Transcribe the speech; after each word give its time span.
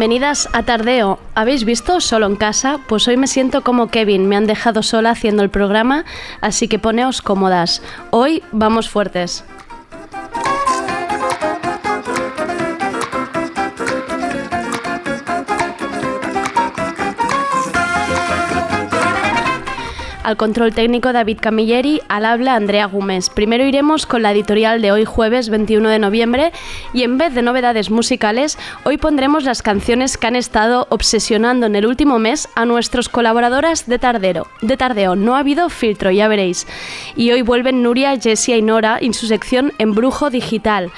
Bienvenidas 0.00 0.48
a 0.54 0.62
Tardeo. 0.62 1.18
¿Habéis 1.34 1.66
visto 1.66 2.00
Solo 2.00 2.24
en 2.24 2.36
casa? 2.36 2.80
Pues 2.88 3.06
hoy 3.06 3.18
me 3.18 3.26
siento 3.26 3.60
como 3.60 3.88
Kevin, 3.88 4.28
me 4.28 4.36
han 4.36 4.46
dejado 4.46 4.82
sola 4.82 5.10
haciendo 5.10 5.42
el 5.42 5.50
programa, 5.50 6.06
así 6.40 6.68
que 6.68 6.78
poneos 6.78 7.20
cómodas. 7.20 7.82
Hoy 8.08 8.42
vamos 8.50 8.88
fuertes. 8.88 9.44
Al 20.22 20.36
control 20.36 20.74
técnico 20.74 21.12
David 21.12 21.38
Camilleri, 21.40 22.00
al 22.08 22.24
habla 22.24 22.54
Andrea 22.54 22.86
Gómez. 22.86 23.30
Primero 23.30 23.64
iremos 23.64 24.06
con 24.06 24.22
la 24.22 24.32
editorial 24.32 24.82
de 24.82 24.92
hoy 24.92 25.04
jueves 25.04 25.48
21 25.48 25.88
de 25.88 25.98
noviembre 25.98 26.52
y 26.92 27.02
en 27.02 27.18
vez 27.18 27.34
de 27.34 27.42
novedades 27.42 27.90
musicales, 27.90 28.58
hoy 28.84 28.98
pondremos 28.98 29.44
las 29.44 29.62
canciones 29.62 30.16
que 30.16 30.26
han 30.26 30.36
estado 30.36 30.86
obsesionando 30.90 31.66
en 31.66 31.76
el 31.76 31.86
último 31.86 32.18
mes 32.18 32.48
a 32.54 32.64
nuestros 32.64 33.08
colaboradoras 33.08 33.86
de 33.86 33.98
Tardero. 33.98 34.46
De 34.62 34.76
Tardeo, 34.76 35.16
no 35.16 35.36
ha 35.36 35.40
habido 35.40 35.68
filtro, 35.68 36.10
ya 36.10 36.28
veréis. 36.28 36.66
Y 37.16 37.32
hoy 37.32 37.42
vuelven 37.42 37.82
Nuria, 37.82 38.18
Jessia 38.18 38.56
y 38.56 38.62
Nora 38.62 38.98
en 39.00 39.14
su 39.14 39.26
sección 39.26 39.72
Embrujo 39.78 40.30
Digital. 40.30 40.90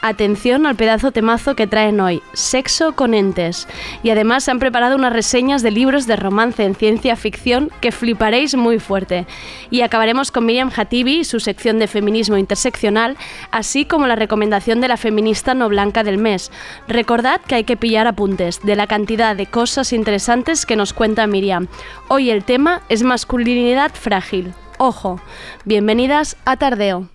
Atención 0.00 0.64
al 0.66 0.76
pedazo 0.76 1.10
temazo 1.10 1.56
que 1.56 1.66
traen 1.66 1.98
hoy, 2.00 2.22
Sexo 2.32 2.94
con 2.94 3.14
entes. 3.14 3.66
Y 4.04 4.10
además 4.10 4.44
se 4.44 4.52
han 4.52 4.60
preparado 4.60 4.94
unas 4.94 5.12
reseñas 5.12 5.62
de 5.62 5.72
libros 5.72 6.06
de 6.06 6.14
romance 6.14 6.64
en 6.64 6.76
ciencia 6.76 7.16
ficción 7.16 7.70
que 7.80 7.90
fliparéis 7.90 8.54
muy 8.54 8.78
fuerte. 8.78 9.26
Y 9.70 9.80
acabaremos 9.80 10.30
con 10.30 10.46
Miriam 10.46 10.70
Hatibi, 10.74 11.24
su 11.24 11.40
sección 11.40 11.80
de 11.80 11.88
feminismo 11.88 12.36
interseccional, 12.36 13.16
así 13.50 13.86
como 13.86 14.06
la 14.06 14.14
recomendación 14.14 14.80
de 14.80 14.88
la 14.88 14.96
feminista 14.96 15.54
no 15.54 15.68
blanca 15.68 16.04
del 16.04 16.18
mes. 16.18 16.52
Recordad 16.86 17.40
que 17.40 17.56
hay 17.56 17.64
que 17.64 17.76
pillar 17.76 18.06
apuntes 18.06 18.60
de 18.62 18.76
la 18.76 18.86
cantidad 18.86 19.34
de 19.34 19.46
cosas 19.46 19.92
interesantes 19.92 20.64
que 20.64 20.76
nos 20.76 20.92
cuenta 20.92 21.26
Miriam. 21.26 21.66
Hoy 22.06 22.30
el 22.30 22.44
tema 22.44 22.82
es 22.88 23.02
masculinidad 23.02 23.92
frágil. 23.94 24.54
Ojo, 24.78 25.20
bienvenidas 25.64 26.36
a 26.44 26.56
Tardeo. 26.56 27.08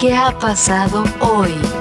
¿Qué 0.00 0.14
ha 0.14 0.30
pasado 0.38 1.04
hoy? 1.20 1.79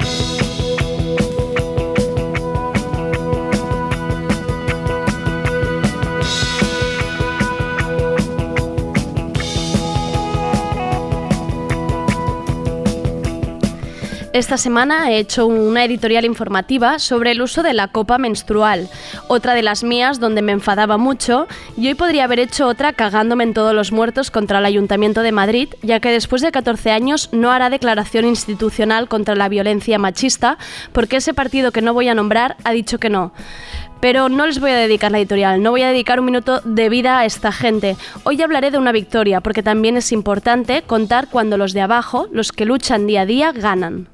Esta 14.40 14.56
semana 14.56 15.12
he 15.12 15.18
hecho 15.18 15.48
una 15.48 15.84
editorial 15.84 16.24
informativa 16.24 16.98
sobre 17.00 17.32
el 17.32 17.42
uso 17.42 17.62
de 17.62 17.74
la 17.74 17.90
copa 17.90 18.18
menstrual, 18.18 18.88
otra 19.28 19.54
de 19.54 19.62
las 19.62 19.84
mías 19.84 20.22
donde 20.22 20.42
me 20.42 20.54
enfadaba 20.54 20.98
mucho, 20.98 21.46
y 21.76 21.90
hoy 21.90 21.96
podría 21.96 22.24
haber 22.24 22.40
hecho 22.40 22.66
otra 22.66 22.94
cagándome 22.94 23.44
en 23.44 23.54
todos 23.54 23.74
los 23.74 23.92
muertos 23.92 24.32
contra 24.32 24.60
el 24.60 24.66
Ayuntamiento 24.66 25.24
de 25.24 25.34
Madrid, 25.34 25.68
ya 25.82 26.00
que 26.00 26.10
después 26.10 26.42
de 26.42 26.54
14 26.54 26.90
años 26.90 27.28
no 27.34 27.52
hará 27.52 27.70
declaración 27.70 28.24
institucional 28.24 29.10
contra 29.10 29.36
la 29.36 29.50
violencia 29.50 30.00
machista, 30.00 30.58
porque 30.94 31.18
ese 31.18 31.34
partido 31.34 31.74
que 31.74 31.82
no 31.82 31.94
voy 31.94 32.08
a 32.08 32.16
nombrar 32.16 32.56
ha 32.64 32.72
dicho 32.72 32.98
que 32.98 33.10
no. 33.10 33.34
Pero 34.00 34.30
no 34.30 34.48
les 34.48 34.62
voy 34.62 34.72
a 34.72 34.78
dedicar 34.78 35.12
la 35.12 35.20
editorial, 35.20 35.62
no 35.62 35.72
voy 35.72 35.82
a 35.82 35.90
dedicar 35.90 36.18
un 36.18 36.28
minuto 36.28 36.62
de 36.64 36.88
vida 36.88 37.20
a 37.20 37.26
esta 37.26 37.52
gente. 37.52 37.98
Hoy 38.24 38.42
hablaré 38.42 38.72
de 38.72 38.78
una 38.78 38.94
victoria, 38.94 39.42
porque 39.42 39.64
también 39.64 39.98
es 39.98 40.14
importante 40.14 40.82
contar 40.84 41.28
cuando 41.28 41.58
los 41.58 41.74
de 41.74 41.82
abajo, 41.82 42.30
los 42.32 42.54
que 42.54 42.64
luchan 42.64 43.06
día 43.06 43.24
a 43.24 43.26
día, 43.26 43.52
ganan. 43.52 44.08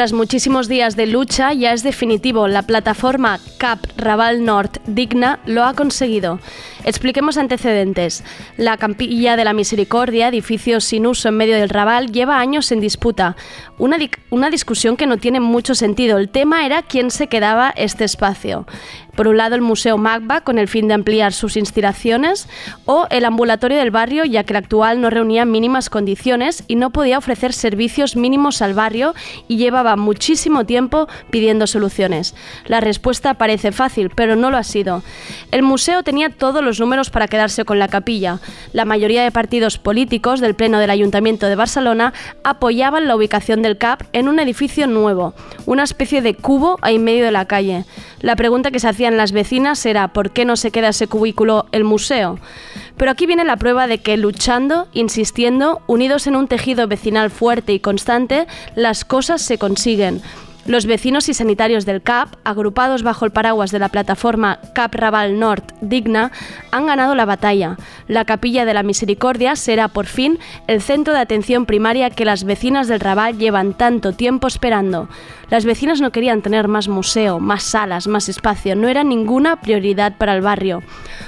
Tras 0.00 0.14
muchísimos 0.14 0.66
días 0.66 0.96
de 0.96 1.04
lucha, 1.06 1.52
ya 1.52 1.74
es 1.74 1.82
definitivo. 1.82 2.48
La 2.48 2.62
plataforma 2.62 3.38
CAP 3.58 3.80
Raval 3.98 4.46
Nord 4.46 4.70
Digna 4.86 5.40
lo 5.44 5.62
ha 5.62 5.74
conseguido. 5.74 6.40
Expliquemos 6.84 7.36
antecedentes. 7.36 8.24
La 8.56 8.78
Campilla 8.78 9.36
de 9.36 9.44
la 9.44 9.52
Misericordia, 9.52 10.28
edificio 10.28 10.80
sin 10.80 11.06
uso 11.06 11.28
en 11.28 11.36
medio 11.36 11.56
del 11.56 11.68
Raval, 11.68 12.10
lleva 12.10 12.40
años 12.40 12.72
en 12.72 12.80
disputa. 12.80 13.36
Una, 13.78 13.98
una 14.30 14.50
discusión 14.50 14.96
que 14.96 15.06
no 15.06 15.18
tiene 15.18 15.40
mucho 15.40 15.74
sentido. 15.74 16.16
El 16.16 16.30
tema 16.30 16.64
era 16.64 16.82
quién 16.82 17.10
se 17.10 17.26
quedaba 17.26 17.70
este 17.76 18.04
espacio. 18.04 18.66
Por 19.14 19.28
un 19.28 19.36
lado, 19.36 19.54
el 19.54 19.60
Museo 19.60 19.98
Magba, 19.98 20.40
con 20.40 20.58
el 20.58 20.68
fin 20.68 20.88
de 20.88 20.94
ampliar 20.94 21.32
sus 21.32 21.56
instalaciones, 21.56 22.48
o 22.86 23.06
el 23.10 23.24
ambulatorio 23.24 23.76
del 23.76 23.90
barrio, 23.90 24.24
ya 24.24 24.44
que 24.44 24.54
el 24.54 24.58
actual 24.58 25.00
no 25.00 25.10
reunía 25.10 25.44
mínimas 25.44 25.90
condiciones 25.90 26.64
y 26.68 26.76
no 26.76 26.90
podía 26.90 27.18
ofrecer 27.18 27.52
servicios 27.52 28.16
mínimos 28.16 28.62
al 28.62 28.72
barrio 28.72 29.14
y 29.48 29.56
llevaba 29.56 29.96
muchísimo 29.96 30.64
tiempo 30.64 31.08
pidiendo 31.30 31.66
soluciones. 31.66 32.34
La 32.66 32.80
respuesta 32.80 33.34
parece 33.34 33.72
fácil, 33.72 34.10
pero 34.14 34.36
no 34.36 34.50
lo 34.50 34.56
ha 34.56 34.64
sido. 34.64 35.02
El 35.50 35.62
museo 35.62 36.02
tenía 36.02 36.30
todos 36.30 36.64
los 36.64 36.69
números 36.78 37.10
para 37.10 37.26
quedarse 37.26 37.64
con 37.64 37.78
la 37.78 37.88
capilla. 37.88 38.38
La 38.72 38.84
mayoría 38.84 39.24
de 39.24 39.32
partidos 39.32 39.78
políticos 39.78 40.40
del 40.40 40.54
Pleno 40.54 40.78
del 40.78 40.90
Ayuntamiento 40.90 41.46
de 41.46 41.56
Barcelona 41.56 42.12
apoyaban 42.44 43.08
la 43.08 43.16
ubicación 43.16 43.62
del 43.62 43.78
CAP 43.78 44.02
en 44.12 44.28
un 44.28 44.38
edificio 44.38 44.86
nuevo, 44.86 45.34
una 45.66 45.82
especie 45.82 46.22
de 46.22 46.34
cubo 46.34 46.78
ahí 46.82 46.96
en 46.96 47.04
medio 47.04 47.24
de 47.24 47.32
la 47.32 47.46
calle. 47.46 47.84
La 48.20 48.36
pregunta 48.36 48.70
que 48.70 48.80
se 48.80 48.88
hacían 48.88 49.16
las 49.16 49.32
vecinas 49.32 49.84
era 49.86 50.08
¿por 50.08 50.30
qué 50.30 50.44
no 50.44 50.56
se 50.56 50.70
queda 50.70 50.88
ese 50.88 51.06
cubículo 51.06 51.66
el 51.72 51.84
museo? 51.84 52.38
Pero 52.96 53.10
aquí 53.10 53.24
viene 53.24 53.44
la 53.44 53.56
prueba 53.56 53.86
de 53.86 53.98
que 53.98 54.18
luchando, 54.18 54.86
insistiendo, 54.92 55.80
unidos 55.86 56.26
en 56.26 56.36
un 56.36 56.48
tejido 56.48 56.86
vecinal 56.86 57.30
fuerte 57.30 57.72
y 57.72 57.80
constante, 57.80 58.46
las 58.74 59.06
cosas 59.06 59.40
se 59.40 59.56
consiguen. 59.56 60.20
Los 60.66 60.86
vecinos 60.86 61.28
y 61.28 61.34
sanitarios 61.34 61.86
del 61.86 62.02
CAP, 62.02 62.34
agrupados 62.44 63.02
bajo 63.02 63.24
el 63.24 63.30
paraguas 63.30 63.70
de 63.70 63.78
la 63.78 63.88
plataforma 63.88 64.60
CAP 64.74 64.94
Raval 64.94 65.38
Nord 65.38 65.64
Digna, 65.80 66.32
han 66.70 66.86
ganado 66.86 67.14
la 67.14 67.24
batalla. 67.24 67.76
La 68.08 68.24
Capilla 68.24 68.64
de 68.64 68.74
la 68.74 68.82
Misericordia 68.82 69.56
será 69.56 69.88
por 69.88 70.06
fin 70.06 70.38
el 70.66 70.82
centro 70.82 71.14
de 71.14 71.20
atención 71.20 71.64
primaria 71.64 72.10
que 72.10 72.24
las 72.24 72.44
vecinas 72.44 72.88
del 72.88 73.00
Raval 73.00 73.38
llevan 73.38 73.72
tanto 73.74 74.12
tiempo 74.12 74.46
esperando. 74.46 75.08
Las 75.50 75.64
vecinas 75.64 76.00
no 76.00 76.12
querían 76.12 76.42
tener 76.42 76.68
más 76.68 76.86
museo, 76.86 77.40
más 77.40 77.64
salas, 77.64 78.06
más 78.06 78.28
espacio, 78.28 78.76
no 78.76 78.86
era 78.86 79.02
ninguna 79.02 79.60
prioridad 79.60 80.16
para 80.16 80.36
el 80.36 80.42
barrio. 80.42 80.82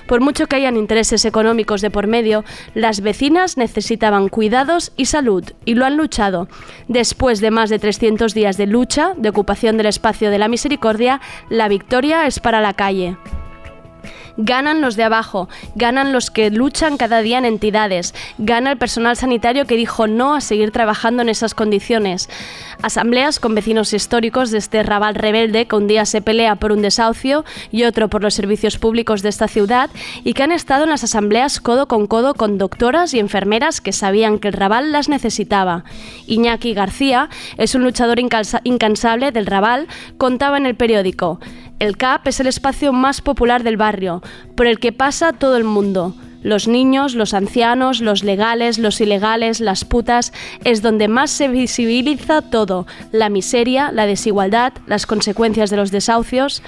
Por 0.06 0.20
mucho 0.20 0.46
que 0.46 0.56
hayan 0.56 0.76
intereses 0.76 1.24
económicos 1.24 1.80
de 1.80 1.90
por 1.90 2.06
medio, 2.06 2.44
las 2.74 3.00
vecinas 3.00 3.56
necesitaban 3.56 4.28
cuidados 4.28 4.92
y 4.96 5.06
salud, 5.06 5.44
y 5.64 5.74
lo 5.74 5.86
han 5.86 5.96
luchado. 5.96 6.48
Después 6.86 7.40
de 7.40 7.50
más 7.50 7.68
de 7.68 7.80
300 7.80 8.32
días 8.32 8.56
de 8.56 8.66
lucha, 8.66 9.14
de 9.22 9.28
ocupación 9.28 9.76
del 9.76 9.86
espacio 9.86 10.30
de 10.30 10.38
la 10.38 10.48
misericordia, 10.48 11.20
la 11.48 11.68
victoria 11.68 12.26
es 12.26 12.40
para 12.40 12.60
la 12.60 12.74
calle. 12.74 13.16
Ganan 14.36 14.80
los 14.80 14.96
de 14.96 15.04
abajo, 15.04 15.48
ganan 15.74 16.12
los 16.12 16.30
que 16.30 16.50
luchan 16.50 16.96
cada 16.96 17.22
día 17.22 17.38
en 17.38 17.44
entidades, 17.44 18.14
gana 18.38 18.72
el 18.72 18.78
personal 18.78 19.16
sanitario 19.16 19.66
que 19.66 19.76
dijo 19.76 20.06
no 20.06 20.34
a 20.34 20.40
seguir 20.40 20.70
trabajando 20.70 21.22
en 21.22 21.28
esas 21.28 21.54
condiciones. 21.54 22.28
Asambleas 22.82 23.38
con 23.38 23.54
vecinos 23.54 23.92
históricos 23.92 24.50
de 24.50 24.58
este 24.58 24.82
rabal 24.82 25.14
rebelde 25.14 25.66
que 25.66 25.76
un 25.76 25.86
día 25.86 26.06
se 26.06 26.22
pelea 26.22 26.56
por 26.56 26.72
un 26.72 26.82
desahucio 26.82 27.44
y 27.70 27.84
otro 27.84 28.08
por 28.08 28.22
los 28.22 28.34
servicios 28.34 28.78
públicos 28.78 29.22
de 29.22 29.28
esta 29.28 29.48
ciudad 29.48 29.90
y 30.24 30.34
que 30.34 30.42
han 30.42 30.52
estado 30.52 30.84
en 30.84 30.90
las 30.90 31.04
asambleas 31.04 31.60
codo 31.60 31.86
con 31.86 32.06
codo 32.06 32.34
con 32.34 32.58
doctoras 32.58 33.14
y 33.14 33.18
enfermeras 33.18 33.80
que 33.80 33.92
sabían 33.92 34.38
que 34.38 34.48
el 34.48 34.54
rabal 34.54 34.92
las 34.92 35.08
necesitaba. 35.08 35.84
Iñaki 36.26 36.74
García 36.74 37.28
es 37.58 37.74
un 37.74 37.84
luchador 37.84 38.18
incansable 38.18 39.32
del 39.32 39.46
rabal, 39.46 39.86
contaba 40.18 40.56
en 40.56 40.66
el 40.66 40.74
periódico. 40.74 41.40
El 41.82 41.96
CAP 41.96 42.28
es 42.28 42.38
el 42.38 42.46
espacio 42.46 42.92
más 42.92 43.20
popular 43.20 43.64
del 43.64 43.76
barrio, 43.76 44.22
por 44.54 44.68
el 44.68 44.78
que 44.78 44.92
pasa 44.92 45.32
todo 45.32 45.56
el 45.56 45.64
mundo. 45.64 46.14
Los 46.40 46.68
niños, 46.68 47.16
los 47.16 47.34
ancianos, 47.34 48.00
los 48.00 48.22
legales, 48.22 48.78
los 48.78 49.00
ilegales, 49.00 49.58
las 49.58 49.84
putas, 49.84 50.32
es 50.62 50.80
donde 50.80 51.08
más 51.08 51.32
se 51.32 51.48
visibiliza 51.48 52.40
todo, 52.40 52.86
la 53.10 53.30
miseria, 53.30 53.90
la 53.90 54.06
desigualdad, 54.06 54.74
las 54.86 55.06
consecuencias 55.06 55.70
de 55.70 55.76
los 55.76 55.90
desahucios. 55.90 56.62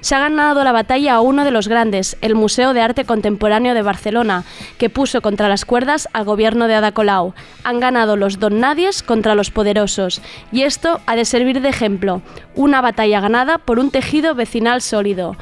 Se 0.00 0.14
ha 0.14 0.20
ganado 0.20 0.62
la 0.62 0.72
batalla 0.72 1.14
a 1.14 1.20
uno 1.20 1.44
de 1.44 1.50
los 1.50 1.66
grandes, 1.66 2.16
el 2.20 2.34
Museo 2.34 2.72
de 2.72 2.80
Arte 2.80 3.04
Contemporáneo 3.04 3.74
de 3.74 3.82
Barcelona, 3.82 4.44
que 4.78 4.90
puso 4.90 5.20
contra 5.20 5.48
las 5.48 5.64
cuerdas 5.64 6.08
al 6.12 6.24
gobierno 6.24 6.68
de 6.68 6.74
Ada 6.76 6.92
Colau. 6.92 7.34
Han 7.64 7.80
ganado 7.80 8.16
los 8.16 8.38
don 8.38 8.60
nadies 8.60 9.02
contra 9.02 9.34
los 9.34 9.50
poderosos, 9.50 10.22
y 10.52 10.62
esto 10.62 11.00
ha 11.06 11.16
de 11.16 11.24
servir 11.24 11.60
de 11.60 11.68
ejemplo, 11.68 12.22
una 12.54 12.80
batalla 12.80 13.20
ganada 13.20 13.58
por 13.58 13.78
un 13.78 13.90
tejido 13.90 14.34
vecinal 14.34 14.82
sólido. 14.82 15.36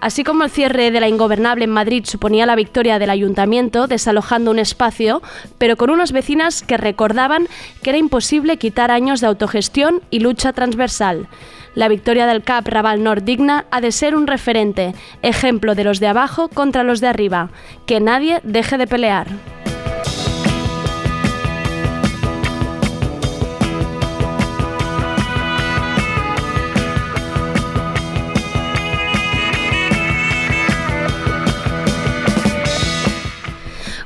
Así 0.00 0.24
como 0.24 0.44
el 0.44 0.50
cierre 0.50 0.90
de 0.90 1.00
la 1.00 1.08
ingobernable 1.08 1.64
en 1.64 1.70
Madrid 1.70 2.04
suponía 2.06 2.46
la 2.46 2.56
victoria 2.56 2.98
del 2.98 3.10
ayuntamiento 3.10 3.86
desalojando 3.86 4.50
un 4.50 4.58
espacio, 4.58 5.22
pero 5.58 5.76
con 5.76 5.90
unas 5.90 6.12
vecinas 6.12 6.62
que 6.62 6.76
recordaban 6.76 7.48
que 7.82 7.90
era 7.90 7.98
imposible 7.98 8.58
quitar 8.58 8.90
años 8.90 9.20
de 9.20 9.26
autogestión 9.26 10.02
y 10.10 10.20
lucha 10.20 10.52
transversal. 10.52 11.28
La 11.74 11.88
victoria 11.88 12.26
del 12.26 12.42
CAP 12.42 12.68
Raval 12.68 13.02
Nord 13.02 13.22
Digna 13.22 13.64
ha 13.70 13.80
de 13.80 13.92
ser 13.92 14.14
un 14.14 14.26
referente, 14.26 14.94
ejemplo 15.22 15.74
de 15.74 15.84
los 15.84 16.00
de 16.00 16.08
abajo 16.08 16.48
contra 16.48 16.82
los 16.82 17.00
de 17.00 17.08
arriba. 17.08 17.48
Que 17.86 18.00
nadie 18.00 18.40
deje 18.42 18.76
de 18.76 18.86
pelear. 18.86 19.26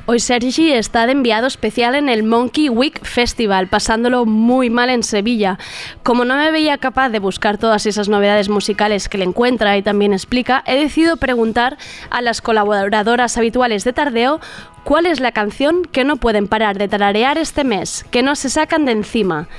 Hoy 0.09 0.21
Sergi 0.21 0.71
está 0.71 1.05
de 1.05 1.11
enviado 1.11 1.47
especial 1.47 1.93
en 1.93 2.07
el 2.07 2.23
Monkey 2.23 2.69
Week 2.69 3.03
Festival, 3.03 3.67
pasándolo 3.67 4.25
muy 4.25 4.69
mal 4.69 4.89
en 4.89 5.03
Sevilla. 5.03 5.59
Como 6.01 6.23
no 6.23 6.37
me 6.37 6.49
veía 6.49 6.77
capaz 6.77 7.09
de 7.09 7.19
buscar 7.19 7.57
todas 7.57 7.85
esas 7.85 8.07
novedades 8.07 8.47
musicales 8.47 9.09
que 9.09 9.17
le 9.17 9.25
encuentra 9.25 9.75
y 9.75 9.81
también 9.81 10.13
explica, 10.13 10.63
he 10.65 10.79
decidido 10.79 11.17
preguntar 11.17 11.77
a 12.09 12.21
las 12.21 12.41
colaboradoras 12.41 13.37
habituales 13.37 13.83
de 13.83 13.91
Tardeo 13.91 14.39
cuál 14.85 15.07
es 15.07 15.19
la 15.19 15.33
canción 15.33 15.83
que 15.83 16.05
no 16.05 16.15
pueden 16.15 16.47
parar 16.47 16.77
de 16.77 16.87
tararear 16.87 17.37
este 17.37 17.65
mes, 17.65 18.05
que 18.09 18.23
no 18.23 18.37
se 18.37 18.49
sacan 18.49 18.85
de 18.85 18.93
encima. 18.93 19.49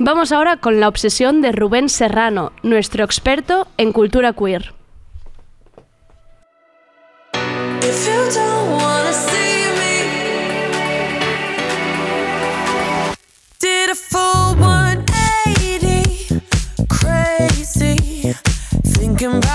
Vamos 0.00 0.32
ahora 0.32 0.56
con 0.56 0.80
la 0.80 0.88
obsesión 0.88 1.42
de 1.42 1.52
Rubén 1.52 1.88
Serrano, 1.88 2.50
nuestro 2.64 3.04
experto 3.04 3.68
en 3.76 3.92
cultura 3.92 4.32
queer. 4.32 4.81
looking 19.22 19.40
back 19.40 19.51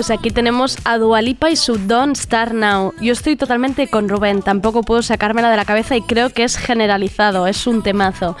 Pues 0.00 0.10
aquí 0.10 0.30
tenemos 0.30 0.78
a 0.84 0.96
Dualipa 0.96 1.50
y 1.50 1.56
su 1.56 1.76
Don't 1.76 2.16
Start 2.16 2.54
Now. 2.54 2.94
Yo 3.02 3.12
estoy 3.12 3.36
totalmente 3.36 3.86
con 3.86 4.08
Rubén, 4.08 4.40
tampoco 4.40 4.82
puedo 4.82 5.02
sacármela 5.02 5.50
de 5.50 5.58
la 5.58 5.66
cabeza 5.66 5.94
y 5.94 6.00
creo 6.00 6.30
que 6.30 6.42
es 6.42 6.56
generalizado, 6.56 7.46
es 7.46 7.66
un 7.66 7.82
temazo. 7.82 8.34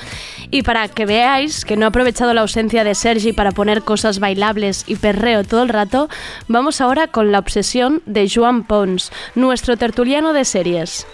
Y 0.50 0.62
para 0.62 0.88
que 0.88 1.04
veáis 1.04 1.66
que 1.66 1.76
no 1.76 1.84
he 1.84 1.88
aprovechado 1.88 2.32
la 2.32 2.40
ausencia 2.40 2.82
de 2.82 2.94
Sergi 2.94 3.34
para 3.34 3.52
poner 3.52 3.82
cosas 3.82 4.20
bailables 4.20 4.84
y 4.86 4.96
perreo 4.96 5.44
todo 5.44 5.62
el 5.62 5.68
rato, 5.68 6.08
vamos 6.48 6.80
ahora 6.80 7.08
con 7.08 7.30
la 7.30 7.40
obsesión 7.40 8.00
de 8.06 8.26
Joan 8.34 8.64
Pons, 8.64 9.12
nuestro 9.34 9.76
tertuliano 9.76 10.32
de 10.32 10.46
series. 10.46 11.06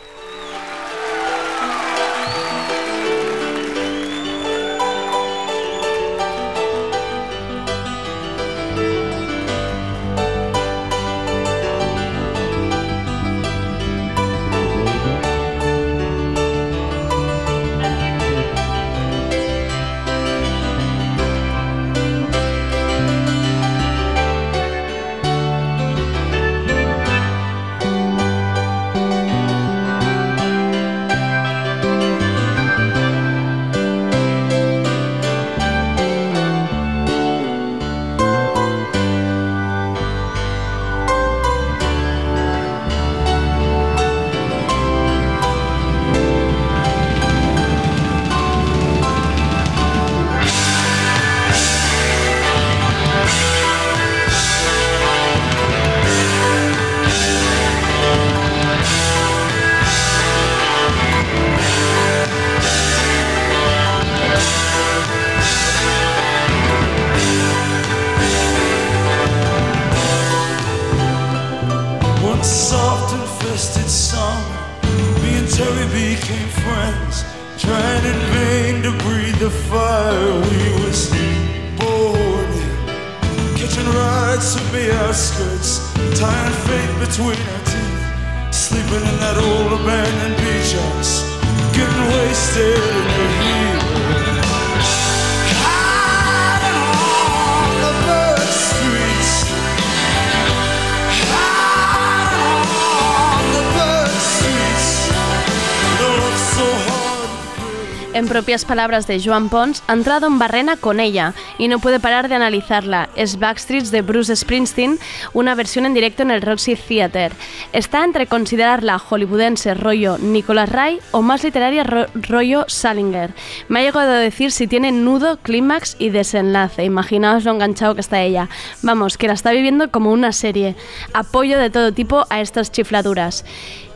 Palabras 108.65 109.07
de 109.07 109.21
Joan 109.23 109.49
Pons, 109.49 109.83
ha 109.89 109.93
entrado 109.93 110.27
en 110.29 110.39
barrena 110.39 110.77
con 110.77 111.01
ella 111.01 111.35
y 111.59 111.69
no 111.69 111.79
puede 111.81 111.99
parar 112.01 112.29
de 112.29 112.37
analizarla. 112.37 113.09
Es 113.17 113.39
Backstreets 113.39 113.91
de 113.91 114.03
Bruce 114.03 114.35
Springsteen, 114.37 114.99
una 115.33 115.55
versión 115.55 115.85
en 115.85 115.95
directo 115.95 116.23
en 116.23 116.31
el 116.31 116.43
Roxy 116.43 116.77
Theatre. 116.77 117.33
Está 117.73 118.05
entre 118.05 118.27
considerarla 118.27 118.99
hollywoodense 118.99 119.75
rollo 119.75 120.17
Nicolas 120.19 120.69
Ray 120.71 121.01
o 121.11 121.23
más 121.23 121.43
literaria 121.43 121.83
ro- 121.85 122.07
rollo 122.15 122.65
Salinger. 122.69 123.35
Me 123.69 123.81
ha 123.81 123.83
llegado 123.83 124.13
a 124.13 124.19
decir 124.19 124.53
si 124.53 124.67
tiene 124.67 124.93
nudo, 124.93 125.39
clímax 125.39 125.97
y 125.99 126.11
desenlace. 126.11 126.85
Imaginaos 126.85 127.45
lo 127.45 127.51
enganchado 127.53 127.95
que 127.95 128.01
está 128.01 128.23
ella. 128.23 128.49
Vamos, 128.83 129.19
que 129.19 129.27
la 129.27 129.35
está 129.35 129.51
viviendo 129.51 129.91
como 129.91 130.13
una 130.13 130.33
serie. 130.33 130.77
Apoyo 131.13 131.59
de 131.59 131.71
todo 131.71 131.93
tipo 131.93 132.25
a 132.31 132.41
estas 132.41 132.71
chifladuras. 132.71 133.45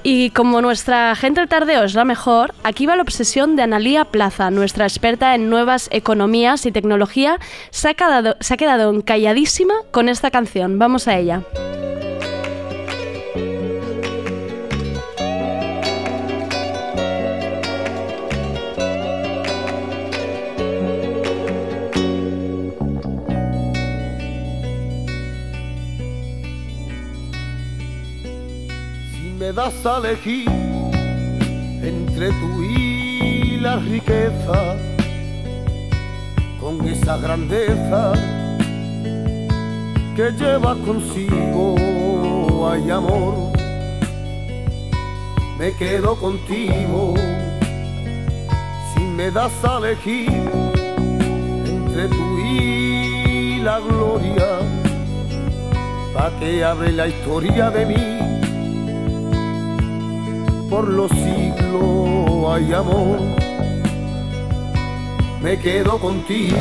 Y 0.03 0.31
como 0.31 0.63
nuestra 0.63 1.15
gente 1.15 1.41
del 1.41 1.49
tardeo 1.49 1.85
es 1.85 1.95
la 1.95 2.05
mejor, 2.05 2.55
aquí 2.65 2.87
va 2.87 2.97
la 2.97 3.03
obsesión 3.03 3.55
de 3.55 3.63
Analía 3.63 4.07
Plaza, 4.07 4.51
nuestra 4.51 4.87
experta 4.87 5.35
en 5.35 5.51
nuevas 5.51 5.89
economías 5.93 6.65
y 6.65 6.73
tecnología, 6.73 7.39
se 7.71 7.91
ha 7.91 7.95
quedado, 7.95 8.37
se 8.41 8.55
ha 8.55 8.57
quedado 8.57 8.91
encalladísima 8.91 9.75
con 9.91 10.09
esta 10.09 10.31
canción. 10.31 10.79
Vamos 10.79 11.07
a 11.07 11.19
ella. 11.19 11.43
Das 29.53 29.85
a 29.85 29.99
elegir 29.99 30.49
entre 31.83 32.29
tú 32.29 32.63
y 32.63 33.59
la 33.61 33.77
riqueza, 33.77 34.77
con 36.61 36.87
esa 36.87 37.17
grandeza 37.17 38.13
que 40.15 40.31
lleva 40.39 40.77
consigo, 40.85 41.75
hay 42.71 42.91
amor, 42.91 43.53
me 45.59 45.73
quedo 45.73 46.17
contigo. 46.17 47.15
Si 48.93 49.01
me 49.01 49.31
das 49.31 49.53
a 49.65 49.79
elegir 49.79 50.31
entre 51.65 52.09
tú 52.09 52.39
y 52.39 53.61
la 53.63 53.81
gloria, 53.81 54.61
pa' 56.15 56.31
que 56.39 56.63
hable 56.63 56.93
la 56.93 57.09
historia 57.09 57.71
de 57.71 57.87
mí 57.87 58.10
por 60.71 60.89
los 60.89 61.11
siglos 61.11 62.55
hay 62.55 62.73
amor, 62.73 63.19
me 65.43 65.59
quedo 65.59 65.99
contigo. 65.99 66.57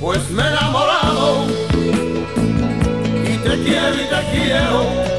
Pues 0.00 0.30
me 0.30 0.42
he 0.42 0.48
enamorado 0.48 1.44
y 3.22 3.36
te 3.36 3.64
quiero 3.64 3.94
y 3.94 4.08
te 4.08 4.38
quiero. 4.38 5.09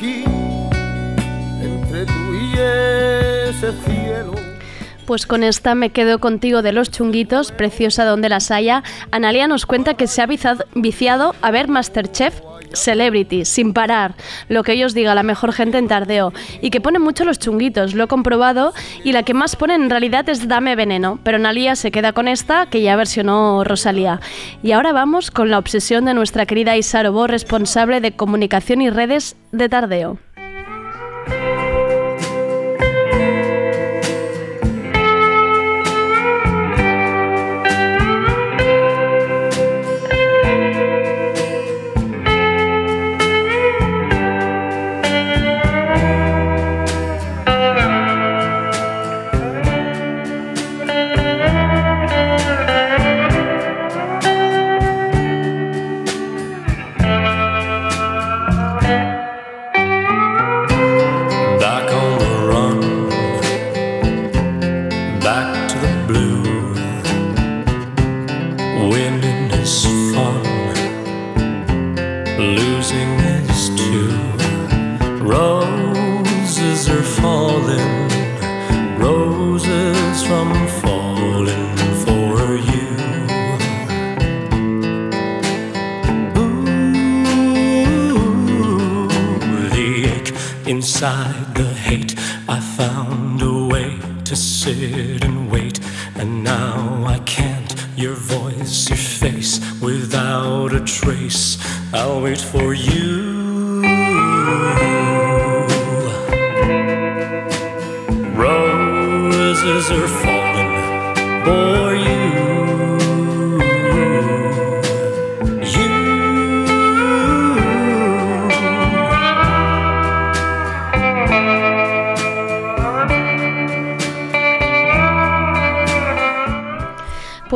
Das 0.00 0.06
a 0.06 0.06
elegir 0.06 0.24
entre 1.62 2.06
tú 2.06 2.34
y 2.34 2.52
ese 3.48 3.72
cielo. 3.84 4.32
Pues 5.06 5.26
con 5.26 5.42
esta 5.42 5.74
me 5.74 5.90
quedo 5.90 6.20
contigo 6.20 6.62
de 6.62 6.72
los 6.72 6.90
chunguitos, 6.90 7.50
preciosa 7.52 8.04
donde 8.04 8.28
las 8.28 8.50
haya. 8.50 8.84
Analia 9.10 9.48
nos 9.48 9.66
cuenta 9.66 9.94
que 9.94 10.06
se 10.06 10.22
ha 10.22 10.28
viciado 10.74 11.34
a 11.42 11.50
ver 11.50 11.68
Masterchef 11.68 12.40
Celebrity, 12.72 13.44
sin 13.44 13.72
parar, 13.72 14.14
lo 14.48 14.62
que 14.62 14.72
ellos 14.72 14.94
diga 14.94 15.14
la 15.14 15.22
mejor 15.22 15.52
gente 15.52 15.78
en 15.78 15.88
tardeo, 15.88 16.32
y 16.60 16.70
que 16.70 16.80
pone 16.80 16.98
mucho 16.98 17.24
los 17.24 17.38
chunguitos, 17.38 17.94
lo 17.94 18.04
he 18.04 18.08
comprobado, 18.08 18.72
y 19.04 19.12
la 19.12 19.22
que 19.22 19.34
más 19.34 19.56
pone 19.56 19.74
en 19.74 19.90
realidad 19.90 20.28
es 20.28 20.48
Dame 20.48 20.76
Veneno, 20.76 21.18
pero 21.22 21.36
Analia 21.36 21.76
se 21.76 21.90
queda 21.90 22.12
con 22.12 22.28
esta, 22.28 22.66
que 22.66 22.82
ya 22.82 22.96
versionó 22.96 23.64
Rosalía. 23.64 24.20
Y 24.62 24.72
ahora 24.72 24.92
vamos 24.92 25.30
con 25.30 25.50
la 25.50 25.58
obsesión 25.58 26.04
de 26.04 26.14
nuestra 26.14 26.46
querida 26.46 26.76
Isa 26.76 27.02
Robó, 27.02 27.26
responsable 27.26 28.00
de 28.00 28.12
comunicación 28.12 28.82
y 28.82 28.90
redes 28.90 29.36
de 29.52 29.68
tardeo. 29.68 30.18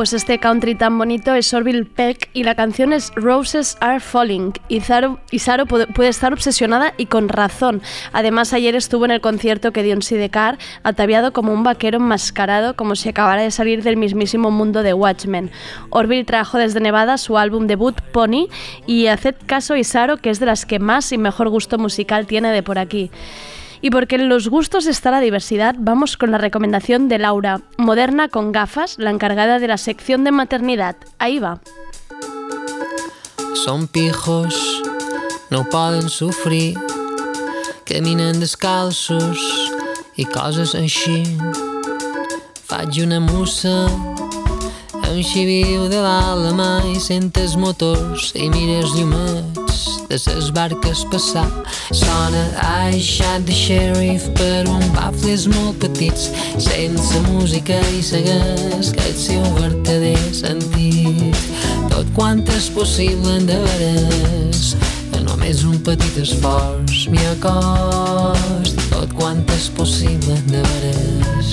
Pues 0.05 0.13
este 0.13 0.39
country 0.39 0.75
tan 0.75 0.99
bonito 0.99 1.35
es 1.35 1.55
Orville 1.55 1.87
Peck 1.87 2.29
y 2.35 2.45
la 2.45 2.55
canción 2.55 2.93
es 2.93 3.11
Roses 3.15 3.79
Are 3.81 4.01
Falling. 4.01 4.53
Y 4.69 4.81
puede, 4.81 6.09
estar 6.11 6.31
obsesionada 6.35 6.93
y 6.99 7.07
con 7.07 7.31
razón. 7.31 7.81
Además, 8.13 8.53
ayer 8.53 8.77
estuvo 8.77 9.07
en 9.07 9.13
el 9.13 9.23
concierto 9.23 9.73
que 9.73 9.83
dio 9.83 9.95
en 9.95 10.03
Sidecar, 10.03 10.59
ataviado 10.83 11.33
como 11.33 11.55
un 11.55 11.65
vaquero 11.65 11.97
enmascarado, 11.97 12.77
como 12.77 12.97
si 12.97 13.09
acabara 13.09 13.41
de 13.41 13.51
salir 13.51 13.83
del 13.83 13.97
mismísimo 13.97 14.51
mundo 14.51 14.83
de 14.83 14.93
Watchmen. 14.93 15.51
Orville 15.89 16.27
trajo 16.27 16.59
desde 16.59 16.81
Nevada 16.81 17.17
su 17.17 17.39
álbum 17.39 17.67
debut 17.67 17.99
Pony 18.13 18.49
y 18.87 19.07
haced 19.07 19.37
caso 19.47 19.75
Isaro, 19.75 20.19
que 20.19 20.29
es 20.29 20.39
de 20.39 20.45
las 20.45 20.67
que 20.67 20.81
más 20.81 21.13
y 21.13 21.17
mejor 21.17 21.49
gusto 21.49 21.79
musical 21.79 22.27
tiene 22.27 22.53
de 22.53 22.63
por 22.63 22.79
aquí. 22.79 23.11
Y 23.81 23.91
porque 23.91 24.17
en 24.17 24.29
los 24.29 24.49
gustos 24.49 24.87
está 24.87 25.11
la 25.11 25.21
diversidad, 25.21 25.75
vamos 25.79 26.17
con 26.17 26.31
la 26.31 26.39
recomendación 26.39 27.09
de 27.09 27.19
Laura, 27.19 27.61
moderna 27.77 28.29
con 28.29 28.53
gafas, 28.53 28.97
la 28.99 29.11
encargada 29.11 29.59
de 29.59 29.69
la 29.69 29.79
sección 29.79 30.25
de 30.25 30.33
maternidad. 30.33 30.97
Ahí 31.19 31.39
va. 31.39 31.61
Son 33.65 33.87
pijos, 33.89 34.83
no 35.51 35.65
pueden 35.69 36.09
sufrir, 36.09 36.77
caminen 37.85 38.41
descalços 38.41 39.39
i 40.17 40.25
coses 40.25 40.75
així. 40.75 41.23
Faig 42.65 43.03
una 43.05 43.21
musa 43.21 43.89
un 45.15 45.23
xiviu 45.23 45.85
de 45.93 46.01
l'àlama 46.03 46.83
i 46.91 46.97
sentes 46.99 47.55
motors 47.55 48.33
i 48.35 48.49
mires 48.51 48.97
llumets 48.97 49.64
de 50.15 50.19
ses 50.19 50.51
barques 50.51 51.05
passar. 51.11 51.49
Sona 51.91 52.45
I 52.93 53.01
the 53.45 53.53
sheriff 53.53 54.29
per 54.35 54.63
un 54.69 54.85
bafles 54.95 55.49
molt 55.49 55.81
petits 55.83 56.29
sense 56.63 57.19
música 57.27 57.75
i 57.91 58.03
segueix 58.03 58.93
que 58.95 59.03
el 59.09 59.17
seu 59.19 59.43
verdader 59.57 60.19
sentit. 60.31 61.35
Tot 61.91 62.07
quant 62.15 62.45
és 62.55 62.69
possible 62.71 63.41
de 63.49 63.59
veres 63.65 64.77
a 65.19 65.23
només 65.27 65.65
un 65.67 65.81
petit 65.83 66.21
esforç 66.23 67.09
m'hi 67.11 67.27
acost 67.33 68.79
tot 68.93 69.17
quant 69.19 69.43
és 69.57 69.67
possible 69.75 70.39
de 70.47 70.63
veres. 70.71 71.51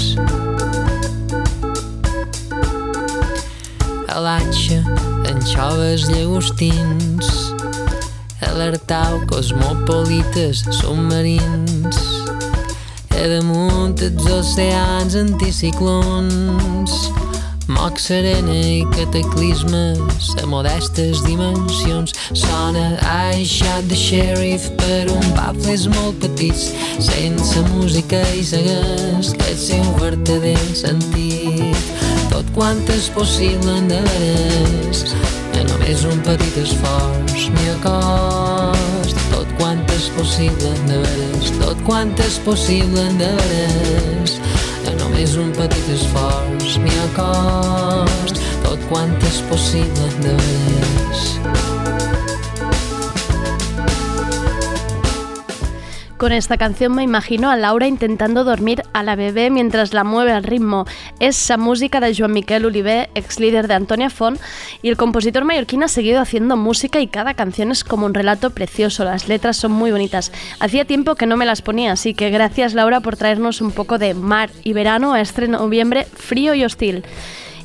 Alatxa 4.12 4.84
en 5.32 5.42
xoves 5.50 6.06
llagostins 6.14 7.34
alertau 8.42 9.22
cosmopolites 9.30 10.64
submarins. 10.80 11.98
A 13.14 13.28
damunt 13.30 14.02
els 14.02 14.26
oceans 14.34 15.18
anticiclons. 15.20 16.96
Moc 17.72 18.00
serena 18.02 18.52
i 18.52 18.82
cataclismes 18.96 20.32
a 20.42 20.48
modestes 20.50 21.22
dimensions. 21.24 22.16
Sona 22.34 22.98
I 23.38 23.46
shot 23.46 23.88
the 23.88 23.96
sheriff 23.96 24.70
per 24.82 25.06
un 25.14 25.28
bafles 25.38 25.88
molt 25.96 26.20
petits 26.24 26.72
sense 27.00 27.66
música 27.72 28.22
i 28.36 28.44
segueix 28.44 29.36
que 29.38 29.52
el 29.54 29.60
seu 29.70 29.92
verdader 30.02 30.58
sentit 30.76 32.01
tot 32.32 32.48
quant 32.56 32.82
és 32.96 33.10
possible 33.14 33.76
de 33.92 34.00
veres 34.08 35.04
que 35.52 35.66
només 35.68 36.06
un 36.10 36.22
petit 36.26 36.58
esforç 36.64 37.50
m'hi 37.54 37.68
acost. 37.76 39.20
Tot 39.34 39.52
quant 39.60 39.84
és 39.96 40.10
possible 40.18 40.72
de 40.88 41.02
veres 41.06 41.52
tot 41.62 41.84
quant 41.88 42.12
és 42.26 42.40
possible 42.46 43.06
de 43.20 43.30
veres 43.42 44.38
que 44.84 44.96
només 45.00 45.36
un 45.40 45.52
petit 45.60 45.92
esforç 45.96 46.80
m'hi 46.84 46.98
acost. 47.08 48.42
Tot 48.66 48.90
quant 48.90 49.16
és 49.32 49.44
possible 49.52 50.10
de 50.24 50.36
Con 56.22 56.34
esta 56.34 56.58
canción 56.58 56.94
me 56.94 57.02
imagino 57.02 57.50
a 57.50 57.56
Laura 57.56 57.88
intentando 57.88 58.44
dormir 58.44 58.84
a 58.94 59.02
la 59.02 59.16
bebé 59.16 59.50
mientras 59.50 59.92
la 59.92 60.04
mueve 60.04 60.32
al 60.32 60.44
ritmo. 60.44 60.86
Esa 61.20 61.58
música 61.58 62.00
de 62.00 62.14
Joan 62.16 62.34
Miquel 62.34 62.64
Oliver, 62.64 63.10
ex 63.16 63.40
líder 63.40 63.68
de 63.68 63.74
Antonia 63.74 64.12
Font, 64.12 64.40
y 64.84 64.90
el 64.90 64.98
compositor 64.98 65.46
mallorquín 65.46 65.82
ha 65.82 65.88
seguido 65.88 66.22
haciendo 66.22 66.58
música 66.58 67.00
y 67.00 67.08
cada 67.08 67.34
canción 67.34 67.72
es 67.72 67.84
como 67.84 68.06
un 68.06 68.14
relato 68.14 68.52
precioso, 68.52 69.04
las 69.04 69.28
letras 69.28 69.58
son 69.58 69.72
muy 69.72 69.90
bonitas. 69.90 70.32
Hacía 70.60 70.86
tiempo 70.86 71.16
que 71.16 71.26
no 71.26 71.38
me 71.38 71.48
las 71.48 71.64
ponía, 71.64 71.94
así 71.94 72.14
que 72.14 72.30
gracias 72.30 72.76
Laura 72.76 73.00
por 73.00 73.18
traernos 73.18 73.60
un 73.60 73.72
poco 73.72 73.98
de 73.98 74.14
mar 74.14 74.52
y 74.64 74.74
verano 74.74 75.14
a 75.14 75.22
este 75.22 75.48
noviembre 75.48 76.06
frío 76.06 76.54
y 76.54 76.64
hostil. 76.64 77.04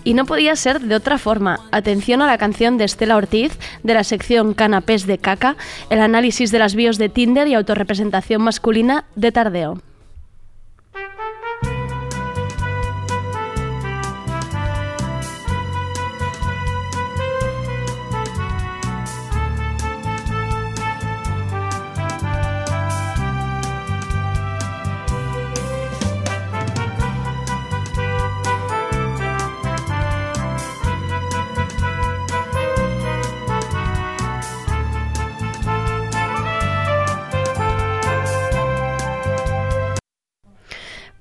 Y 0.06 0.14
no 0.14 0.24
podía 0.24 0.54
ser 0.54 0.82
de 0.82 0.94
otra 0.94 1.18
forma. 1.18 1.58
Atención 1.72 2.22
a 2.22 2.28
la 2.28 2.38
canción 2.38 2.78
de 2.78 2.84
Estela 2.84 3.16
Ortiz, 3.16 3.58
de 3.82 3.92
la 3.92 4.04
sección 4.04 4.54
Canapés 4.54 5.04
de 5.04 5.18
Caca, 5.18 5.56
el 5.90 6.00
análisis 6.00 6.52
de 6.52 6.60
las 6.60 6.76
bios 6.76 6.96
de 6.96 7.08
Tinder 7.08 7.48
y 7.48 7.54
autorrepresentación 7.54 8.40
masculina 8.40 9.06
de 9.16 9.32
Tardeo. 9.32 9.82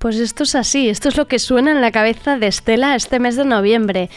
Pues 0.06 0.20
esto 0.20 0.44
es 0.44 0.54
así, 0.54 0.88
esto 0.88 1.08
es 1.08 1.16
lo 1.16 1.26
que 1.26 1.40
suena 1.40 1.72
en 1.72 1.80
la 1.80 1.90
cabeza 1.90 2.38
de 2.38 2.46
Estela 2.46 2.94
este 2.94 3.18
mes 3.18 3.34
de 3.34 3.44
noviembre. 3.44 4.08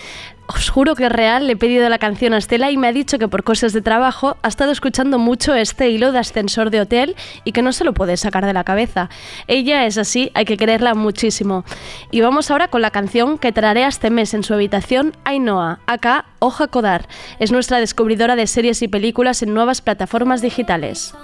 Os 0.45 0.69
juro 0.69 0.93
que 0.93 1.08
es 1.08 1.12
real, 1.12 1.47
le 1.47 1.54
he 1.54 1.56
pedido 1.56 1.89
la 1.89 1.97
canción 1.97 2.36
a 2.36 2.38
Estela 2.38 2.69
y 2.69 2.78
me 2.78 2.88
ha 2.88 2.93
dicho 2.93 3.17
que 3.17 3.28
por 3.28 3.43
cosas 3.43 3.73
de 3.73 3.82
trabajo 3.82 4.38
ha 4.43 4.47
estado 4.49 4.71
escuchando 4.71 5.17
mucho 5.17 5.56
este 5.56 5.89
hilo 5.89 6.12
de 6.12 6.19
ascensor 6.19 6.69
de 6.69 6.82
hotel 6.82 7.15
y 7.43 7.54
que 7.54 7.63
no 7.63 7.71
se 7.71 7.86
lo 7.86 7.95
puede 7.95 8.17
sacar 8.17 8.45
de 8.45 8.54
la 8.54 8.63
cabeza. 8.63 9.10
Ella 9.47 9.88
es 9.88 9.97
así, 9.97 10.30
hay 10.36 10.45
que 10.45 10.58
quererla 10.58 10.93
muchísimo. 10.93 11.65
Y 12.12 12.21
vamos 12.21 12.52
ahora 12.52 12.67
con 12.67 12.84
la 12.84 12.91
canción 12.91 13.39
que 13.39 13.52
traeré 13.52 13.88
este 13.88 14.12
mes 14.12 14.36
en 14.36 14.43
su 14.43 14.54
habitación, 14.54 15.17
Ainhoa, 15.23 15.80
acá 15.88 16.25
Hoja 16.38 16.67
Codar. 16.67 17.08
Es 17.39 17.52
nuestra 17.52 17.80
descubridora 17.80 18.36
de 18.36 18.45
series 18.45 18.84
y 18.84 18.88
películas 18.88 19.41
en 19.41 19.56
nuevas 19.56 19.82
plataformas 19.82 20.43
digitales. 20.43 21.15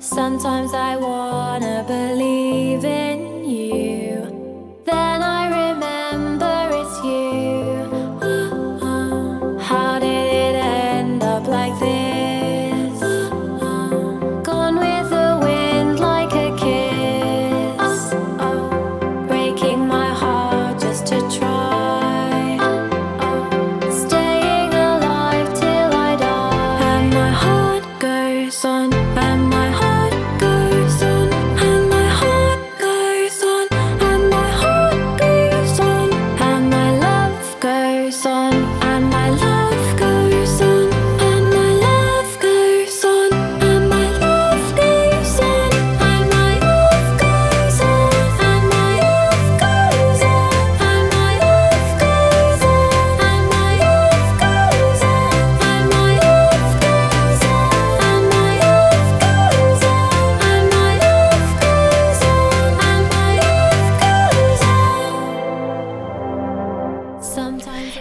Sometimes 0.00 0.72
I 0.72 0.96
wanna 0.96 1.84
believe 1.86 2.86
in 2.86 3.09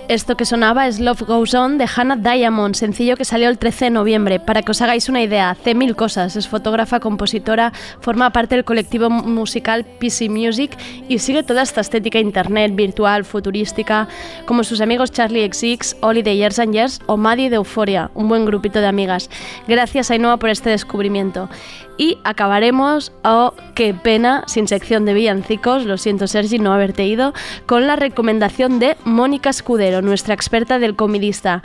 Esto 0.09 0.35
que 0.35 0.45
sonaba 0.45 0.87
es 0.87 0.99
Love 0.99 1.21
Goes 1.21 1.53
On 1.53 1.77
de 1.77 1.85
Hannah 1.95 2.15
Diamond, 2.15 2.73
sencillo 2.73 3.15
que 3.15 3.25
salió 3.25 3.47
el 3.47 3.59
13 3.59 3.85
de 3.85 3.91
noviembre. 3.91 4.39
Para 4.39 4.63
que 4.63 4.71
os 4.71 4.81
hagáis 4.81 5.07
una 5.07 5.21
idea, 5.21 5.51
hace 5.51 5.75
mil 5.75 5.95
cosas. 5.95 6.35
Es 6.35 6.47
fotógrafa, 6.47 6.99
compositora, 6.99 7.73
forma 8.01 8.31
parte 8.31 8.55
del 8.55 8.65
colectivo 8.65 9.11
musical 9.11 9.85
PC 9.85 10.29
Music 10.29 10.75
y 11.07 11.19
sigue 11.19 11.43
toda 11.43 11.61
esta 11.61 11.81
estética 11.81 12.17
internet, 12.17 12.73
virtual, 12.73 13.23
futurística, 13.23 14.07
como 14.47 14.63
sus 14.63 14.81
amigos 14.81 15.11
Charlie 15.11 15.47
XX, 15.47 15.97
Oli 16.01 16.23
de 16.23 16.35
Years 16.35 16.57
and 16.57 16.73
Years 16.73 17.01
o 17.05 17.15
Maddie 17.15 17.51
de 17.51 17.57
Euphoria, 17.57 18.09
un 18.15 18.29
buen 18.29 18.45
grupito 18.45 18.81
de 18.81 18.87
amigas. 18.87 19.29
Gracias 19.67 20.09
Ainhoa 20.09 20.37
por 20.37 20.49
este 20.49 20.71
descubrimiento. 20.71 21.49
Y 21.99 22.17
acabaremos, 22.23 23.11
oh, 23.25 23.53
qué 23.75 23.93
pena, 23.93 24.45
sin 24.47 24.69
sección 24.69 25.03
de 25.03 25.13
villancicos, 25.13 25.85
lo 25.85 25.97
siento 25.97 26.27
Sergi 26.27 26.57
no 26.57 26.71
haberte 26.71 27.05
ido, 27.05 27.33
con 27.65 27.87
la 27.87 27.97
recomendación 27.97 28.79
de 28.79 28.95
Mónica 29.03 29.49
Escudero, 29.49 30.01
nuestra 30.01 30.33
experta 30.33 30.79
del 30.79 30.95
comidista. 30.95 31.61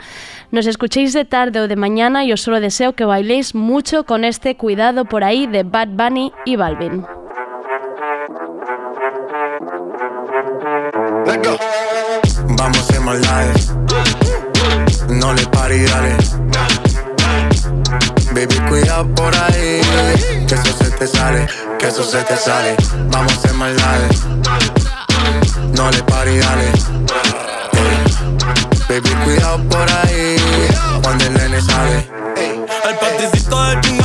Nos 0.51 0.67
escuchéis 0.67 1.13
de 1.13 1.23
tarde 1.23 1.61
o 1.61 1.69
de 1.69 1.77
mañana 1.77 2.25
y 2.25 2.33
os 2.33 2.41
solo 2.41 2.59
deseo 2.59 2.91
que 2.95 3.05
bailéis 3.05 3.55
mucho 3.55 4.03
con 4.03 4.25
este 4.25 4.57
cuidado 4.57 5.05
por 5.05 5.23
ahí 5.23 5.47
de 5.47 5.63
Bad 5.63 5.87
Bunny 5.91 6.33
y 6.43 6.57
Balvin. 6.57 7.05
Vamos. 12.57 12.85
No 15.07 15.33
le. 15.33 16.44
Baby, 18.35 18.59
cuidado 18.67 19.07
por 19.15 19.33
ahí. 19.33 19.79
Que 20.45 20.55
eso 20.55 20.77
se 20.77 20.91
te 20.91 21.07
sale, 21.07 21.47
que 21.79 21.87
eso 21.87 22.03
se 22.03 22.21
te 22.23 22.35
sale. 22.35 22.75
Vamos 23.09 23.31
a 23.31 23.35
hacer 23.37 23.53
maldades. 23.53 24.19
No 25.77 25.89
le 25.89 26.03
pare 26.03 26.35
y 26.35 26.39
dale. 26.39 26.71
Baby, 28.89 29.09
cuidado 29.23 29.63
por 29.69 29.89
ahí. 29.89 30.35
Cuando 31.01 31.25
el 31.27 31.33
nene 31.33 31.61
sale. 31.61 32.09
El 32.89 32.95
paticito 32.97 33.63
del 33.67 33.79
chingado 33.79 34.04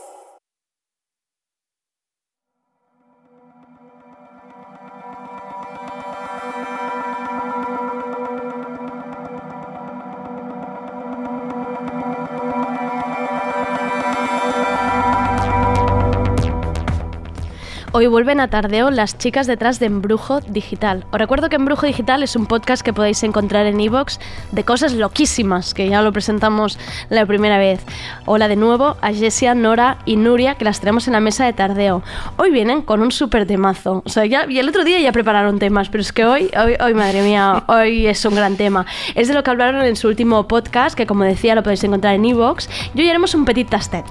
Hoy 17.93 18.07
vuelven 18.07 18.39
a 18.39 18.47
Tardeo 18.47 18.89
las 18.89 19.17
chicas 19.17 19.47
detrás 19.47 19.77
de 19.79 19.87
Embrujo 19.87 20.39
Digital. 20.39 21.03
Os 21.11 21.19
recuerdo 21.19 21.49
que 21.49 21.57
Embrujo 21.57 21.85
Digital 21.85 22.23
es 22.23 22.37
un 22.37 22.45
podcast 22.45 22.83
que 22.83 22.93
podéis 22.93 23.21
encontrar 23.23 23.65
en 23.65 23.81
iVoox 23.81 24.17
de 24.53 24.63
cosas 24.63 24.93
loquísimas, 24.93 25.73
que 25.73 25.89
ya 25.89 26.01
lo 26.01 26.13
presentamos 26.13 26.79
la 27.09 27.25
primera 27.25 27.57
vez. 27.57 27.83
Hola 28.25 28.47
de 28.47 28.55
nuevo 28.55 28.95
a 29.01 29.11
Jessia, 29.11 29.55
Nora 29.55 29.97
y 30.05 30.15
Nuria, 30.15 30.55
que 30.55 30.63
las 30.63 30.79
tenemos 30.79 31.07
en 31.07 31.13
la 31.13 31.19
mesa 31.19 31.43
de 31.43 31.51
Tardeo. 31.51 32.01
Hoy 32.37 32.51
vienen 32.51 32.81
con 32.81 33.01
un 33.01 33.11
súper 33.11 33.45
temazo. 33.45 34.03
O 34.05 34.09
sea, 34.09 34.25
ya, 34.25 34.45
y 34.49 34.57
el 34.59 34.69
otro 34.69 34.85
día 34.85 35.01
ya 35.01 35.11
prepararon 35.11 35.59
temas, 35.59 35.89
pero 35.89 35.99
es 35.99 36.13
que 36.13 36.23
hoy, 36.23 36.49
hoy, 36.57 36.77
hoy, 36.79 36.93
madre 36.93 37.21
mía, 37.23 37.65
hoy 37.67 38.07
es 38.07 38.23
un 38.23 38.35
gran 38.35 38.55
tema. 38.55 38.85
Es 39.15 39.27
de 39.27 39.33
lo 39.33 39.43
que 39.43 39.49
hablaron 39.49 39.83
en 39.83 39.97
su 39.97 40.07
último 40.07 40.47
podcast, 40.47 40.95
que 40.95 41.05
como 41.05 41.25
decía 41.25 41.55
lo 41.55 41.63
podéis 41.63 41.83
encontrar 41.83 42.15
en 42.15 42.23
iVoox. 42.23 42.69
Y 42.95 43.01
hoy 43.01 43.09
haremos 43.09 43.35
un 43.35 43.43
petit 43.43 43.69
tastet. 43.69 44.05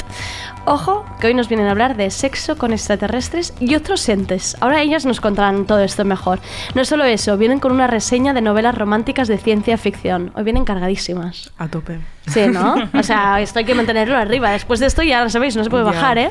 Ojo, 0.66 1.05
que 1.20 1.27
hoy 1.27 1.35
nos 1.35 1.49
vienen 1.49 1.66
a 1.66 1.70
hablar 1.70 1.96
de 1.96 2.11
sexo 2.11 2.57
con 2.57 2.73
extraterrestres 2.73 3.55
y 3.61 3.75
otros 3.75 4.07
entes. 4.09 4.57
Ahora 4.61 4.83
ellas 4.83 5.05
nos 5.07 5.20
contarán 5.20 5.64
todo 5.64 5.81
esto 5.81 6.05
mejor. 6.05 6.38
No 6.75 6.85
solo 6.85 7.05
eso, 7.05 7.37
vienen 7.38 7.59
con 7.61 7.73
una 7.73 7.87
reseña 7.87 8.35
de 8.35 8.40
novelas 8.42 8.77
románticas 8.77 9.27
de 9.27 9.38
ciencia 9.38 9.79
ficción. 9.79 10.31
Hoy 10.37 10.44
vienen 10.44 10.64
cargadísimas. 10.64 11.51
A 11.59 11.66
tope. 11.68 11.99
Sí, 12.29 12.46
¿no? 12.46 12.75
O 12.96 13.03
sea, 13.03 13.40
esto 13.40 13.59
hay 13.59 13.64
que 13.64 13.75
mantenerlo 13.75 14.16
arriba. 14.16 14.51
Después 14.51 14.81
de 14.81 14.87
esto 14.87 15.03
ya 15.03 15.25
lo 15.25 15.31
sabéis, 15.31 15.57
no 15.57 15.64
se 15.64 15.70
puede 15.70 15.85
Ya. 15.85 15.90
bajar, 15.90 16.18
¿eh? 16.18 16.31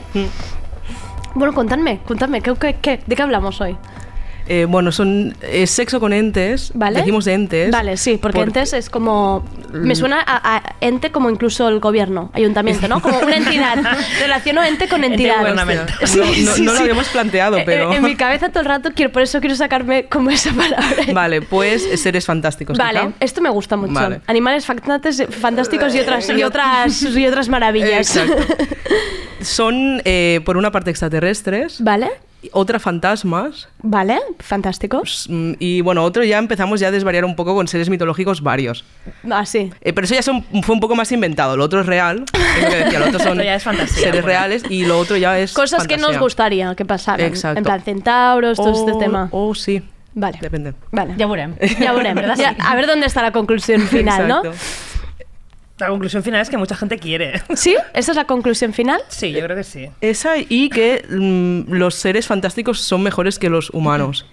Bueno, 1.34 1.54
contadme, 1.54 2.00
contadme, 2.08 2.42
¿qué, 2.42 2.54
qué, 2.56 2.76
qué- 2.82 3.04
de 3.06 3.16
qué 3.16 3.22
hablamos 3.24 3.60
hoy? 3.62 3.78
Eh, 4.52 4.66
bueno, 4.68 4.92
son 4.92 5.36
es 5.44 5.70
sexo 5.70 6.00
con 6.00 6.12
entes. 6.12 6.72
¿Vale? 6.74 7.00
Decimos 7.00 7.28
entes. 7.28 7.70
Vale, 7.72 7.98
sí, 7.98 8.18
porque 8.20 8.40
por- 8.40 8.48
entes 8.48 8.74
es 8.74 8.90
como... 8.90 9.46
Me 9.72 9.94
suena 9.96 10.20
a, 10.26 10.56
a 10.58 10.76
ente 10.82 11.12
como 11.12 11.30
incluso 11.30 11.68
el 11.70 11.80
gobierno, 11.80 12.32
ayuntamiento, 12.34 12.88
¿no? 12.88 13.00
Como 13.00 13.20
una 13.20 13.38
entidad. 13.38 13.76
Relaciono 14.20 14.64
ente 14.64 14.88
con 14.88 15.04
entidad. 15.04 15.38
gubernamental. 15.42 15.86
No- 16.18 16.26
no- 16.26 16.58
no 16.58 16.74
lo 16.74 16.80
habíamos 16.80 17.08
planteado, 17.10 17.58
Eh, 17.60 17.64
pero- 17.64 17.94
eh, 17.94 17.98
En, 17.98 18.04
mi 18.04 18.16
cabeza 18.16 18.50
todo 18.50 18.62
el 18.62 18.66
rato, 18.66 18.90
quiero, 18.96 19.12
por 19.12 19.22
eso 19.22 19.40
quiero 19.40 19.56
sacarme 19.56 20.06
como 20.06 20.32
esa 20.32 20.52
palabra. 20.52 21.04
Vale, 21.14 21.44
pues 21.44 21.86
eh, 21.86 21.98
seres 21.98 22.26
fantásticos. 22.26 22.76
Vale, 22.78 23.12
esto 23.20 23.42
me 23.42 23.50
gusta 23.50 23.78
mucho. 23.78 23.94
Vale. 23.94 24.22
Animales 24.26 24.66
fantásticos 24.66 25.94
y 25.94 26.00
otras, 26.00 26.28
y 26.30 26.44
otras, 26.44 27.04
y 27.04 27.28
otras 27.28 27.50
maravillas. 27.50 28.18
Exacto. 28.18 28.44
Son, 29.42 30.02
eh, 30.06 30.42
por 30.44 30.58
una 30.58 30.72
parte, 30.72 30.90
extraterrestres. 30.90 31.82
Vale. 31.84 32.10
Otra, 32.54 32.80
fantasmas. 32.80 33.68
Vale, 33.82 34.18
fantástico. 34.40 35.04
Mm, 35.28 35.54
Y 35.60 35.82
bueno, 35.82 36.04
otro 36.04 36.24
ya 36.24 36.38
empezamos 36.38 36.80
ya 36.80 36.88
a 36.88 36.92
desvariar 36.92 37.26
un 37.26 37.36
poco 37.36 37.54
con 37.54 37.68
seres 37.68 37.90
mitológicos 37.90 38.42
varios. 38.42 38.86
Ah, 39.30 39.46
sí. 39.46 39.72
Eh, 39.82 39.92
pero 39.94 40.06
eso 40.06 40.16
ya 40.16 40.22
son- 40.22 40.44
fue 40.64 40.74
un 40.76 40.80
poco 40.80 40.96
más 40.96 41.12
inventado. 41.12 41.58
Lo 41.58 41.66
otro 41.66 41.82
es 41.82 41.86
real. 41.86 42.24
es 42.34 42.64
lo 42.64 42.70
que 42.70 42.76
decía, 42.78 43.00
lo 43.00 43.08
otro 43.08 43.20
son 43.24 43.38
ya 43.42 43.56
es 43.56 43.64
fantasía, 43.64 43.96
seres 43.98 44.12
bueno. 44.22 44.28
reales 44.28 44.64
y 44.70 44.86
lo 44.86 44.98
otro 45.00 45.18
ya 45.18 45.38
es 45.38 45.52
Cosas 45.54 45.86
que 45.88 45.98
nos 45.98 46.18
gustaría 46.18 46.74
que 46.76 46.86
pasaran. 46.86 47.26
Exacto. 47.26 47.58
En 47.58 47.64
plan 47.66 47.82
centauros, 47.82 48.58
todo 48.58 48.72
este 48.72 48.92
O- 48.94 48.98
tema. 48.98 49.28
O 49.32 49.54
sí. 49.54 49.82
Vale. 50.14 50.40
Depende. 50.42 50.74
Vale. 50.92 51.14
Ya 51.18 51.28
veremos. 51.28 51.58
Ya 51.80 51.92
veremos. 51.94 52.22
¿Verdad? 52.24 52.36
Ya- 52.40 52.52
Sí. 52.52 52.58
a 52.66 52.76
ver 52.76 52.88
dónde 52.88 53.06
está 53.06 53.22
la 53.22 53.32
conclusión 53.32 53.82
final, 53.88 54.28
¿no? 54.28 54.42
La 55.80 55.88
conclusión 55.88 56.24
final 56.24 56.42
es 56.42 56.50
que 56.50 56.58
mucha 56.58 56.76
gente 56.76 56.98
quiere. 57.00 57.42
¿Sí? 57.56 57.76
¿Esa 57.94 58.12
es 58.12 58.16
la 58.18 58.26
conclusión 58.26 58.74
final? 58.74 59.02
Sí, 59.08 59.32
yo 59.32 59.42
creo 59.42 59.56
que 59.56 59.64
sí. 59.64 59.88
Esa 60.02 60.34
y 60.38 60.70
que 60.70 61.06
mm, 61.10 61.72
los 61.72 61.96
seres 61.96 62.28
fantásticos 62.28 62.82
son 62.82 63.02
mejores 63.02 63.40
que 63.40 63.50
los 63.50 63.70
humanos 63.70 64.26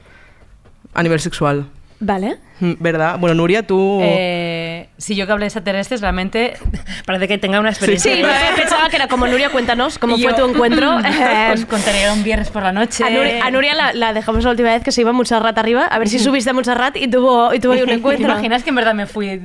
a 0.92 1.02
nivel 1.02 1.20
sexual. 1.20 1.66
Vale. 2.00 2.38
Mm, 2.60 2.72
¿Verdad? 2.80 3.18
Bueno, 3.18 3.34
Nuria, 3.34 3.64
tú... 3.64 4.00
Eh, 4.02 4.85
si 4.98 5.14
yo 5.14 5.26
que 5.26 5.32
hablé 5.32 5.44
de 5.44 5.48
extraterrestres, 5.48 6.00
realmente 6.00 6.54
parece 7.06 7.28
que 7.28 7.38
tenga 7.38 7.60
una 7.60 7.68
experiencia. 7.70 8.14
Sí, 8.14 8.22
no, 8.22 8.28
pensaba 8.56 8.88
que 8.88 8.96
era 8.96 9.08
como 9.08 9.26
Nuria, 9.26 9.50
cuéntanos 9.50 9.98
cómo 9.98 10.16
Yo- 10.16 10.30
fue 10.30 10.38
tu 10.38 10.48
encuentro. 10.48 10.98
Eh, 11.06 11.50
Os 11.54 11.64
contaré 11.66 12.10
un 12.10 12.22
viernes 12.24 12.50
por 12.50 12.62
la 12.62 12.72
noche. 12.72 13.04
A 13.04 13.10
Nuria, 13.10 13.44
a 13.44 13.50
Nuria 13.50 13.74
la, 13.74 13.92
la 13.92 14.12
dejamos 14.12 14.44
la 14.44 14.50
última 14.50 14.70
vez 14.70 14.82
que 14.82 14.92
se 14.92 15.00
iba 15.02 15.10
a 15.10 15.12
Montserrat 15.12 15.56
arriba, 15.58 15.84
a 15.86 15.98
ver 15.98 16.08
si 16.08 16.18
subiste 16.18 16.50
a 16.50 16.52
Montserrat 16.52 16.96
y 16.96 17.08
tuvo, 17.08 17.52
y 17.54 17.60
tuvo 17.60 17.72
un 17.74 17.78
¿Te 17.86 17.92
encuentro. 17.94 18.26
imaginas 18.30 18.62
que 18.62 18.70
en 18.70 18.76
verdad 18.76 18.94
me 18.94 19.06
fui 19.06 19.40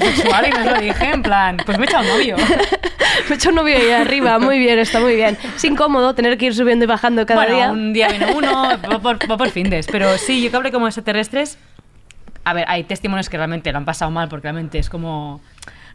sexual 0.00 0.46
y 0.48 0.50
no 0.50 0.60
os 0.60 0.66
lo 0.66 0.80
dije? 0.80 1.04
En 1.10 1.22
plan, 1.22 1.56
pues 1.64 1.78
me 1.78 1.84
he 1.84 1.88
echado 1.88 2.04
novio. 2.04 2.36
Me 2.36 3.34
he 3.34 3.34
hecho 3.34 3.50
un 3.50 3.56
novio 3.56 3.76
ahí 3.76 3.90
arriba, 3.90 4.38
muy 4.38 4.58
bien, 4.58 4.78
está 4.78 5.00
muy 5.00 5.14
bien. 5.16 5.36
Es 5.56 5.64
incómodo 5.64 6.14
tener 6.14 6.38
que 6.38 6.46
ir 6.46 6.54
subiendo 6.54 6.84
y 6.84 6.88
bajando 6.88 7.26
cada 7.26 7.42
bueno, 7.42 7.56
día. 7.56 7.70
un 7.72 7.92
día 7.92 8.08
viene 8.08 8.32
uno, 8.34 8.52
va 8.90 8.98
por, 9.00 9.18
va 9.30 9.36
por 9.36 9.50
findes. 9.50 9.86
Pero 9.90 10.16
sí, 10.18 10.42
yo 10.42 10.50
que 10.50 10.56
hablé 10.56 10.72
como 10.72 10.86
extraterrestres. 10.86 11.58
A 12.44 12.52
ver, 12.54 12.64
hay 12.68 12.84
testimonios 12.84 13.28
que 13.28 13.36
realmente 13.36 13.70
lo 13.72 13.78
han 13.78 13.84
pasado 13.84 14.10
mal 14.10 14.28
porque 14.28 14.44
realmente 14.44 14.78
es 14.78 14.88
como. 14.90 15.40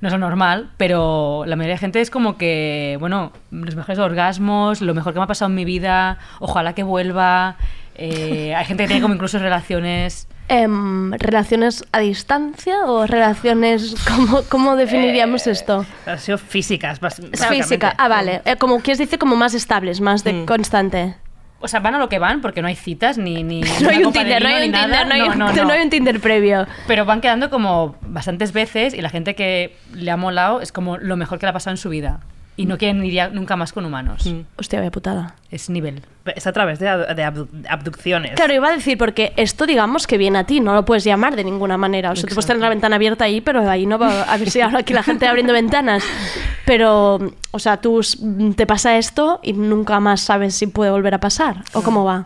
no 0.01 0.07
es 0.07 0.12
lo 0.13 0.19
normal, 0.19 0.69
pero 0.77 1.43
la 1.45 1.55
mayoría 1.55 1.75
de 1.75 1.79
gente 1.79 2.01
es 2.01 2.10
como 2.10 2.38
que, 2.38 2.97
bueno, 2.99 3.31
los 3.51 3.75
mejores 3.75 3.99
orgasmos, 3.99 4.81
lo 4.81 4.93
mejor 4.93 5.13
que 5.13 5.19
me 5.19 5.23
ha 5.25 5.27
pasado 5.27 5.49
en 5.49 5.55
mi 5.55 5.65
vida, 5.65 6.17
ojalá 6.39 6.73
que 6.73 6.83
vuelva. 6.83 7.55
Eh, 7.95 8.53
hay 8.55 8.63
gente 8.65 8.83
que 8.83 8.88
tiene 8.89 9.01
como 9.01 9.15
incluso 9.15 9.39
relaciones... 9.39 10.27
Em, 10.49 11.12
¿Relaciones 11.13 11.83
a 11.91 11.99
distancia 11.99 12.86
o 12.86 13.07
relaciones... 13.07 13.95
¿Cómo, 14.07 14.43
cómo 14.49 14.75
definiríamos 14.75 15.47
Eh, 15.47 15.51
esto? 15.51 15.83
Han 16.05 16.19
sido 16.19 16.38
físicas. 16.38 17.01
bas- 17.01 17.19
Es 17.33 17.45
física. 17.47 17.95
Ah, 17.97 18.07
vale. 18.07 18.41
Eh, 18.45 18.55
como 18.57 18.79
quieres 18.81 18.99
decir, 18.99 19.17
como 19.17 19.36
más 19.36 19.55
estables, 19.55 19.99
más 19.99 20.23
de 20.23 20.45
constante. 20.45 21.15
O 21.60 21.67
sea, 21.67 21.80
van 21.80 21.96
a 21.96 21.98
lo 22.00 22.08
que 22.08 22.20
van 22.20 22.41
porque 22.41 22.62
no 22.62 22.67
hay 22.67 22.76
citas 22.76 23.17
ni... 23.17 23.43
ni 23.43 23.62
No 23.82 23.89
hay 23.89 24.04
un 24.04 24.13
Tinder, 24.13 24.43
no 24.43 24.50
hay 24.50 24.67
un. 24.67 24.74
Tinder, 24.74 25.08
no 25.08 25.13
hay 25.13 25.22
un- 25.22 25.38
no 25.67 25.74
hay 25.74 25.82
un 25.82 25.89
Tinder 25.89 26.20
previo. 26.20 26.67
Pero 26.88 27.06
van 27.06 27.20
quedando 27.22 27.50
como 27.50 27.96
bastantes 28.02 28.54
veces 28.54 28.93
y 28.93 29.02
la 29.02 29.10
gente 29.10 29.34
que 29.36 29.76
le 29.93 30.12
ha 30.12 30.17
molado 30.17 30.62
es 30.62 30.72
como 30.72 30.98
lo 30.98 31.15
mejor 31.17 31.39
que 31.39 31.46
le 31.46 31.50
ha 31.50 31.54
pasado 31.54 31.74
en 31.74 31.78
su 31.78 31.89
vida. 31.89 32.20
Y 32.60 32.65
no 32.65 32.78
quieren 32.80 33.06
ir 33.06 33.13
ya 33.13 33.30
nunca 33.30 33.56
más 33.56 33.72
con 33.72 33.86
humanos. 33.86 34.26
Mm. 34.26 34.39
Hostia, 34.58 34.80
vaya 34.80 34.89
putada. 34.91 35.36
Es 35.52 35.70
nivel. 35.70 36.02
Es 36.36 36.48
a 36.48 36.52
través 36.54 36.80
de, 36.80 36.88
de 36.88 37.24
abdu- 37.24 37.48
abducciones. 37.70 38.34
Claro, 38.34 38.54
iba 38.54 38.67
a 38.67 38.72
decir, 38.72 38.98
porque 38.98 39.32
esto 39.38 39.67
digamos 39.67 40.08
que 40.08 40.17
viene 40.17 40.39
a 40.39 40.43
ti, 40.43 40.60
no 40.60 40.74
lo 40.74 40.84
puedes 40.84 41.04
llamar 41.04 41.36
de 41.36 41.43
ninguna 41.43 41.78
manera. 41.78 42.10
O 42.12 42.15
sea, 42.15 42.28
tú 42.28 42.34
puedes 42.34 42.48
tener 42.48 42.62
la 42.62 42.70
ventana 42.70 42.96
abierta 42.96 43.26
ahí, 43.26 43.41
pero 43.41 43.70
ahí 43.70 43.86
no 43.86 44.00
va 44.00 44.24
a 44.24 44.38
ver 44.38 44.50
si 44.50 44.60
ahora 44.60 44.80
aquí 44.80 44.93
la 44.93 45.04
gente 45.04 45.28
abriendo 45.28 45.54
ventanas. 45.54 46.04
Pero, 46.65 47.20
o 47.52 47.60
sea, 47.60 47.78
tú 47.78 48.02
te 48.56 48.65
pasa 48.65 48.98
esto 48.98 49.39
y 49.43 49.54
nunca 49.54 50.00
más 50.00 50.22
sabes 50.22 50.56
si 50.56 50.67
puede 50.67 50.91
volver 50.91 51.13
a 51.13 51.20
pasar. 51.20 51.63
¿O 51.74 51.82
cómo 51.84 52.04
va? 52.04 52.26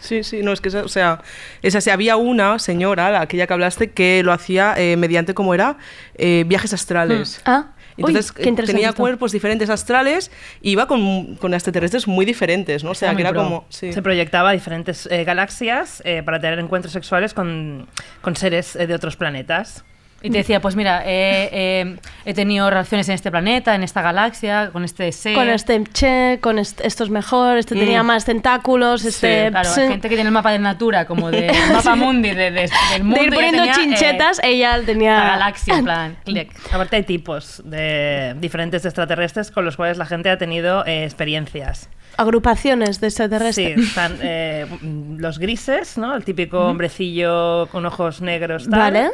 Sí, 0.00 0.24
sí, 0.24 0.42
no, 0.42 0.52
es 0.52 0.60
que, 0.60 0.68
esa- 0.68 0.82
o 0.84 0.88
sea, 0.88 1.20
esa, 1.62 1.80
sí, 1.80 1.90
había 1.90 2.16
una 2.16 2.58
señora, 2.58 3.10
la- 3.10 3.20
aquella 3.20 3.46
que 3.46 3.52
hablaste, 3.52 3.90
que 3.92 4.22
lo 4.24 4.32
hacía 4.32 4.74
eh, 4.76 4.96
mediante, 4.96 5.34
¿cómo 5.34 5.54
era? 5.54 5.76
Eh, 6.16 6.44
viajes 6.46 6.72
astrales. 6.72 7.40
Ah, 7.44 7.66
uy, 7.66 7.81
Entonces 7.96 8.32
interesante 8.38 8.72
tenía 8.72 8.92
cuerpos 8.92 9.32
diferentes 9.32 9.70
astrales 9.70 10.30
y 10.60 10.70
iba 10.70 10.86
con, 10.86 11.36
con 11.36 11.54
extraterrestres 11.54 12.06
muy 12.08 12.24
diferentes, 12.24 12.84
¿no? 12.84 12.90
O 12.90 12.94
sea, 12.94 13.08
Era 13.10 13.16
que 13.16 13.22
era 13.22 13.30
pro. 13.30 13.42
como... 13.42 13.64
sí. 13.68 13.92
Se 13.92 14.02
proyectaba 14.02 14.50
a 14.50 14.52
diferentes 14.52 15.06
eh, 15.10 15.24
galaxias 15.24 16.02
eh, 16.04 16.22
para 16.22 16.40
tener 16.40 16.58
encuentros 16.58 16.92
sexuales 16.92 17.34
con, 17.34 17.86
con 18.20 18.36
seres 18.36 18.76
eh, 18.76 18.86
de 18.86 18.94
otros 18.94 19.16
planetas. 19.16 19.84
Y 20.22 20.30
te 20.30 20.38
decía, 20.38 20.60
pues 20.60 20.76
mira, 20.76 21.02
eh, 21.04 21.48
eh, 21.52 21.96
he 22.24 22.32
tenido 22.34 22.70
relaciones 22.70 23.08
en 23.08 23.16
este 23.16 23.30
planeta, 23.30 23.74
en 23.74 23.82
esta 23.82 24.02
galaxia, 24.02 24.70
con 24.72 24.84
este 24.84 25.10
ser. 25.12 25.34
Con 25.34 25.48
este 25.48 25.82
che, 25.92 26.38
con 26.40 26.58
est- 26.58 26.80
esto 26.84 27.04
es 27.04 27.10
mejor, 27.10 27.56
este 27.58 27.74
tenía 27.74 28.02
Mm. 28.02 28.06
más 28.06 28.24
tentáculos, 28.24 29.04
este... 29.04 29.48
Claro, 29.50 29.68
pse. 29.68 29.82
hay 29.82 29.88
gente 29.88 30.08
que 30.08 30.14
tiene 30.14 30.28
el 30.28 30.32
mapa 30.34 30.52
de 30.52 30.58
Natura, 30.60 31.06
como 31.06 31.30
de 31.30 31.48
el 31.48 31.72
mapa 31.72 31.96
mundi 31.96 32.30
de, 32.30 32.50
de- 32.52 32.70
del 32.92 33.02
mundo. 33.02 33.18
de 33.20 33.26
ir 33.26 33.34
poniendo 33.34 33.58
tenía, 33.62 33.72
eh, 33.72 33.76
chinchetas, 33.76 34.40
ella 34.44 34.78
tenía... 34.86 35.14
la 35.16 35.24
galaxia, 35.30 35.78
en 35.78 35.84
plan, 35.84 36.16
clic. 36.24 36.52
Aparte 36.72 36.96
hay 36.96 37.02
tipos 37.02 37.60
de 37.64 38.34
diferentes 38.38 38.82
de 38.84 38.88
extraterrestres 38.90 39.50
con 39.50 39.64
los 39.64 39.76
cuales 39.76 39.98
la 39.98 40.06
gente 40.06 40.30
ha 40.30 40.38
tenido 40.38 40.86
eh, 40.86 41.04
experiencias. 41.04 41.88
Agrupaciones 42.16 43.00
de 43.00 43.10
Sí, 43.10 43.22
extraterrestres. 43.22 43.78
están 43.78 44.18
eh, 44.22 44.66
los 45.18 45.38
grises, 45.38 45.96
¿no? 45.98 46.14
El 46.14 46.24
típico 46.24 46.60
hombrecillo 46.66 47.66
con 47.72 47.86
ojos 47.86 48.20
negros. 48.20 48.68
Tal. 48.68 48.78
Vale. 48.80 49.10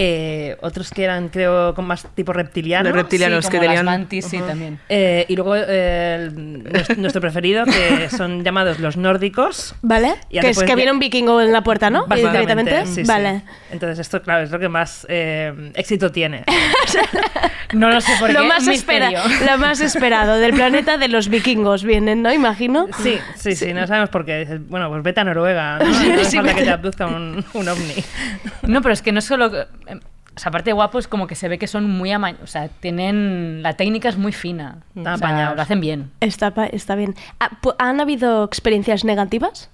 Eh, 0.00 0.56
otros 0.60 0.90
que 0.92 1.02
eran, 1.02 1.28
creo, 1.28 1.74
con 1.74 1.84
más 1.84 2.06
tipo 2.14 2.32
reptilianos. 2.32 2.86
Los 2.92 2.96
reptilianos 3.02 3.44
Sí, 3.44 3.50
que 3.50 3.56
como 3.56 3.66
las 3.68 3.76
tenían... 3.80 3.84
mantis, 3.84 4.24
sí, 4.26 4.38
también. 4.38 4.78
Eh, 4.88 5.26
y 5.28 5.34
luego 5.34 5.56
eh, 5.56 6.14
el- 6.28 7.00
nuestro 7.02 7.20
preferido, 7.20 7.64
que 7.64 8.08
son 8.08 8.44
llamados 8.44 8.78
los 8.78 8.96
nórdicos. 8.96 9.74
¿Vale? 9.82 10.14
Que 10.30 10.50
es 10.50 10.62
que 10.62 10.76
viene 10.76 10.92
un 10.92 11.00
vikingo 11.00 11.40
en 11.40 11.52
la 11.52 11.62
puerta, 11.62 11.90
¿no? 11.90 12.06
Directamente. 12.06 12.86
sí, 12.86 12.94
sí. 12.94 13.02
vale. 13.02 13.42
Entonces 13.72 13.98
esto, 13.98 14.22
claro, 14.22 14.44
es 14.44 14.52
lo 14.52 14.60
que 14.60 14.68
más 14.68 15.04
eh, 15.08 15.72
éxito 15.74 16.12
tiene. 16.12 16.44
No 17.74 17.90
lo 17.90 18.00
sé 18.00 18.12
por 18.18 18.32
Lo 18.32 18.40
qué. 18.40 18.48
más, 18.48 18.66
espera, 18.66 19.10
lo 19.10 19.58
más 19.58 19.80
esperado 19.82 20.38
del 20.38 20.54
planeta 20.54 20.96
de 20.96 21.08
los 21.08 21.28
vikingos 21.28 21.84
vienen, 21.84 22.22
¿no? 22.22 22.32
Imagino. 22.32 22.86
Sí, 23.02 23.18
sí, 23.36 23.54
sí, 23.54 23.74
no 23.74 23.86
sabemos 23.86 24.08
por 24.08 24.24
qué. 24.24 24.38
Dices, 24.38 24.66
Bueno, 24.68 24.88
pues 24.88 25.02
vete 25.02 25.20
a 25.20 25.24
Noruega, 25.24 25.78
¿no? 25.78 25.84
No 26.08 26.14
hace 26.14 26.24
Sí, 26.24 26.36
falta 26.38 26.52
vete. 26.52 26.54
que 26.60 26.64
te 26.64 26.70
abduzca 26.70 27.06
un, 27.06 27.44
un 27.52 27.68
ovni. 27.68 27.92
No, 28.62 28.80
pero 28.80 28.94
es 28.94 29.02
que 29.02 29.12
no 29.12 29.18
es 29.18 29.26
solo. 29.26 29.50
Em, 29.88 30.00
O 30.36 30.40
sea, 30.40 30.50
aparte 30.50 30.70
de 30.70 30.74
guapos, 30.74 31.08
como 31.08 31.26
que 31.26 31.34
se 31.34 31.48
ve 31.48 31.58
que 31.58 31.66
son 31.66 31.90
muy 31.90 32.12
amañados. 32.12 32.44
O 32.44 32.52
sea, 32.52 32.68
tienen. 32.68 33.60
La 33.62 33.74
técnica 33.74 34.08
es 34.08 34.16
muy 34.16 34.30
fina. 34.32 34.78
Están 34.94 35.14
O 35.14 35.18
sea, 35.18 35.26
apañados. 35.28 35.56
Lo 35.56 35.62
hacen 35.62 35.80
bien. 35.80 36.10
Está, 36.20 36.52
está 36.72 36.94
bien. 36.94 37.16
Ah, 37.40 37.50
¿Han 37.78 38.00
habido 38.00 38.44
experiencias 38.44 39.04
negativas? 39.04 39.68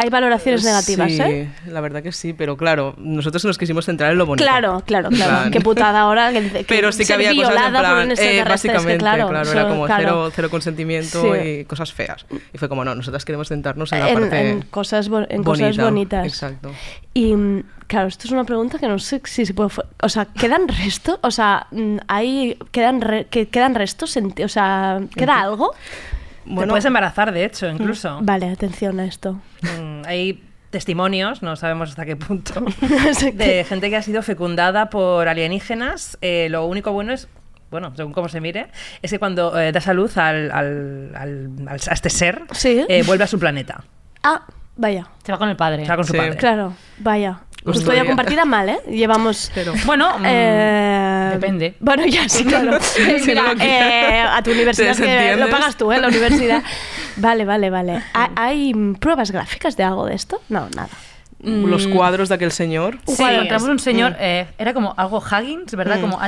Hay 0.00 0.10
valoraciones 0.10 0.62
negativas, 0.62 1.10
sí, 1.10 1.20
¿eh? 1.20 1.50
la 1.66 1.80
verdad 1.80 2.04
que 2.04 2.12
sí, 2.12 2.32
pero 2.32 2.56
claro, 2.56 2.94
nosotros 2.98 3.44
nos 3.44 3.58
quisimos 3.58 3.84
centrar 3.84 4.12
en 4.12 4.18
lo 4.18 4.26
bonito. 4.26 4.44
Claro, 4.46 4.80
claro, 4.86 5.08
claro. 5.08 5.30
plan- 5.38 5.50
Qué 5.50 5.60
putada 5.60 6.02
ahora. 6.02 6.30
Que, 6.32 6.48
que 6.50 6.64
Pero 6.68 6.92
sí 6.92 7.04
que 7.04 7.14
había 7.14 7.34
cosas 7.34 7.54
en 7.66 7.72
plan, 7.72 8.06
un 8.06 8.12
eh, 8.12 8.14
que 8.14 8.44
básicamente, 8.44 8.98
claro, 8.98 9.26
claro, 9.28 9.50
era 9.50 9.66
como 9.68 9.86
claro. 9.86 10.02
cero, 10.04 10.32
cero 10.36 10.50
consentimiento 10.50 11.20
Sí. 11.34 11.40
y 11.40 11.64
cosas 11.64 11.92
feas. 11.92 12.26
Y 12.54 12.58
fue 12.58 12.68
como, 12.68 12.84
no, 12.84 12.94
nosotras 12.94 13.24
queremos 13.24 13.48
centrarnos 13.48 13.90
en 13.92 13.98
la 13.98 14.08
En, 14.10 14.14
parte 14.20 14.50
en 14.50 14.62
cosas, 14.62 15.08
bo- 15.08 15.26
en 15.28 15.42
cosas 15.42 15.76
bonita. 15.76 15.84
bonitas. 15.84 16.26
Exacto. 16.26 16.70
Y 17.12 17.34
mm, 17.34 17.64
claro, 17.88 18.06
esto 18.06 18.26
es 18.28 18.30
una 18.32 18.44
pregunta 18.44 18.78
que 18.78 18.86
no 18.86 18.98
sé 19.00 19.20
si 19.24 19.44
se 19.44 19.52
puede. 19.54 19.70
O 20.02 20.08
sea, 20.08 20.26
¿quedan 20.26 20.68
restos? 20.68 21.18
O 21.22 21.30
sea, 21.32 21.66
mm, 21.72 21.96
hay. 22.06 22.56
¿Quedan, 22.70 23.00
re- 23.00 23.24
que, 23.26 23.48
¿quedan 23.48 23.74
restos? 23.74 24.16
en 24.16 24.30
ti? 24.30 24.44
o 24.44 24.48
sea, 24.48 25.00
¿queda 25.16 25.40
algo? 25.40 25.74
Te 26.44 26.66
puedes 26.66 26.84
embarazar, 26.84 27.32
de 27.32 27.44
hecho, 27.44 27.68
incluso. 27.68 28.20
Vale, 28.22 28.48
atención 28.48 29.00
a 29.00 29.04
esto. 29.04 29.40
Mm, 29.62 30.02
hay 30.06 30.44
testimonios, 30.70 31.42
no 31.42 31.56
sabemos 31.56 31.90
hasta 31.90 32.04
qué 32.06 32.14
punto, 32.16 32.64
de 33.34 33.64
gente 33.68 33.90
que 33.90 33.96
ha 33.96 34.02
sido 34.02 34.22
fecundada 34.22 34.88
por 34.90 35.26
alienígenas. 35.28 36.16
Eh, 36.20 36.48
lo 36.50 36.64
único 36.66 36.92
bueno 36.92 37.12
es, 37.12 37.28
bueno, 37.70 37.92
según 37.96 38.12
cómo 38.12 38.28
se 38.28 38.40
mire, 38.40 38.68
es 39.02 39.10
que 39.10 39.18
cuando 39.18 39.58
eh, 39.58 39.72
da 39.72 39.80
salud 39.80 40.10
al, 40.16 40.50
al- 40.50 41.12
al- 41.16 41.50
al- 41.68 41.80
a 41.88 41.92
este 41.94 42.08
ser, 42.10 42.42
Sí. 42.52 42.84
eh, 42.88 43.02
vuelve 43.06 43.24
a 43.24 43.26
su 43.26 43.38
planeta. 43.38 43.82
Ah, 44.22 44.46
vaya. 44.78 45.06
Se 45.24 45.30
va 45.32 45.36
con 45.38 45.50
el 45.50 45.56
padre. 45.56 45.84
Se 45.84 45.90
va 45.90 45.96
con 45.96 46.06
su 46.06 46.12
Sí. 46.12 46.18
padre. 46.18 46.36
Claro, 46.36 46.72
vaya. 46.98 47.40
Pues 47.64 47.78
Custodia 47.78 48.02
todavía. 48.02 48.10
compartida 48.10 48.44
mal, 48.46 48.68
¿eh? 48.70 48.78
Llevamos. 48.88 49.50
Bueno, 49.84 50.18
mm, 50.20 50.22
Eh, 50.26 51.30
depende. 51.34 51.74
Bueno, 51.80 52.06
ya 52.06 52.26
sí, 52.28 52.44
claro. 52.44 52.78
Si 52.80 53.02
Mira, 53.26 53.52
eh, 53.60 54.20
a 54.26 54.40
tu 54.42 54.52
universidad 54.52 54.96
que 54.96 55.36
lo 55.36 55.50
pagas 55.50 55.76
tú, 55.76 55.92
¿eh? 55.92 55.98
La 56.00 56.08
universidad. 56.08 56.62
Vale, 57.16 57.44
vale, 57.44 57.68
vale. 57.68 58.02
¿Ha- 58.14 58.30
¿Hay 58.36 58.72
pruebas 59.00 59.32
gráficas 59.32 59.76
de 59.76 59.82
algo 59.82 60.06
de 60.06 60.14
esto? 60.14 60.40
No, 60.48 60.68
nada. 60.74 60.88
Los 61.40 61.86
cuadros 61.86 62.28
de 62.28 62.34
aquel 62.34 62.50
señor. 62.50 62.98
Sí, 63.06 63.22
encontramos 63.22 63.68
un 63.68 63.78
señor, 63.78 64.16
eh, 64.18 64.46
era 64.58 64.74
como 64.74 64.92
algo 64.96 65.18
Huggins, 65.18 65.72
¿verdad? 65.76 65.98
Mm, 65.98 66.00
Como 66.00 66.20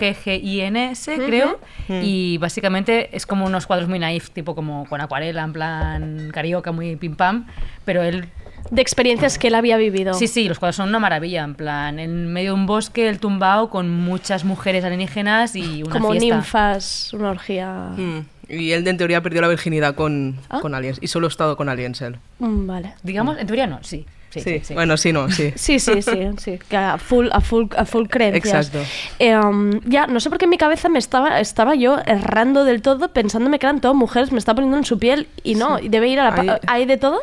H-U-G-G-I-N-S, 0.00 1.16
creo. 1.26 1.58
Mm. 1.88 2.00
Y 2.02 2.38
básicamente 2.38 3.14
es 3.16 3.26
como 3.26 3.46
unos 3.46 3.66
cuadros 3.66 3.88
muy 3.88 3.98
naif, 3.98 4.30
tipo 4.30 4.54
como 4.54 4.86
con 4.88 5.00
acuarela, 5.00 5.42
en 5.42 5.52
plan 5.52 6.30
carioca, 6.32 6.72
muy 6.72 6.96
pim 6.96 7.16
pam. 7.16 7.46
Pero 7.84 8.02
él. 8.02 8.28
De 8.70 8.82
experiencias 8.82 9.38
que 9.38 9.48
él 9.48 9.54
había 9.54 9.78
vivido. 9.78 10.12
Sí, 10.14 10.28
sí, 10.28 10.46
los 10.46 10.58
cuadros 10.58 10.76
son 10.76 10.90
una 10.90 10.98
maravilla, 10.98 11.42
en 11.42 11.54
plan, 11.54 11.98
en 11.98 12.30
medio 12.32 12.50
de 12.50 12.54
un 12.60 12.66
bosque, 12.66 13.08
el 13.08 13.18
tumbao 13.18 13.70
con 13.70 13.88
muchas 13.90 14.44
mujeres 14.44 14.84
alienígenas 14.84 15.56
y 15.56 15.82
una 15.82 15.92
Como 15.92 16.10
fiesta. 16.12 16.34
ninfas, 16.36 17.12
una 17.14 17.30
orgía. 17.30 17.72
Mm. 17.96 18.18
Y 18.50 18.72
él 18.72 18.86
en 18.86 18.96
teoría 18.96 19.22
perdió 19.22 19.40
la 19.40 19.48
virginidad 19.48 19.94
con, 19.94 20.36
Ah. 20.48 20.58
con 20.60 20.74
aliens. 20.74 20.98
Y 21.00 21.06
solo 21.06 21.26
ha 21.26 21.30
estado 21.30 21.56
con 21.56 21.68
aliens 21.68 22.00
él. 22.02 22.16
Mm, 22.40 22.66
vale. 22.66 22.94
Digamos, 23.02 23.38
en 23.38 23.46
teoría 23.46 23.66
no, 23.66 23.78
sí. 23.82 24.04
Sí, 24.30 24.40
sí, 24.42 24.60
sí. 24.62 24.74
Bueno, 24.74 24.96
sí, 24.96 25.12
no, 25.12 25.28
sí. 25.28 25.52
Sí, 25.56 25.80
sí, 25.80 26.02
sí, 26.02 26.28
sí, 26.38 26.58
que 26.68 26.76
a 26.76 26.98
full, 26.98 27.26
a 27.32 27.40
full, 27.40 27.64
a 27.76 27.84
full 27.84 28.06
creencias. 28.06 28.68
Exacto. 28.68 28.88
Eh, 29.18 29.36
um, 29.36 29.70
ya, 29.86 30.06
no 30.06 30.20
sé 30.20 30.28
por 30.30 30.38
qué 30.38 30.44
en 30.44 30.50
mi 30.50 30.56
cabeza 30.58 30.88
me 30.88 31.00
estaba, 31.00 31.40
estaba 31.40 31.74
yo 31.74 31.98
errando 32.06 32.62
del 32.64 32.80
todo, 32.80 33.12
pensándome 33.12 33.58
que 33.58 33.66
eran 33.66 33.80
todas 33.80 33.96
mujeres, 33.96 34.30
me 34.30 34.38
estaba 34.38 34.54
poniendo 34.56 34.76
en 34.78 34.84
su 34.84 35.00
piel 35.00 35.26
y 35.42 35.56
no, 35.56 35.80
y 35.80 35.88
debe 35.88 36.08
ir 36.08 36.20
a 36.20 36.30
la... 36.30 36.40
Hay- 36.40 36.58
¿Hay 36.68 36.86
de 36.86 36.96
todo? 36.96 37.18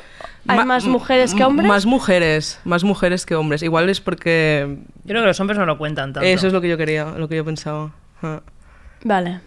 ¿Hay 0.49 0.57
Ma- 0.57 0.65
más 0.65 0.83
mujeres 0.85 1.33
que 1.33 1.45
hombres? 1.45 1.67
Más 1.69 1.85
mujeres, 1.85 2.59
más 2.65 2.83
mujeres 2.83 3.25
que 3.25 3.35
hombres. 3.35 3.63
Igual 3.63 3.89
es 3.89 4.01
porque 4.01 4.77
Yo 5.05 5.07
creo 5.07 5.21
que 5.21 5.27
los 5.27 5.39
hombres 5.39 5.57
no 5.57 5.65
lo 5.65 5.77
cuentan 5.77 6.11
tanto. 6.11 6.27
eso 6.27 6.47
es 6.47 6.51
lo 6.53 6.59
que 6.59 6.67
yo 6.67 6.77
quería, 6.77 7.05
lo 7.17 7.29
que 7.29 7.37
yo 7.37 7.45
pensaba. 7.45 7.91
Ah, 8.21 8.41
Vale, 9.05 9.39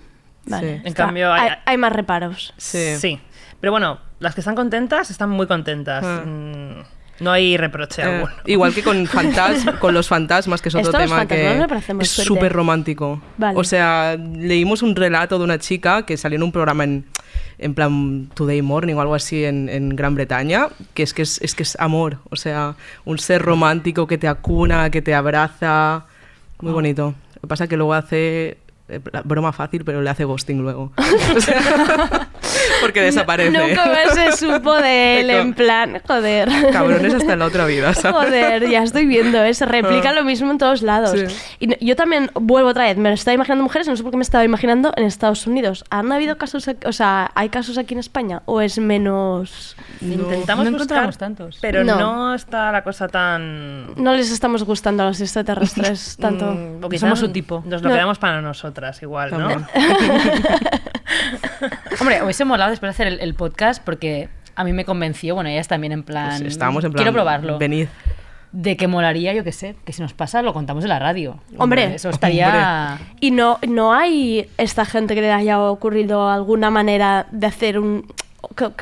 vale. 0.51 0.77
Sí. 0.79 0.83
En 0.85 0.93
cambio, 0.95 1.33
hay- 1.33 1.49
hay, 1.49 1.57
hay 1.67 1.77
más 1.77 1.93
reparos. 1.93 2.53
Sí. 2.57 2.97
Sí. 2.99 3.21
Pero 3.61 3.73
bueno, 3.73 4.01
las 4.21 4.35
que 4.35 4.41
están 4.41 4.55
contentas 4.55 5.11
están 5.11 5.31
muy 5.31 5.47
contentas. 5.47 6.05
Ah. 6.05 6.23
Mm, 6.25 6.83
no 7.21 7.31
hay 7.33 7.59
reproche 7.59 8.01
Eh, 8.01 8.05
alguno. 8.07 8.33
igual 8.47 8.73
que 8.73 8.83
con, 8.83 9.07
fantas 9.07 9.67
con 9.79 9.93
los 9.93 10.09
fantasmas, 10.09 10.63
que 10.63 10.71
es 10.71 10.75
otro 10.75 10.93
tema 10.93 11.27
que 11.27 11.67
es 12.01 12.09
súper 12.11 12.51
romántico. 12.53 13.21
Vale. 13.37 13.59
O 13.59 13.65
sea, 13.65 14.17
leímos 14.17 14.83
un 14.83 14.97
relato 14.97 15.39
de 15.39 15.45
una 15.45 15.59
chica 15.59 16.07
que 16.07 16.17
salió 16.17 16.37
en 16.37 16.43
un 16.45 16.53
programa 16.53 16.85
en, 16.85 17.05
en 17.59 17.75
plan 17.75 18.31
Today 18.33 18.63
Morning 18.63 18.95
o 18.95 19.03
algo 19.03 19.15
así 19.15 19.45
en, 19.45 19.69
en 19.69 19.91
Gran 19.91 20.15
Bretaña, 20.15 20.69
que 20.95 21.03
es 21.03 21.13
que 21.13 21.21
es, 21.21 21.39
es 21.43 21.55
que 21.55 21.63
es 21.65 21.77
amor. 21.79 22.21
O 22.31 22.37
sea, 22.37 22.77
un 23.05 23.19
ser 23.19 23.43
romántico 23.43 24.07
que 24.07 24.17
te 24.17 24.27
acuna, 24.27 24.89
que 24.89 25.03
te 25.03 25.15
abraza. 25.15 26.07
Muy 26.63 26.73
bonito. 26.73 27.15
Lo 27.35 27.41
que 27.43 27.47
pasa 27.49 27.65
es 27.65 27.71
que 27.71 27.77
luego 27.77 27.93
hace... 27.93 28.57
eh, 28.91 29.01
Broma 29.25 29.53
fácil, 29.53 29.85
pero 29.85 30.01
le 30.03 30.11
hace 30.11 30.25
ghosting 30.25 30.61
luego. 30.61 30.93
O 31.37 31.41
sea, 31.41 32.30
Porque 32.81 33.01
desaparece. 33.03 33.51
Nunca 33.51 33.87
más 33.87 34.15
se 34.15 34.33
supo 34.37 34.75
de 34.75 35.21
él, 35.21 35.31
en 35.31 35.55
plan, 35.55 36.01
joder. 36.07 36.49
Cabrones 36.73 37.15
hasta 37.15 37.33
en 37.35 37.39
la 37.39 37.47
otra 37.47 37.67
vida, 37.67 37.95
¿sabes? 37.95 38.17
Joder, 38.31 38.69
ya 38.69 38.83
estoy 38.83 39.07
viendo, 39.07 39.43
¿eh? 39.43 39.55
se 39.55 39.67
replica 39.67 40.11
Ah. 40.11 40.13
lo 40.13 40.25
mismo 40.25 40.51
en 40.51 40.59
todos 40.59 40.83
lados. 40.83 41.13
Sí. 41.13 41.27
Y 41.61 41.67
no- 41.69 41.77
yo 41.81 41.97
también 41.97 42.31
vuelvo 42.35 42.69
otra 42.71 42.85
vez, 42.85 42.97
me 42.97 43.13
estaba 43.13 43.35
imaginando 43.35 43.63
mujeres, 43.65 43.87
no 43.89 43.97
sé 43.97 44.03
por 44.03 44.11
qué 44.13 44.17
me 44.17 44.23
estaba 44.23 44.45
imaginando 44.45 44.93
en 44.97 45.05
Estados 45.05 45.47
Unidos. 45.47 45.85
¿Han 45.91 46.11
habido 46.13 46.37
casos, 46.39 46.69
aquí- 46.69 46.87
o 46.87 46.93
sea, 46.93 47.31
hay 47.35 47.49
casos 47.49 47.79
aquí 47.79 47.95
en 47.95 48.01
España 48.01 48.43
o 48.47 48.61
es 48.61 48.79
menos... 48.79 49.77
Intentamos 50.01 50.65
no 50.65 50.71
buscar, 50.73 51.05
encontramos 51.05 51.19
tantos. 51.19 51.59
pero 51.61 51.85
No. 51.85 51.97
no. 51.99 52.35
está 52.35 52.73
la 52.73 52.83
cosa 52.85 53.09
tan... 53.09 53.95
No 54.03 54.15
les 54.15 54.31
estamos 54.31 54.65
gustando 54.65 55.03
a 55.03 55.07
los 55.07 55.21
extraterrestres 55.21 56.17
tanto. 56.21 56.47
Mm, 56.47 56.97
somos 56.99 57.19
su 57.19 57.29
tipo. 57.31 57.63
Nos 57.67 57.83
lo 57.83 57.89
No. 57.89 57.95
quedamos 57.95 58.19
para 58.19 58.41
nosotras 58.41 59.01
igual, 59.03 59.31
¿no? 59.39 59.67
Hombre, 62.01 62.23
hubiese 62.23 62.45
molado 62.45 62.71
después 62.71 62.89
de 62.89 62.91
hacer 62.91 63.07
el, 63.07 63.21
el 63.21 63.35
podcast 63.35 63.83
porque 63.83 64.29
a 64.55 64.65
mí 64.65 64.73
me 64.73 64.85
convenció, 64.85 65.35
bueno, 65.35 65.49
ellas 65.49 65.69
también 65.69 65.93
en 65.93 66.03
plan... 66.03 66.39
Pues 66.41 66.53
estábamos 66.53 66.85
en 66.85 66.93
plan. 66.93 67.03
Quiero 67.03 67.15
probarlo. 67.15 67.59
Venid. 67.59 67.89
De 68.53 68.77
que 68.77 68.89
molaría, 68.89 69.33
yo 69.33 69.45
qué 69.45 69.53
sé, 69.53 69.77
que 69.85 69.93
si 69.93 70.03
nos 70.03 70.13
pasa 70.13 70.43
lo 70.43 70.53
contamos 70.53 70.85
en 70.85 70.91
la 70.91 70.99
radio. 70.99 71.39
Hombre. 71.57 71.95
Eso 71.95 72.11
estaría... 72.11 72.99
Y 73.21 73.31
no, 73.31 73.59
no 73.67 73.95
hay 73.95 74.49
esta 74.59 74.85
gente 74.85 75.15
que 75.15 75.21
le 75.21 75.33
haya 75.33 75.61
ocurrido 75.61 76.29
alguna 76.29 76.71
manera 76.71 77.27
de 77.31 77.47
hacer 77.47 77.79
un... 77.79 78.07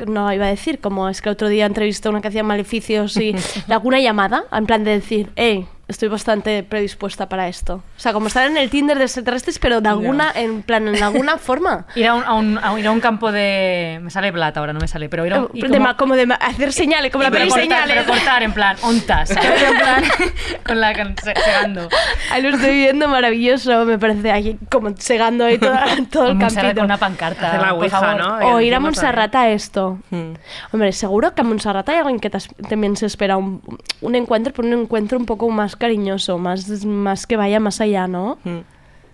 No 0.07 0.33
iba 0.33 0.45
a 0.45 0.49
decir, 0.49 0.79
como 0.79 1.07
es 1.07 1.21
que 1.21 1.29
otro 1.29 1.47
día 1.47 1.65
entrevisté 1.65 2.07
a 2.07 2.11
una 2.11 2.21
que 2.21 2.29
hacía 2.29 2.43
maleficios 2.43 3.15
y 3.17 3.35
alguna 3.69 3.99
llamada, 3.99 4.45
en 4.51 4.65
plan 4.65 4.83
de 4.83 4.91
decir, 4.91 5.29
hey, 5.35 5.67
estoy 5.89 6.07
bastante 6.07 6.63
predispuesta 6.63 7.27
para 7.27 7.47
esto. 7.49 7.83
O 7.97 7.99
sea, 7.99 8.13
como 8.13 8.27
estar 8.27 8.47
en 8.49 8.55
el 8.55 8.69
Tinder 8.69 8.97
de 8.97 9.03
extraterrestres, 9.05 9.59
pero 9.59 9.81
de 9.81 9.89
alguna, 9.89 10.31
en 10.33 10.61
plan, 10.61 10.87
en 10.87 11.03
alguna 11.03 11.37
forma. 11.39 11.85
Ir 11.95 12.07
a 12.07 12.13
un, 12.15 12.23
a, 12.23 12.33
un, 12.35 12.57
a 12.59 12.71
un- 12.71 12.79
ir 12.79 12.87
a 12.87 12.91
un 12.91 13.01
campo 13.01 13.31
de... 13.31 13.99
Me 14.01 14.09
sale 14.09 14.31
plata 14.31 14.59
ahora, 14.61 14.71
no 14.71 14.79
me 14.79 14.87
sale, 14.87 15.09
pero 15.09 15.25
ir 15.25 15.33
a 15.33 15.41
un... 15.41 15.49
y 15.53 15.61
De 15.61 15.67
como- 15.67 15.79
ma- 15.81 15.97
como 15.97 16.15
de 16.15 16.25
ma- 16.27 16.35
hacer 16.35 16.71
señales, 16.71 17.11
como 17.11 17.23
la 17.23 17.31
pero 17.31 17.41
peli 17.41 17.49
cortar, 17.51 17.65
señales. 17.83 18.03
pero 18.05 18.07
cortar, 18.17 18.43
en 18.43 18.53
plan, 18.53 18.77
ontas, 18.83 19.29
¿sabes? 19.33 19.61
En 19.63 19.77
plan, 19.77 20.03
con 20.65 20.79
la... 20.79 20.93
segando. 20.93 21.89
Ahí 22.31 22.41
lo 22.41 22.49
estoy 22.49 22.75
viendo 22.75 23.07
maravilloso, 23.07 23.83
me 23.85 23.97
parece, 23.97 24.31
ahí 24.31 24.57
como 24.71 24.95
segando 24.97 25.45
ahí 25.45 25.57
todo, 25.57 25.75
todo 26.11 26.29
el 26.29 26.37
campito. 26.37 26.75
con 26.75 26.85
una 26.85 26.97
pancarta. 26.97 27.47
Hacer 27.49 27.61
la 27.61 27.69
por 27.69 27.79
ouija, 27.83 27.99
favor. 27.99 28.21
¿no? 28.41 28.47
O 28.53 28.61
Y 28.61 28.67
ir 28.67 28.75
a 28.75 28.79
Montserrat 28.79 29.33
a 29.35 29.49
esto. 29.49 29.97
Hmm. 30.11 30.33
Hombre, 30.71 30.91
seguro 30.93 31.33
que 31.33 31.41
a 31.41 31.43
Montserrat 31.43 31.89
hay 31.89 31.97
alguien 31.97 32.19
que 32.19 32.29
también 32.29 32.95
se 32.95 33.05
espera 33.07 33.37
un, 33.37 33.61
un 34.01 34.15
encuentro, 34.15 34.53
pero 34.53 34.67
un 34.67 34.73
encuentro 34.81 35.17
un 35.17 35.25
poco 35.25 35.49
más 35.49 35.75
cariñoso, 35.79 36.37
más, 36.37 36.85
más 36.85 37.25
que 37.25 37.35
vaya 37.37 37.59
más 37.59 37.81
allá, 37.81 38.07
¿no? 38.07 38.37
Hmm. 38.43 38.59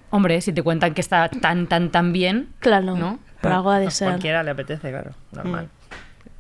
Hombre, 0.10 0.42
si 0.42 0.52
te 0.54 0.62
cuentan 0.64 0.94
que 0.94 1.02
está 1.02 1.30
tan, 1.30 1.68
tan, 1.68 1.90
tan 1.92 2.12
bien, 2.14 2.50
Claro, 2.60 2.96
¿no? 2.96 3.20
por 3.42 3.52
algo 3.54 3.70
ha 3.72 3.80
de 3.80 3.88
A 3.88 3.92
ser. 3.92 4.08
cualquiera 4.10 4.44
le 4.44 4.52
apetece, 4.52 4.90
claro, 4.90 5.12
normal. 5.32 5.70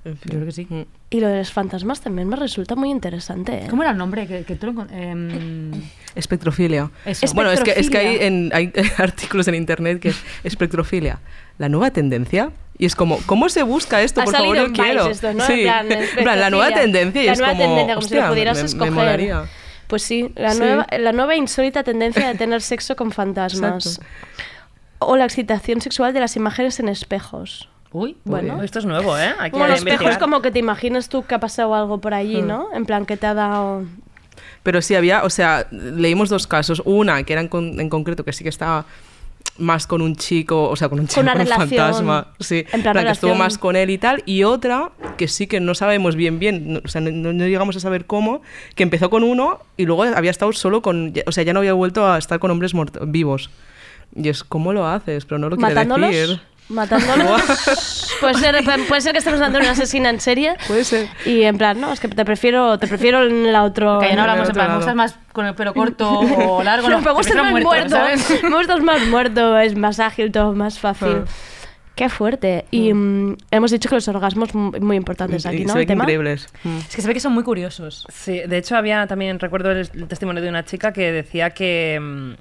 En 0.06 0.18
fin. 0.18 0.32
Yo 0.34 0.38
creo 0.38 0.46
que 0.46 0.52
sí. 0.52 0.68
Mm. 0.70 0.82
Y 1.10 1.20
lo 1.20 1.28
de 1.30 1.38
los 1.40 1.52
fantasmas 1.52 2.00
también 2.02 2.28
me 2.28 2.36
resulta 2.36 2.76
muy 2.76 2.90
interesante. 2.92 3.54
¿eh? 3.66 3.68
¿Cómo 3.70 3.82
era 3.84 3.92
el 3.92 3.98
nombre 3.98 4.28
que, 4.28 4.44
que 4.44 4.56
tú 4.56 4.72
lo 4.72 4.86
em, 4.92 5.72
Espectrofilia. 6.16 6.90
Eso. 7.06 7.26
Bueno, 7.34 7.52
es 7.52 7.62
que, 7.62 7.72
es 7.76 7.90
que 7.90 7.98
hay, 7.98 8.18
en, 8.22 8.52
hay 8.54 8.72
artículos 8.98 9.48
en 9.48 9.56
internet 9.56 10.00
que 10.00 10.10
es 10.10 10.24
espectrofilia. 10.44 11.20
La 11.58 11.70
nueva 11.70 11.92
tendencia. 11.92 12.52
Y 12.78 12.86
es 12.86 12.96
como, 12.96 13.18
¿cómo 13.26 13.50
se 13.50 13.64
busca 13.64 14.02
esto? 14.02 14.22
Ha 14.22 14.26
Por 14.26 14.36
favor, 14.36 14.58
en 14.58 14.74
Vice 14.74 14.84
quiero. 14.84 15.08
esto, 15.10 15.34
¿no? 15.34 15.46
Sí. 15.46 15.66
En 15.66 16.24
plan, 16.24 16.40
la 16.40 16.50
nueva 16.50 16.72
tendencia 16.74 17.24
y 17.24 17.26
La 17.28 17.32
es 17.34 17.40
nueva 17.40 17.54
como. 17.54 17.66
tendencia, 17.66 17.96
como 17.96 18.08
si 18.08 18.14
lo 18.14 18.20
hostia, 18.20 18.30
pudieras 18.30 18.58
me- 18.58 18.64
me 18.64 18.68
escoger. 18.68 18.92
molaría. 18.92 19.44
Pues 19.88 20.04
sí, 20.04 20.32
la, 20.36 20.52
Sí. 20.52 20.60
Nueva, 20.60 20.88
la 20.98 21.12
nueva 21.12 21.36
insólita 21.36 21.84
tendencia 21.84 22.28
de 22.28 22.36
tener 22.36 22.62
sexo 22.62 22.96
con 22.96 23.12
fantasmas. 23.12 23.86
Exacto. 23.98 24.06
O 25.00 25.16
la 25.18 25.26
excitación 25.26 25.82
sexual 25.82 26.14
de 26.14 26.20
las 26.20 26.36
imágenes 26.36 26.80
en 26.80 26.90
espejos. 26.90 27.70
Uy, 27.92 28.18
Bueno. 28.26 28.62
Esto 28.64 28.80
es 28.80 28.86
nuevo, 28.86 29.18
¿eh? 29.18 29.34
Como 29.52 29.68
los 29.68 29.78
espejos 29.78 30.02
investigar. 30.02 30.20
como 30.20 30.42
que 30.42 30.52
te 30.52 30.60
imaginas 30.60 31.08
tú 31.10 31.24
que 31.24 31.36
ha 31.36 31.40
pasado 31.40 31.76
algo 31.76 32.00
por 32.00 32.14
allí, 32.14 32.42
Hmm. 32.42 32.48
¿no? 32.48 32.68
En 32.74 32.86
plan 32.86 33.06
que 33.06 33.16
te 33.18 33.28
ha 33.28 33.34
dado... 33.34 33.84
Pero 34.64 34.82
sí 34.82 34.96
había, 34.96 35.24
o 35.24 35.30
sea, 35.30 35.68
leímos 35.72 36.28
dos 36.30 36.48
casos. 36.48 36.82
Una 36.86 37.24
que 37.24 37.34
era 37.34 37.42
en, 37.42 37.48
con- 37.48 37.80
en 37.80 37.90
concreto 37.90 38.26
que 38.26 38.34
sí 38.34 38.44
que 38.44 38.50
estaba 38.50 38.86
más 39.58 39.88
con 39.88 40.02
un 40.02 40.16
chico, 40.16 40.70
o 40.70 40.76
sea, 40.76 40.90
con 40.90 41.00
un 41.00 41.08
chico, 41.08 41.22
una 41.22 41.32
con 41.34 41.42
un 41.42 41.48
relación. 41.48 41.70
fantasma. 41.70 42.28
Sí, 42.40 42.66
En 42.74 42.82
plan 42.82 42.96
que 43.06 43.12
estuvo 43.12 43.36
más 43.36 43.58
con 43.58 43.76
él 43.76 43.90
y 43.90 43.98
tal. 43.98 44.22
Y 44.26 44.44
otra 44.44 44.92
que 45.18 45.28
sí 45.28 45.48
que 45.48 45.60
no 45.60 45.76
sabemos 45.76 46.16
bien, 46.16 46.40
bien, 46.40 46.74
no- 46.74 46.82
o 46.84 46.88
sea, 46.88 47.00
no, 47.02 47.12
no- 47.34 47.46
llegamos 47.48 47.76
a 47.76 47.80
saber 47.80 48.06
cómo, 48.06 48.42
que 48.76 48.84
empezó 48.84 49.10
con 49.10 49.24
uno 49.24 49.60
y 49.78 49.86
luego 49.86 50.04
había 50.04 50.32
estado 50.32 50.52
solo 50.54 50.82
con, 50.82 51.14
o 51.26 51.32
sea, 51.32 51.44
ya 51.44 51.54
no 51.54 51.60
había 51.60 51.74
vuelto 51.74 52.06
a 52.06 52.18
estar 52.18 52.40
con 52.40 52.52
hombres 52.52 52.74
vivos. 53.08 53.50
Y 54.16 54.30
es, 54.30 54.44
¿cómo 54.44 54.74
lo 54.74 54.88
haces? 54.88 55.26
Pero 55.26 55.40
no 55.40 55.50
lo 55.50 55.56
quiere 55.58 55.74
¿Matándolos? 55.74 56.10
decir. 56.12 56.42
¿Matándolos? 56.70 58.16
puede, 58.20 58.34
ser, 58.36 58.56
puede 58.88 59.02
ser 59.02 59.12
que 59.12 59.20
estemos 59.20 59.40
dando 59.40 59.60
una 59.60 59.72
asesina 59.72 60.10
en 60.10 60.20
serie. 60.20 60.56
Puede 60.68 60.84
ser. 60.84 61.08
Y 61.26 61.44
en 61.44 61.58
plan, 61.58 61.80
no, 61.80 61.94
es 61.94 62.00
que 62.00 62.08
te 62.08 62.26
prefiero, 62.26 62.80
te 62.80 62.88
prefiero 62.88 63.24
en 63.24 63.52
la 63.54 63.64
otro... 63.64 64.00
Que 64.00 64.10
ya 64.10 64.16
no 64.16 64.22
hablamos 64.22 64.50
en 64.50 64.56
plan, 64.56 64.70
me 64.70 64.76
gustas 64.78 64.96
más 64.96 65.16
con 65.32 65.46
el 65.46 65.54
pelo 65.54 65.74
corto 65.74 66.10
o 66.10 66.64
largo, 66.64 66.90
no, 66.90 67.02
me 67.02 67.12
gusta 67.12 67.34
prefiero 67.34 67.44
más 67.44 67.52
muerto, 67.52 67.70
muerto. 67.70 67.96
¿sabes? 67.96 68.44
Me 68.44 68.58
gusta 68.58 68.78
más 68.78 69.08
muerto, 69.08 69.60
es 69.60 69.76
más 69.76 70.00
ágil, 70.00 70.32
todo 70.32 70.54
más 70.54 70.80
fácil. 70.80 71.24
Ah. 71.26 71.32
Qué 71.96 72.10
fuerte. 72.10 72.66
Y 72.72 72.94
mm, 72.94 73.38
hemos 73.52 73.72
dicho 73.72 73.88
que 73.88 73.96
los 73.96 74.08
orgasmos 74.08 74.54
muy, 74.54 74.80
muy 74.82 74.98
importantes 74.98 75.46
aquí, 75.46 75.60
se 75.60 75.66
¿no? 75.66 75.76
ve 75.76 75.82
El 75.82 75.88
tema. 75.88 76.04
increíbles. 76.04 76.50
Mm. 76.64 76.78
Es 76.78 76.96
que 76.96 77.02
se 77.02 77.08
ve 77.08 77.14
que 77.14 77.20
son 77.22 77.34
muy 77.34 77.44
curiosos. 77.44 78.06
Sí, 78.12 78.42
de 78.46 78.58
hecho 78.58 78.76
había 78.76 79.08
también, 79.08 79.40
recuerdo 79.40 79.72
el, 79.72 79.90
el 79.94 80.08
testimonio 80.08 80.42
de 80.42 80.50
una 80.50 80.66
chica 80.66 80.92
que 80.92 81.12
decía 81.12 81.52
que 81.52 81.98
mm, 82.02 82.34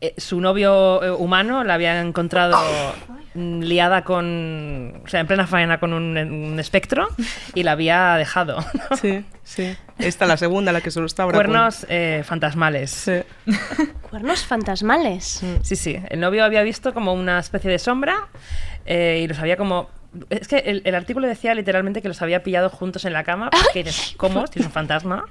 eh, 0.00 0.14
su 0.16 0.40
novio 0.40 1.02
eh, 1.02 1.10
humano 1.10 1.64
la 1.64 1.74
había 1.74 2.00
encontrado 2.00 2.56
liada 3.34 4.02
con, 4.02 5.00
o 5.04 5.08
sea, 5.08 5.20
en 5.20 5.26
plena 5.26 5.46
faena 5.46 5.78
con 5.78 5.92
un, 5.92 6.16
un 6.16 6.58
espectro 6.58 7.08
y 7.54 7.62
la 7.62 7.72
había 7.72 8.14
dejado. 8.14 8.56
¿no? 8.90 8.96
Sí, 9.00 9.24
sí. 9.44 9.76
Esta 9.98 10.26
la 10.26 10.36
segunda, 10.36 10.72
la 10.72 10.80
que 10.80 10.90
solo 10.90 11.06
está 11.06 11.22
ahora. 11.22 11.36
con- 11.38 11.46
Cuernos 11.46 11.86
eh, 11.88 12.22
fantasmales. 12.24 12.90
Sí. 12.90 13.12
Cuernos 14.10 14.44
fantasmales. 14.44 15.42
Sí, 15.62 15.76
sí. 15.76 15.98
El 16.08 16.20
novio 16.20 16.44
había 16.44 16.62
visto 16.62 16.92
como 16.94 17.12
una 17.12 17.38
especie 17.38 17.70
de 17.70 17.78
sombra 17.78 18.28
eh, 18.86 19.20
y 19.22 19.28
los 19.28 19.38
había 19.38 19.56
como... 19.56 19.88
Es 20.30 20.48
que 20.48 20.56
el, 20.58 20.82
el 20.84 20.94
artículo 20.94 21.28
decía 21.28 21.54
literalmente 21.54 22.00
que 22.02 22.08
los 22.08 22.22
había 22.22 22.42
pillado 22.42 22.70
juntos 22.70 23.04
en 23.04 23.12
la 23.12 23.22
cama 23.24 23.50
porque 23.50 23.84
dices, 23.84 24.14
¿cómo? 24.16 24.46
Si 24.46 24.58
es 24.60 24.66
un 24.66 24.72
fantasma. 24.72 25.26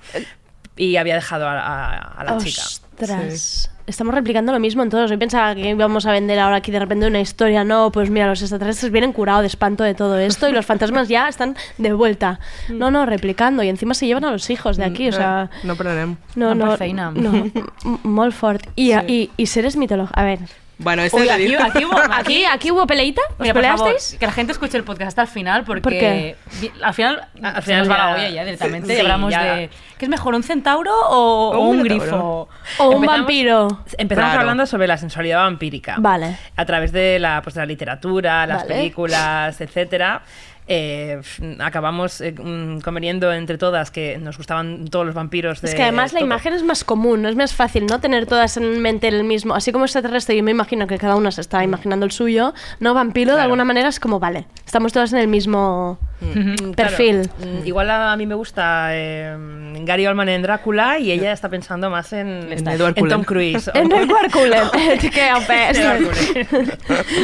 Y 0.77 0.95
había 0.97 1.15
dejado 1.15 1.47
a, 1.47 1.59
a- 1.59 1.97
a 2.21 2.23
la 2.23 2.37
chica. 2.37 2.61
Ostras. 2.61 3.71
Estamos 3.85 4.13
replicando 4.13 4.51
lo 4.51 4.59
mismo 4.59 4.83
en 4.83 4.89
todos. 4.89 5.09
Yo 5.09 5.17
pensaba 5.17 5.55
que 5.55 5.69
íbamos 5.69 6.05
a 6.05 6.11
vender 6.11 6.39
ahora 6.39 6.57
aquí 6.57 6.71
de 6.71 6.79
repente 6.79 7.07
una 7.07 7.21
historia. 7.21 7.63
No, 7.63 7.89
pues 7.91 8.09
mira, 8.09 8.27
los 8.27 8.41
extraterrestres 8.41 8.91
vienen 8.91 9.13
curados 9.13 9.43
de 9.43 9.47
espanto 9.47 9.83
de 9.85 9.93
todo 9.93 10.17
esto 10.19 10.49
y 10.49 10.51
los 10.51 10.65
fantasmas 10.65 11.07
ya 11.07 11.29
están 11.29 11.55
de 11.77 11.93
vuelta. 11.93 12.39
No, 12.67 12.91
no, 12.91 13.05
replicando. 13.05 13.63
Y 13.63 13.69
encima 13.69 13.93
se 13.93 14.05
llevan 14.05 14.25
a 14.25 14.31
los 14.31 14.49
hijos 14.49 14.75
de 14.75 14.83
aquí. 14.83 15.07
O 15.07 15.13
sea, 15.13 15.49
No 15.63 15.75
pararem. 15.77 16.17
no, 16.35 16.53
no. 16.53 16.75
No, 17.15 17.51
molt 18.03 18.33
fort. 18.35 18.67
Y, 18.75 18.91
y, 18.93 19.31
y 19.37 19.45
seres 19.45 19.77
mitológicos. 19.77 20.17
A 20.17 20.23
ver. 20.25 20.39
Bueno, 20.79 21.01
este 21.01 21.21
Uy, 21.21 21.29
aquí, 21.29 21.55
aquí 21.55 21.85
hubo, 21.85 21.97
¿Aquí, 22.13 22.45
aquí 22.45 22.69
hubo 22.71 22.85
peleita? 22.85 23.21
¿Os 23.31 23.39
Mira, 23.39 23.53
por 23.53 23.63
favor, 23.63 23.85
peleasteis? 23.85 24.19
que 24.19 24.25
la 24.27 24.31
gente 24.31 24.51
escuche 24.51 24.77
el 24.77 24.83
podcast 24.83 25.07
hasta 25.09 25.21
el 25.23 25.27
final 25.27 25.63
porque 25.63 25.81
¿Por 25.81 25.91
qué? 25.93 26.35
vi- 26.61 26.71
al 26.83 26.93
final, 26.93 27.27
Al 27.41 27.55
se 27.55 27.61
final 27.63 27.79
nos 27.79 27.89
va 27.91 27.97
ya- 27.97 28.05
la 28.05 28.11
olla 28.13 28.29
ya 28.29 28.45
directamente 28.45 28.87
sí, 28.89 28.93
y 28.95 28.99
hablamos 28.99 29.31
ya. 29.31 29.43
de 29.43 29.69
¿qué 29.97 30.05
es 30.05 30.09
mejor 30.09 30.35
un 30.35 30.43
centauro 30.43 30.93
o, 31.09 31.57
un 31.59 31.81
grifo? 31.81 32.47
O 32.77 32.89
un 32.89 33.05
vampiro. 33.05 33.83
Empezamos 33.97 34.29
Claro. 34.29 34.41
hablando 34.41 34.65
sobre 34.67 34.85
la 34.87 34.97
sensualidad 34.97 35.39
vampírica. 35.39 35.95
Vale. 35.97 36.37
A 36.55 36.65
través 36.65 36.91
de 36.91 37.17
la, 37.17 37.41
pues, 37.41 37.55
de 37.55 37.61
la 37.61 37.65
literatura, 37.65 38.45
las 38.45 38.61
Vale. 38.63 38.75
películas, 38.75 39.59
etcétera. 39.59 40.21
Eh, 40.69 41.21
acabamos 41.59 42.19
eh, 42.19 42.33
mm, 42.33 42.79
conveniendo 42.79 43.31
entre 43.31 43.57
todas 43.57 43.89
que 43.89 44.17
nos 44.17 44.37
gustaban 44.37 44.85
todos 44.89 45.05
los 45.05 45.15
vampiros. 45.15 45.61
De 45.61 45.69
Es 45.69 45.75
que 45.75 45.83
además 45.83 46.11
la 46.13 46.19
todo. 46.19 46.25
imagen 46.27 46.53
es 46.53 46.63
más 46.63 46.83
común, 46.83 47.21
no 47.21 47.29
es 47.29 47.35
más 47.35 47.53
fácil, 47.53 47.85
¿no? 47.85 47.99
Tener 47.99 48.25
todas 48.25 48.57
en 48.57 48.81
mente 48.81 49.07
el 49.07 49.23
mismo. 49.23 49.55
Así 49.55 49.71
como 49.71 49.85
extraterrestre, 49.85 50.35
yo 50.35 50.43
me 50.43 50.51
imagino 50.51 50.85
que 50.87 50.97
cada 50.97 51.15
una 51.15 51.31
se 51.31 51.41
está 51.41 51.63
imaginando 51.63 52.05
el 52.05 52.11
suyo. 52.11 52.53
No, 52.79 52.93
vampiro, 52.93 53.35
de 53.35 53.41
alguna 53.41 53.63
manera 53.63 53.87
es 53.87 53.99
como, 53.99 54.19
vale, 54.19 54.45
estamos 54.65 54.91
todas 54.91 55.13
en 55.13 55.19
el 55.19 55.27
mismo 55.27 55.99
Mm, 56.19 56.55
claro. 56.55 56.73
perfil. 56.75 57.29
Mm, 57.39 57.67
Igual 57.67 57.89
a, 57.91 58.11
a 58.11 58.17
mí 58.17 58.25
me 58.25 58.33
gusta 58.35 58.87
eh, 58.91 59.35
Gary 59.81 60.07
Oldman 60.07 60.29
en 60.29 60.41
Drácula 60.41 60.97
y 60.97 61.11
ella 61.11 61.31
está 61.31 61.47
pensando 61.49 61.89
más 61.91 62.11
en, 62.13 62.51
En 62.51 62.63
Tom. 63.09 63.23
Cruise. 63.23 63.69
En 63.75 63.91
el 63.91 64.07
Cullen, 64.31 64.63
que 64.99 65.27
Edward 65.27 66.03
Cullen. 66.03 66.71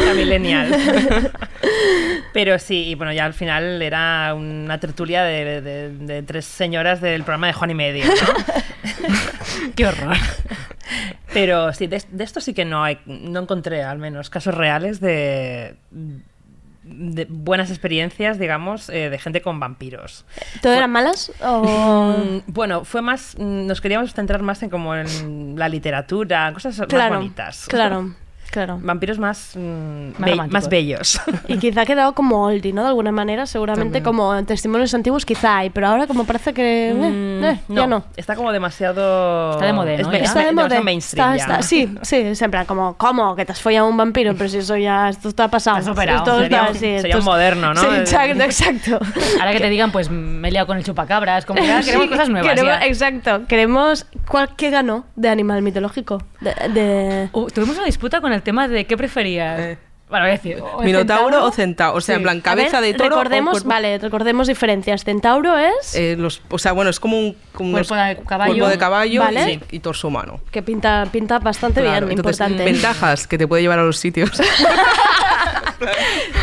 La 0.06 0.14
millennial. 0.14 1.32
Pero 2.34 2.60
sí, 2.60 2.90
y 2.90 2.96
bueno, 2.96 3.14
ya 3.14 3.26
al 3.26 3.34
final 3.34 3.82
era 3.82 4.34
una 4.36 4.80
tertulia 4.80 5.24
de, 5.24 5.62
de- 5.62 5.90
de 5.90 6.24
tres 6.24 6.46
señoras 6.46 7.02
del 7.02 7.24
programa 7.24 7.48
de 7.48 7.54
Juan 7.54 7.72
y 7.72 7.76
Medio. 7.76 8.06
¿no? 8.06 9.72
Qué 9.76 9.88
horror. 9.88 10.18
Pero 11.34 11.74
sí, 11.74 11.88
de, 11.88 12.02
de 12.12 12.24
esto 12.24 12.40
sí 12.42 12.54
que 12.54 12.66
no 12.66 12.84
hay, 12.84 13.00
no 13.06 13.40
encontré 13.42 13.82
al 13.84 13.98
menos 13.98 14.30
casos 14.30 14.54
reales 14.54 15.00
de, 15.00 15.76
de 16.84 17.26
buenas 17.30 17.70
experiencias, 17.70 18.40
digamos, 18.40 18.90
eh, 18.90 19.10
de 19.10 19.18
gente 19.18 19.42
con 19.42 19.60
vampiros. 19.60 20.26
¿Todo 20.62 20.74
eran 20.74 20.92
malas? 20.92 21.32
O... 21.42 22.14
Bueno, 22.48 22.84
fue 22.86 23.02
más, 23.02 23.36
mm, 23.38 23.68
nos 23.68 23.82
queríamos 23.82 24.14
centrar 24.14 24.42
más 24.42 24.62
en 24.64 24.70
como 24.70 24.96
en 24.96 25.56
la 25.58 25.70
literatura, 25.70 26.52
cosas 26.54 26.82
Claro, 26.88 27.12
más 27.16 27.20
bonitas. 27.20 27.66
claro. 27.68 28.14
Claro. 28.54 28.78
Vampiros 28.84 29.18
más, 29.18 29.54
mm, 29.56 30.12
Más 30.20 30.30
be- 30.30 30.48
más 30.48 30.70
bellos. 30.70 31.20
Y 31.48 31.58
quizá 31.58 31.82
ha 31.82 31.86
quedado 31.88 32.14
como 32.14 32.46
oldie, 32.46 32.72
¿no? 32.72 32.84
De 32.84 32.90
alguna 32.90 33.12
manera, 33.12 33.48
seguramente 33.48 34.00
También. 34.00 34.04
como 34.04 34.36
en 34.36 34.46
testimonios 34.46 34.94
antiguos 34.94 35.26
quizá 35.26 35.58
hay, 35.58 35.72
pero 35.72 35.88
ahora 35.88 36.06
como 36.06 36.24
parece 36.26 36.54
que 36.54 36.92
eh, 36.92 36.94
Mm, 36.94 37.44
eh, 37.44 37.60
ya 37.70 37.88
no. 37.88 38.04
Está 38.16 38.36
como 38.36 38.52
demasiado. 38.52 39.54
Está 39.54 39.66
de 39.66 39.74
moda, 39.74 39.98
¿no? 39.98 40.12
es 40.12 40.22
Está 40.24 40.46
de 40.46 40.52
moda. 40.52 40.82
mainstream 40.82 41.32
Está- 41.34 41.38
ya. 41.48 41.54
está- 41.56 41.68
sí, 41.68 41.96
sí, 42.04 42.18
es 42.18 42.42
en 42.44 42.52
plan 42.52 42.66
como, 42.68 42.96
¿cómo? 42.96 43.36
Que 43.36 43.44
te 43.44 43.54
has 43.54 43.62
follado 43.62 43.88
un 43.88 43.98
vampiro, 43.98 44.36
pero 44.36 44.48
si 44.50 44.58
eso 44.60 44.78
ya, 44.78 45.10
esto 45.10 45.30
está 45.30 45.48
pasado. 45.48 45.80
Está 45.80 45.90
superado. 45.92 46.20
Esto 46.20 46.40
Sería 46.40 46.58
está- 46.60 46.70
un- 46.72 46.76
sí, 46.78 47.00
sería 47.02 47.18
un 47.18 47.26
moderno, 47.26 47.74
¿no? 47.74 47.82
Sí, 47.82 47.88
exacto, 47.96 48.44
exacto. 48.44 49.00
Ahora 49.40 49.52
que 49.54 49.60
te 49.62 49.70
digan, 49.70 49.92
pues 49.92 50.12
me 50.12 50.48
he 50.48 50.52
liado 50.52 50.68
con 50.68 50.78
el 50.78 50.84
chupacabras, 50.84 51.46
como 51.48 51.60
ya 51.64 51.82
queremos 51.82 52.06
Sí, 52.06 52.10
cosas 52.12 52.30
nuevas. 52.30 52.52
queremos- 52.52 52.80
ya. 52.80 52.86
exacto, 52.86 53.48
queremos 53.48 54.06
cuál 54.28 54.50
qué 54.56 54.70
ganó 54.70 55.06
de 55.16 55.30
animal 55.30 55.62
mitológico. 55.64 56.22
De, 56.40 56.54
de- 56.70 57.30
Uh, 57.32 57.48
tuvimos 57.48 57.78
una 57.78 57.86
disputa 57.86 58.20
con 58.22 58.34
el 58.34 58.43
tema 58.44 58.68
de 58.68 58.86
qué 58.86 58.96
preferías. 58.98 59.60
Eh. 59.60 59.78
Bueno, 60.10 60.26
voy 60.26 60.30
a 60.30 60.34
decir. 60.34 60.58
¿O 60.62 60.84
¿Minotauro 60.84 61.24
centauro? 61.24 61.46
o 61.48 61.52
centauro? 61.52 61.98
O 61.98 62.02
sea, 62.02 62.16
en 62.18 62.22
plan, 62.24 62.40
cabeza 62.42 62.80
ver, 62.82 62.92
de 62.92 62.98
toro. 63.00 63.10
Recordemos, 63.10 63.64
vale, 63.64 63.98
recordemos 63.98 64.48
diferencias. 64.48 65.04
Centauro 65.04 65.58
es 65.58 65.96
Eh, 65.96 66.16
los, 66.20 66.42
o 66.52 66.60
sea, 66.60 66.72
bueno, 66.74 66.92
es 66.92 67.00
como 67.00 67.18
un 67.18 67.36
como 67.52 67.70
unos- 67.70 67.88
Cuerpo 67.88 68.04
de 68.06 68.18
caballo. 68.28 68.54
cuerpo 68.54 68.70
de 68.70 68.78
caballo 68.78 69.22
Vale. 69.22 69.60
y, 69.72 69.76
y 69.78 69.80
torso 69.80 70.10
humano. 70.10 70.40
que 70.52 70.62
pinta, 70.62 71.08
pinta 71.12 71.40
bastante 71.40 71.82
Claro, 71.82 72.06
bien, 72.06 72.20
entonces, 72.20 72.40
importante. 72.42 72.72
Ventajas 72.72 73.26
que 73.26 73.40
te 73.40 73.48
puede 73.48 73.64
llevar 73.64 73.80
a 73.80 73.84
los 73.84 73.98
sitios. 73.98 74.30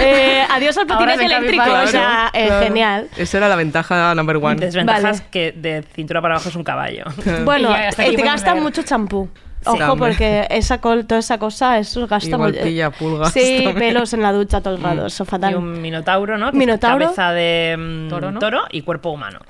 Eh, 0.00 0.42
adiós 0.50 0.76
al 0.78 0.86
patinete 0.86 1.24
eléctrico, 1.24 1.64
Cabify, 1.64 1.84
o 1.84 1.86
sea, 1.88 2.30
eh, 2.34 2.46
Claro. 2.46 2.64
genial. 2.66 3.08
Esa 3.16 3.38
era 3.38 3.48
la 3.48 3.56
ventaja 3.56 4.14
number 4.14 4.36
one. 4.36 4.56
Desventajas 4.56 5.02
Vale. 5.20 5.24
que 5.30 5.52
de 5.52 5.82
cintura 5.94 6.20
para 6.20 6.34
abajo 6.34 6.48
es 6.50 6.56
un 6.56 6.64
caballo. 6.64 7.04
Bueno, 7.44 7.74
te 7.96 8.16
gasta 8.22 8.54
mucho 8.54 8.82
champú. 8.82 9.28
Ojo, 9.66 9.96
porque 9.96 10.46
esa 10.50 10.80
col, 10.80 11.04
toda 11.06 11.18
esa 11.18 11.38
cosa, 11.38 11.78
eso 11.78 12.06
gasta 12.06 12.28
Igual 12.30 12.52
mucho. 12.52 12.64
pilla 12.64 12.90
pulgas 12.90 13.32
Sí, 13.32 13.60
también. 13.64 13.76
pelos 13.78 14.12
en 14.14 14.22
la 14.22 14.32
ducha 14.32 14.60
todo 14.62 14.74
el 14.76 14.82
rato, 14.82 15.06
eso 15.06 15.24
Y 15.24 15.26
fatal. 15.26 15.56
un 15.56 15.82
minotauro, 15.82 16.38
¿no? 16.38 16.50
Que 16.50 16.56
Minotauro. 16.58 17.04
Es 17.04 17.10
cabeza 17.10 17.32
de 17.32 17.76
mm, 17.78 18.08
Toro, 18.08 18.32
toro, 18.38 18.60
¿no? 18.62 18.64
y 18.70 18.82
cuerpo 18.82 19.10
humano. 19.10 19.40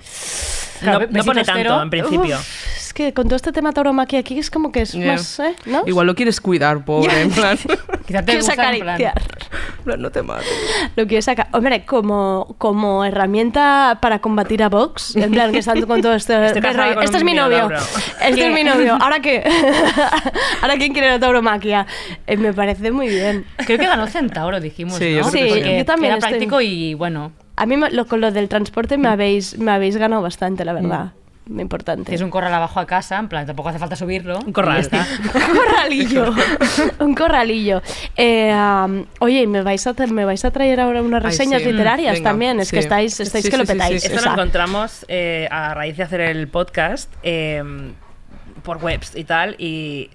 Claro, 0.81 1.07
no, 1.11 1.25
pone 1.25 1.45
tanto, 1.45 1.61
cero. 1.63 1.83
en 1.83 1.91
principio. 1.91 2.37
Uf, 2.37 2.77
es 2.79 2.93
que 2.95 3.13
con 3.15 3.27
todo 3.27 3.37
este 3.37 3.53
tema 3.53 3.73
tauromaquia 3.73 4.19
aquí 4.21 4.39
es 4.39 4.51
como 4.51 4.73
que 4.73 4.83
es 4.83 4.93
Yeah. 4.93 5.13
más, 5.13 5.39
¿eh? 5.41 5.55
¿no? 5.67 5.83
Igual 5.87 6.07
lo 6.07 6.15
quieres 6.15 6.41
cuidar, 6.41 6.85
pobre, 6.85 7.23
en 7.23 7.31
plan. 7.31 7.57
Quizá 8.07 8.21
te 8.21 8.25
Quieres 8.25 8.47
gusta, 8.47 8.61
acariciar. 8.63 9.23
en 9.79 9.85
plan, 9.85 10.03
no 10.03 10.11
te 10.11 10.23
mates. 10.23 10.49
Lo 10.97 11.07
quiero 11.07 11.23
sacar. 11.23 11.49
Hombre, 11.53 11.85
como, 11.85 12.57
como 12.59 13.05
herramienta 13.05 13.99
para 14.03 14.19
combatir 14.19 14.63
a 14.65 14.69
Vox, 14.69 15.15
en 15.17 15.31
plan 15.31 15.53
que 15.53 15.59
están 15.59 15.81
con 15.83 16.03
todo 16.03 16.13
rollo, 16.29 16.95
con 16.95 17.05
este 17.05 17.17
es 17.19 17.25
mi 17.25 17.35
novio. 17.35 17.69
minotauro". 17.69 17.77
Este 18.23 18.47
es 18.49 18.53
mi 18.53 18.65
novio. 18.65 18.99
¿Ahora 19.01 19.21
qué? 19.21 19.45
¿Ahora 20.63 20.77
quién 20.77 20.93
quiere 20.93 21.11
la 21.11 21.21
tauromaquia? 21.21 21.87
Eh, 22.27 22.37
me 22.37 22.53
parece 22.53 22.91
muy 22.91 23.09
bien. 23.09 23.45
Creo 23.67 23.79
que 23.79 23.87
ganó 23.87 24.07
Centauro, 24.09 24.61
dijimos. 24.61 24.95
Sí, 24.99 25.13
¿no? 25.15 25.19
yo 25.23 25.25
sí. 25.31 25.39
Yo 25.79 25.85
también 25.85 26.13
Era 26.13 26.19
estoy- 26.19 26.31
práctico 26.31 26.61
y 26.61 26.95
bueno. 26.95 27.33
A 27.61 27.67
mí 27.67 27.77
me- 27.77 27.91
lo, 27.91 28.07
con 28.07 28.21
lo 28.21 28.31
del 28.33 28.49
transporte 28.49 28.97
me 28.99 29.09
habéis, 29.09 29.59
me 29.59 29.71
habéis 29.71 29.97
ganado 29.97 30.23
bastante, 30.23 30.65
la 30.65 30.73
verdad. 30.73 31.13
Muy 31.47 31.63
importante. 31.63 32.05
Tienes 32.05 32.21
un 32.23 32.31
corral 32.31 32.55
abajo 32.55 32.79
a 32.79 32.87
casa, 32.87 33.19
en 33.19 33.29
plan, 33.29 33.45
tampoco 33.45 33.71
hace 33.71 33.79
falta 33.81 33.97
subirlo. 33.97 34.39
Un 34.47 34.53
corral. 34.53 34.89
un 34.93 35.57
corralillo. 35.57 36.35
un 37.01 37.15
corralillo. 37.15 37.83
Eh, 38.17 38.55
um, 38.55 39.05
oye, 39.19 39.47
¿me 39.49 39.61
vais, 39.63 39.85
a, 39.87 39.93
¿me 40.13 40.25
vais 40.25 40.45
a 40.45 40.51
traer 40.53 40.79
ahora 40.81 41.03
unas 41.03 41.25
Ay, 41.25 41.31
reseñas 41.31 41.63
sí. 41.63 41.73
literarias 41.73 42.15
Venga, 42.15 42.31
también? 42.31 42.61
Es 42.61 42.69
sí. 42.69 42.77
que 42.77 42.81
estáis, 42.81 43.19
estáis 43.19 43.45
Sí, 43.45 43.51
que 43.51 43.57
sí, 43.57 43.61
lo 43.63 43.67
sí, 43.67 43.73
sí, 43.73 43.79
petáis. 43.79 44.03
sí. 44.03 44.07
Esto 44.09 44.21
o 44.21 44.25
lo 44.27 44.33
encontramos 44.33 45.05
eh, 45.09 45.49
a 45.51 45.75
raíz 45.75 45.97
de 45.97 46.03
hacer 46.05 46.21
el 46.21 46.47
podcast 46.47 47.13
eh, 47.25 47.63
por 48.63 48.77
webs 48.77 49.17
y 49.17 49.25
tal. 49.25 49.57
Y 49.59 50.09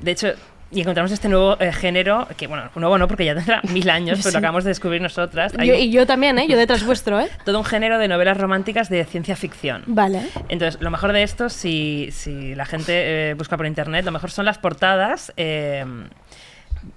de 0.00 0.10
hecho, 0.10 0.28
y 0.72 0.80
encontramos 0.80 1.12
este 1.12 1.28
nuevo 1.28 1.56
eh, 1.60 1.70
género, 1.72 2.26
que 2.36 2.46
bueno, 2.46 2.70
nuevo 2.74 2.96
no, 2.98 3.06
porque 3.06 3.24
ya 3.26 3.34
tendrá 3.34 3.60
mil 3.72 3.88
años, 3.90 4.18
pero 4.22 4.32
lo 4.32 4.38
acabamos 4.38 4.64
de 4.64 4.70
descubrir 4.70 5.02
nosotras. 5.02 5.52
Yo, 5.62 5.74
y 5.74 5.90
yo 5.90 6.06
también, 6.06 6.38
¿eh? 6.38 6.46
Yo 6.48 6.56
detrás 6.56 6.84
vuestro, 6.86 7.20
¿eh? 7.20 7.28
todo 7.44 7.58
un 7.58 7.64
género 7.64 7.98
de 7.98 8.08
novelas 8.08 8.36
románticas 8.38 8.88
de 8.88 9.04
ciencia 9.04 9.36
ficción. 9.36 9.82
Vale. 9.86 10.22
Entonces, 10.48 10.80
lo 10.80 10.90
mejor 10.90 11.12
de 11.12 11.22
esto, 11.22 11.48
si, 11.50 12.08
si 12.12 12.54
la 12.54 12.64
gente 12.64 13.30
eh, 13.30 13.34
busca 13.34 13.56
por 13.56 13.66
internet, 13.66 14.04
lo 14.04 14.12
mejor 14.12 14.30
son 14.30 14.44
las 14.46 14.58
portadas, 14.58 15.32
eh, 15.36 15.84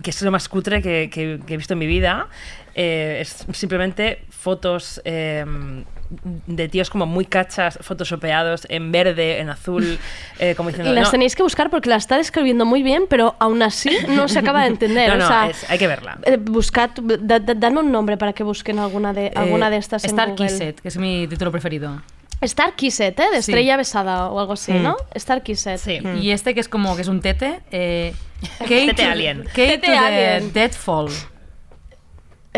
que 0.01 0.09
es 0.09 0.21
lo 0.21 0.31
más 0.31 0.47
cutre 0.49 0.81
que, 0.81 1.09
que- 1.11 1.39
que 1.45 1.53
he 1.53 1.57
visto 1.57 1.73
en 1.73 1.79
mi 1.79 1.87
vida. 1.87 2.27
Es 2.73 3.45
simplemente 3.53 4.23
fotos 4.29 5.01
de 6.47 6.67
tíos 6.69 6.89
como 6.89 7.05
muy 7.05 7.25
cachas, 7.25 7.77
photoshopeados 7.81 8.65
en 8.69 8.91
verde, 8.91 9.39
en 9.39 9.49
azul, 9.49 9.97
eh, 10.39 10.53
como 10.55 10.69
diciendo... 10.69 10.91
Y 10.91 10.95
las 10.95 11.05
"No, 11.05 11.11
tenéis 11.11 11.35
que 11.35 11.43
buscar 11.43 11.69
porque 11.69 11.89
la 11.89 11.95
está 11.97 12.17
describiendo 12.17 12.65
muy 12.65 12.83
bien, 12.83 13.03
pero 13.09 13.35
aún 13.39 13.61
así 13.61 13.95
no 14.09 14.27
se 14.27 14.39
acaba 14.39 14.61
de 14.61 14.67
entender. 14.67 15.09
No, 15.09 15.17
no, 15.17 15.25
o 15.25 15.27
sea, 15.27 15.49
es- 15.49 15.69
hay 15.69 15.77
que 15.77 15.87
verla. 15.87 16.17
eh, 16.23 16.37
buscad, 16.37 16.89
da- 17.01 17.39
da- 17.39 17.53
dame 17.55 17.79
un 17.79 17.91
nombre 17.91 18.17
para 18.17 18.33
que 18.33 18.43
busquen 18.43 18.79
alguna 18.79 19.13
de, 19.13 19.31
alguna 19.35 19.69
de 19.69 19.77
estas 19.77 20.03
Star. 20.05 20.35
Kisset, 20.35 20.79
que 20.81 20.87
es 20.87 20.97
mi 20.97 21.27
título 21.27 21.51
preferido. 21.51 22.01
Star 22.41 22.75
Kisset, 22.75 23.17
¿eh? 23.19 23.23
De 23.31 23.41
Sí. 23.41 23.51
estrella 23.51 23.77
besada 23.77 24.27
o 24.29 24.39
algo 24.39 24.53
así, 24.53 24.73
Mm. 24.73 24.83
¿no? 24.83 24.97
Star 25.15 25.41
Kisset. 25.41 25.79
Sí. 25.79 25.99
Y 26.21 26.31
este 26.31 26.53
que 26.53 26.59
es 26.59 26.67
como 26.69 26.95
que 26.95 27.01
es 27.01 27.07
un 27.07 27.21
tete. 27.21 27.61
Eh, 27.71 28.13
Kate 28.59 28.87
Tete 28.87 29.05
alien. 29.05 29.43
Kate 29.45 29.77
Tete 29.79 29.87
to 29.87 29.91
the 29.93 29.97
alien. 29.97 30.53
Deadfall. 30.53 31.09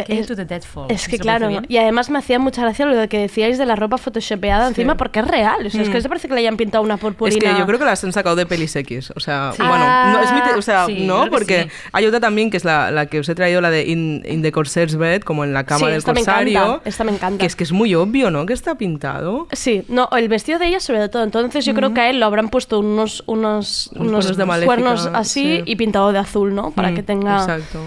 Eh, 0.01 0.19
es- 0.19 0.27
to 0.27 0.35
the 0.35 0.45
Deadfall. 0.45 0.85
Es 0.89 1.07
que 1.07 1.17
¿Se 1.17 1.23
pronuncia 1.23 1.47
claro, 1.49 1.65
y 1.67 1.77
además 1.77 2.09
me 2.09 2.19
hacía 2.19 2.39
mucha 2.39 2.61
gracia 2.61 2.85
lo 2.85 2.95
de 2.95 3.07
que 3.07 3.19
decíais 3.19 3.57
de 3.57 3.65
la 3.65 3.75
ropa 3.75 3.97
photoshopeada 3.97 4.67
encima 4.67 4.95
porque 4.95 5.19
es 5.19 5.27
real. 5.27 5.65
O 5.65 5.69
sea, 5.69 5.81
es 5.81 5.89
que 5.89 5.97
Mm. 5.97 6.01
se 6.01 6.09
parece 6.09 6.27
que 6.27 6.33
le 6.33 6.41
hayan 6.41 6.57
pintado 6.57 6.83
una 6.83 6.95
Es 6.95 6.99
purpurina. 6.99 7.39
que 7.53 7.59
yo 7.59 7.65
creo 7.65 7.79
que 7.79 7.85
las 7.85 8.03
han 8.03 8.11
sacado 8.13 8.35
de 8.35 8.45
pelis 8.45 8.75
X. 8.75 9.11
O 9.15 9.19
sea, 9.19 9.51
Sí. 9.55 9.61
bueno, 9.61 9.85
no, 10.13 10.19
es 10.21 10.31
mi 10.33 10.41
te- 10.41 10.53
o 10.55 10.61
sea, 10.61 10.85
Sí, 10.85 11.05
no, 11.05 11.15
creo 11.21 11.23
que 11.25 11.29
porque 11.31 11.63
sí. 11.63 11.69
hay 11.93 12.05
otra 12.05 12.19
también 12.19 12.49
que 12.49 12.57
es 12.57 12.65
la, 12.65 12.91
la 12.91 13.05
que 13.07 13.19
os 13.19 13.29
he 13.29 13.35
traído, 13.35 13.61
la 13.61 13.69
de 13.69 13.85
In, 13.87 14.23
in 14.27 14.41
the 14.41 14.51
Corsair's 14.51 14.95
Bed, 14.95 15.21
como 15.21 15.43
en 15.43 15.53
la 15.53 15.63
cama 15.65 15.79
Sí, 15.79 15.85
del 15.87 15.95
esta 15.95 16.13
me 16.13 16.19
corsario. 16.21 16.59
encanta, 16.59 16.89
esta 16.89 17.03
me 17.03 17.11
encanta. 17.11 17.39
Que 17.39 17.45
es 17.45 17.55
que 17.55 17.63
es 17.63 17.71
muy 17.71 17.95
obvio, 17.95 18.31
¿no? 18.31 18.45
Que 18.45 18.53
está 18.53 18.75
pintado. 18.75 19.47
Sí, 19.51 19.83
no, 19.87 20.09
el 20.15 20.27
vestido 20.29 20.59
de 20.59 20.67
ella 20.67 20.79
sobre 20.79 21.07
todo. 21.09 21.23
Entonces 21.23 21.65
yo 21.65 21.73
creo 21.73 21.93
que 21.93 22.01
a 22.01 22.09
él 22.09 22.19
lo 22.19 22.25
habrán 22.25 22.49
puesto 22.49 22.79
unos, 22.79 23.23
unos, 23.27 23.89
Unos 23.95 24.25
unos 24.25 24.25
cuernos 24.37 24.59
de 24.59 24.65
cuernos 24.65 25.09
así 25.13 25.57
sí. 25.57 25.63
y 25.65 25.75
pintado 25.75 26.11
de 26.11 26.19
azul, 26.19 26.53
¿no? 26.53 26.71
Para 26.71 26.91
Mm, 26.91 26.95
que 26.95 27.03
tenga... 27.03 27.37
Exacto. 27.39 27.79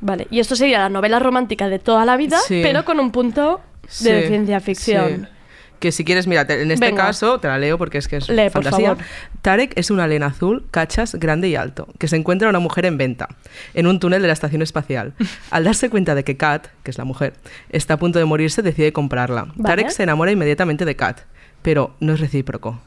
Vale, 0.00 0.26
y 0.30 0.40
esto 0.40 0.56
sería 0.56 0.78
la 0.78 0.88
novela 0.88 1.18
romántica 1.18 1.68
de 1.68 1.78
toda 1.78 2.04
la 2.04 2.16
vida, 2.16 2.38
Sí. 2.46 2.60
pero 2.62 2.84
con 2.84 3.00
un 3.00 3.10
punto 3.12 3.60
de 3.82 3.88
Sí, 4.22 4.26
ciencia 4.28 4.60
ficción. 4.60 5.28
sí. 5.28 5.36
Que 5.78 5.92
si 5.92 6.04
quieres, 6.04 6.26
mira, 6.26 6.46
te- 6.46 6.60
en 6.60 6.70
este 6.70 6.84
Venga. 6.86 7.06
caso, 7.06 7.40
te 7.40 7.48
la 7.48 7.56
leo 7.58 7.78
porque 7.78 7.96
es 7.96 8.06
que 8.06 8.16
es 8.18 8.28
Lee, 8.28 8.50
fantasía. 8.50 8.98
Tarek 9.40 9.72
es 9.76 9.90
un 9.90 9.98
alien 9.98 10.22
azul, 10.22 10.66
cachas, 10.70 11.14
grande 11.14 11.48
y 11.48 11.56
alto, 11.56 11.88
que 11.98 12.06
se 12.06 12.16
encuentra 12.16 12.50
una 12.50 12.58
mujer 12.58 12.84
en 12.84 12.98
venta, 12.98 13.28
en 13.72 13.86
un 13.86 13.98
túnel 13.98 14.20
de 14.20 14.26
la 14.26 14.34
estación 14.34 14.60
espacial. 14.60 15.14
Al 15.50 15.64
darse 15.64 15.88
cuenta 15.88 16.14
de 16.14 16.22
que 16.22 16.36
Kat, 16.36 16.66
que 16.82 16.90
es 16.90 16.98
la 16.98 17.04
mujer, 17.04 17.32
está 17.70 17.94
a 17.94 17.96
punto 17.96 18.18
de 18.18 18.26
morirse, 18.26 18.60
decide 18.60 18.92
comprarla. 18.92 19.44
Vale. 19.54 19.62
Tarek 19.64 19.88
se 19.88 20.02
enamora 20.02 20.30
inmediatamente 20.32 20.84
de 20.84 20.96
Kat, 20.96 21.20
pero 21.62 21.94
no 22.00 22.12
es 22.12 22.20
recíproco. 22.20 22.78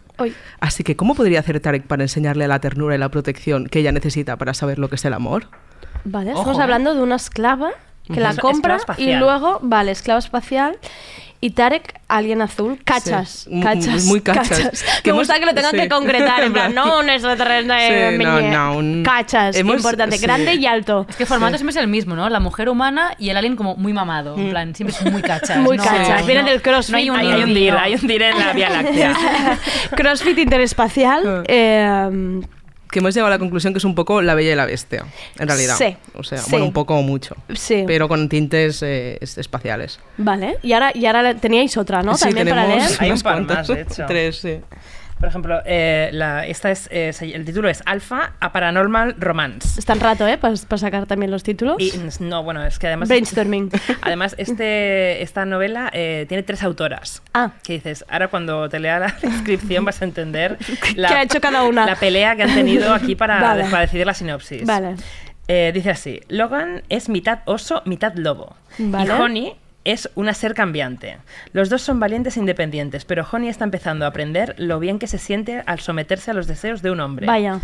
Así 0.59 0.83
que, 0.83 0.95
¿cómo 0.95 1.15
podría 1.15 1.39
hacer 1.39 1.59
Tarek 1.59 1.87
para 1.87 2.03
enseñarle 2.03 2.47
la 2.47 2.59
ternura 2.59 2.93
y 2.93 2.99
la 2.99 3.09
protección 3.09 3.65
que 3.65 3.79
ella 3.79 3.91
necesita 3.91 4.37
para 4.37 4.53
saber 4.53 4.77
lo 4.77 4.87
que 4.87 4.95
es 4.97 5.05
el 5.05 5.13
amor? 5.13 5.47
Vale, 6.05 6.31
Ojo, 6.31 6.39
estamos 6.41 6.59
¿eh? 6.59 6.63
hablando 6.63 6.93
de 6.95 7.01
una 7.01 7.15
esclava 7.15 7.71
que 8.05 8.19
la 8.19 8.31
Esclava 8.31 8.51
compra 8.53 8.77
y 8.97 9.13
luego, 9.15 9.59
vale, 9.61 9.91
esclava 9.91 10.19
espacial. 10.19 10.77
Y 11.39 11.49
Tarek, 11.51 11.99
alguien 12.07 12.41
azul, 12.41 12.79
cachas, 12.85 13.47
Sí, 13.51 13.59
cachas, 13.61 14.05
muy 14.05 14.21
cachas. 14.21 14.81
Que 15.03 15.11
Me 15.11 15.17
gusta 15.19 15.35
hemos- 15.35 15.39
que 15.41 15.45
lo 15.45 15.53
tengan 15.53 15.71
sí. 15.71 15.77
que 15.77 15.89
concretar, 15.89 16.41
en 16.41 16.53
plan, 16.53 16.73
no 16.73 16.99
un 16.99 17.09
extraterrestre, 17.09 18.17
Sí, 18.17 18.23
no, 18.23 18.39
no, 18.41 18.77
un- 18.77 19.03
cachas, 19.03 19.53
Hemos- 19.57 19.75
importante, 19.75 20.15
sí. 20.17 20.23
grande 20.25 20.53
y 20.55 20.65
alto. 20.65 21.05
Es 21.09 21.17
que 21.17 21.23
el 21.23 21.27
formato 21.27 21.57
siempre 21.57 21.71
es 21.71 21.75
el 21.77 21.87
mismo, 21.89 22.15
¿no? 22.15 22.29
La 22.29 22.39
mujer 22.39 22.69
humana 22.69 23.13
y 23.19 23.27
el 23.29 23.35
alien 23.35 23.57
como 23.57 23.75
muy 23.75 23.91
mamado. 23.91 24.37
En 24.37 24.51
plan, 24.51 24.73
siempre 24.73 24.95
son 24.95 25.11
muy 25.11 25.21
cachas. 25.21 25.57
Muy 25.57 25.75
no- 25.75 25.83
cachas, 25.83 26.25
vienen 26.25 26.45
del 26.45 26.61
crossfit. 26.61 26.93
No 26.93 26.97
hay 26.97 27.09
un, 27.09 27.17
Hay, 27.17 27.43
un 27.43 27.53
dir, 27.53 27.73
hay 27.73 27.95
un 27.95 28.07
dir 28.07 28.21
en 28.21 28.39
la 28.39 28.53
Vía 28.53 28.69
Láctea. 28.69 29.13
CrossFit 29.97 30.37
interespacial. 30.37 31.43
eh, 31.49 32.39
Que 32.93 32.99
hemos 32.99 33.13
llegado 33.13 33.27
a 33.27 33.31
la 33.31 33.39
conclusión 33.39 33.73
que 33.73 33.79
es 33.79 33.83
un 33.85 33.95
poco 33.95 34.21
la 34.21 34.35
bella 34.35 34.53
y 34.53 34.55
la 34.55 34.65
bestia, 34.65 35.03
en 35.39 35.47
realidad. 35.47 35.75
Sí, 35.77 35.97
O 36.13 36.23
sea, 36.23 36.37
sí. 36.37 36.51
bueno, 36.51 36.65
un 36.67 36.73
poco 36.73 36.95
o 36.95 37.01
mucho. 37.01 37.35
sí. 37.53 37.83
Pero 37.87 38.07
con 38.07 38.29
tintes 38.29 38.81
eh, 38.83 39.17
es- 39.19 39.37
espaciales. 39.37 39.99
Vale, 40.17 40.57
y 40.61 40.73
ahora, 40.73 40.91
y 40.93 41.05
ahora 41.07 41.35
teníais 41.35 41.75
otra, 41.75 42.03
¿no? 42.03 42.15
Sí, 42.15 42.25
También 42.25 42.47
para 42.49 42.61
tenemos 42.67 42.89
leer. 42.91 43.01
Hay 43.01 43.11
un 43.11 43.19
par 43.21 43.33
cuantas. 43.33 43.57
más, 43.57 43.67
de 43.77 43.81
hecho. 43.81 44.05
Tres, 44.07 44.37
sí. 44.37 44.59
Por 45.23 45.29
ejemplo, 45.29 45.61
eh, 45.63 46.09
la- 46.11 46.45
esta 46.45 46.69
es, 46.69 46.89
eh, 46.91 47.13
el 47.21 47.45
título 47.45 47.69
es 47.69 47.81
Alpha 47.85 48.33
a 48.41 48.51
Paranormal 48.51 49.15
Romance. 49.17 49.79
Está 49.79 49.93
en 49.93 50.01
rato, 50.01 50.27
¿eh? 50.27 50.37
Para 50.37 50.57
sacar 50.57 51.05
también 51.05 51.31
los 51.31 51.43
títulos. 51.43 51.77
Y 51.79 51.93
no, 52.19 52.43
bueno, 52.43 52.61
es 52.65 52.77
que 52.77 52.87
además. 52.87 53.07
Brainstorming. 53.07 53.71
Además, 54.01 54.35
este, 54.37 55.21
esta 55.21 55.45
novela 55.45 55.89
eh, 55.93 56.25
tiene 56.27 56.43
tres 56.43 56.61
autoras. 56.61 57.23
Ah. 57.33 57.51
Que 57.63 57.75
dices, 57.75 58.03
ahora 58.09 58.27
cuando 58.27 58.67
te 58.67 58.81
lea 58.81 58.99
la 58.99 59.15
descripción 59.21 59.85
vas 59.85 60.01
a 60.01 60.03
entender 60.03 60.57
¿Qué 60.93 61.05
ha 61.05 61.23
hecho 61.23 61.39
cada 61.39 61.63
una? 61.63 61.85
la 61.85 61.95
pelea 61.95 62.35
que 62.35 62.43
han 62.43 62.53
tenido 62.53 62.93
aquí 62.93 63.15
para, 63.15 63.39
Vale. 63.39 63.63
para 63.69 63.83
decidir 63.83 64.05
la 64.05 64.13
sinopsis. 64.13 64.65
Vale. 64.65 64.97
Eh, 65.47 65.71
dice 65.73 65.91
así: 65.91 66.19
Logan 66.27 66.83
es 66.89 67.07
mitad 67.07 67.39
oso, 67.45 67.81
mitad 67.85 68.13
lobo. 68.15 68.57
Vale. 68.77 69.05
Y 69.07 69.09
Honey 69.21 69.53
es 69.85 70.09
una 70.15 70.33
ser 70.33 70.53
cambiante. 70.53 71.17
Los 71.51 71.69
dos 71.69 71.81
son 71.81 71.99
valientes 71.99 72.37
e 72.37 72.39
independientes, 72.39 73.05
pero 73.05 73.25
Honey 73.29 73.49
está 73.49 73.65
empezando 73.65 74.05
a 74.05 74.09
aprender 74.09 74.55
lo 74.57 74.79
bien 74.79 74.99
que 74.99 75.07
se 75.07 75.17
siente 75.17 75.63
al 75.65 75.79
someterse 75.79 76.31
a 76.31 76.33
los 76.33 76.47
deseos 76.47 76.81
de 76.81 76.91
un 76.91 76.99
hombre. 76.99 77.25
Vaya. 77.27 77.59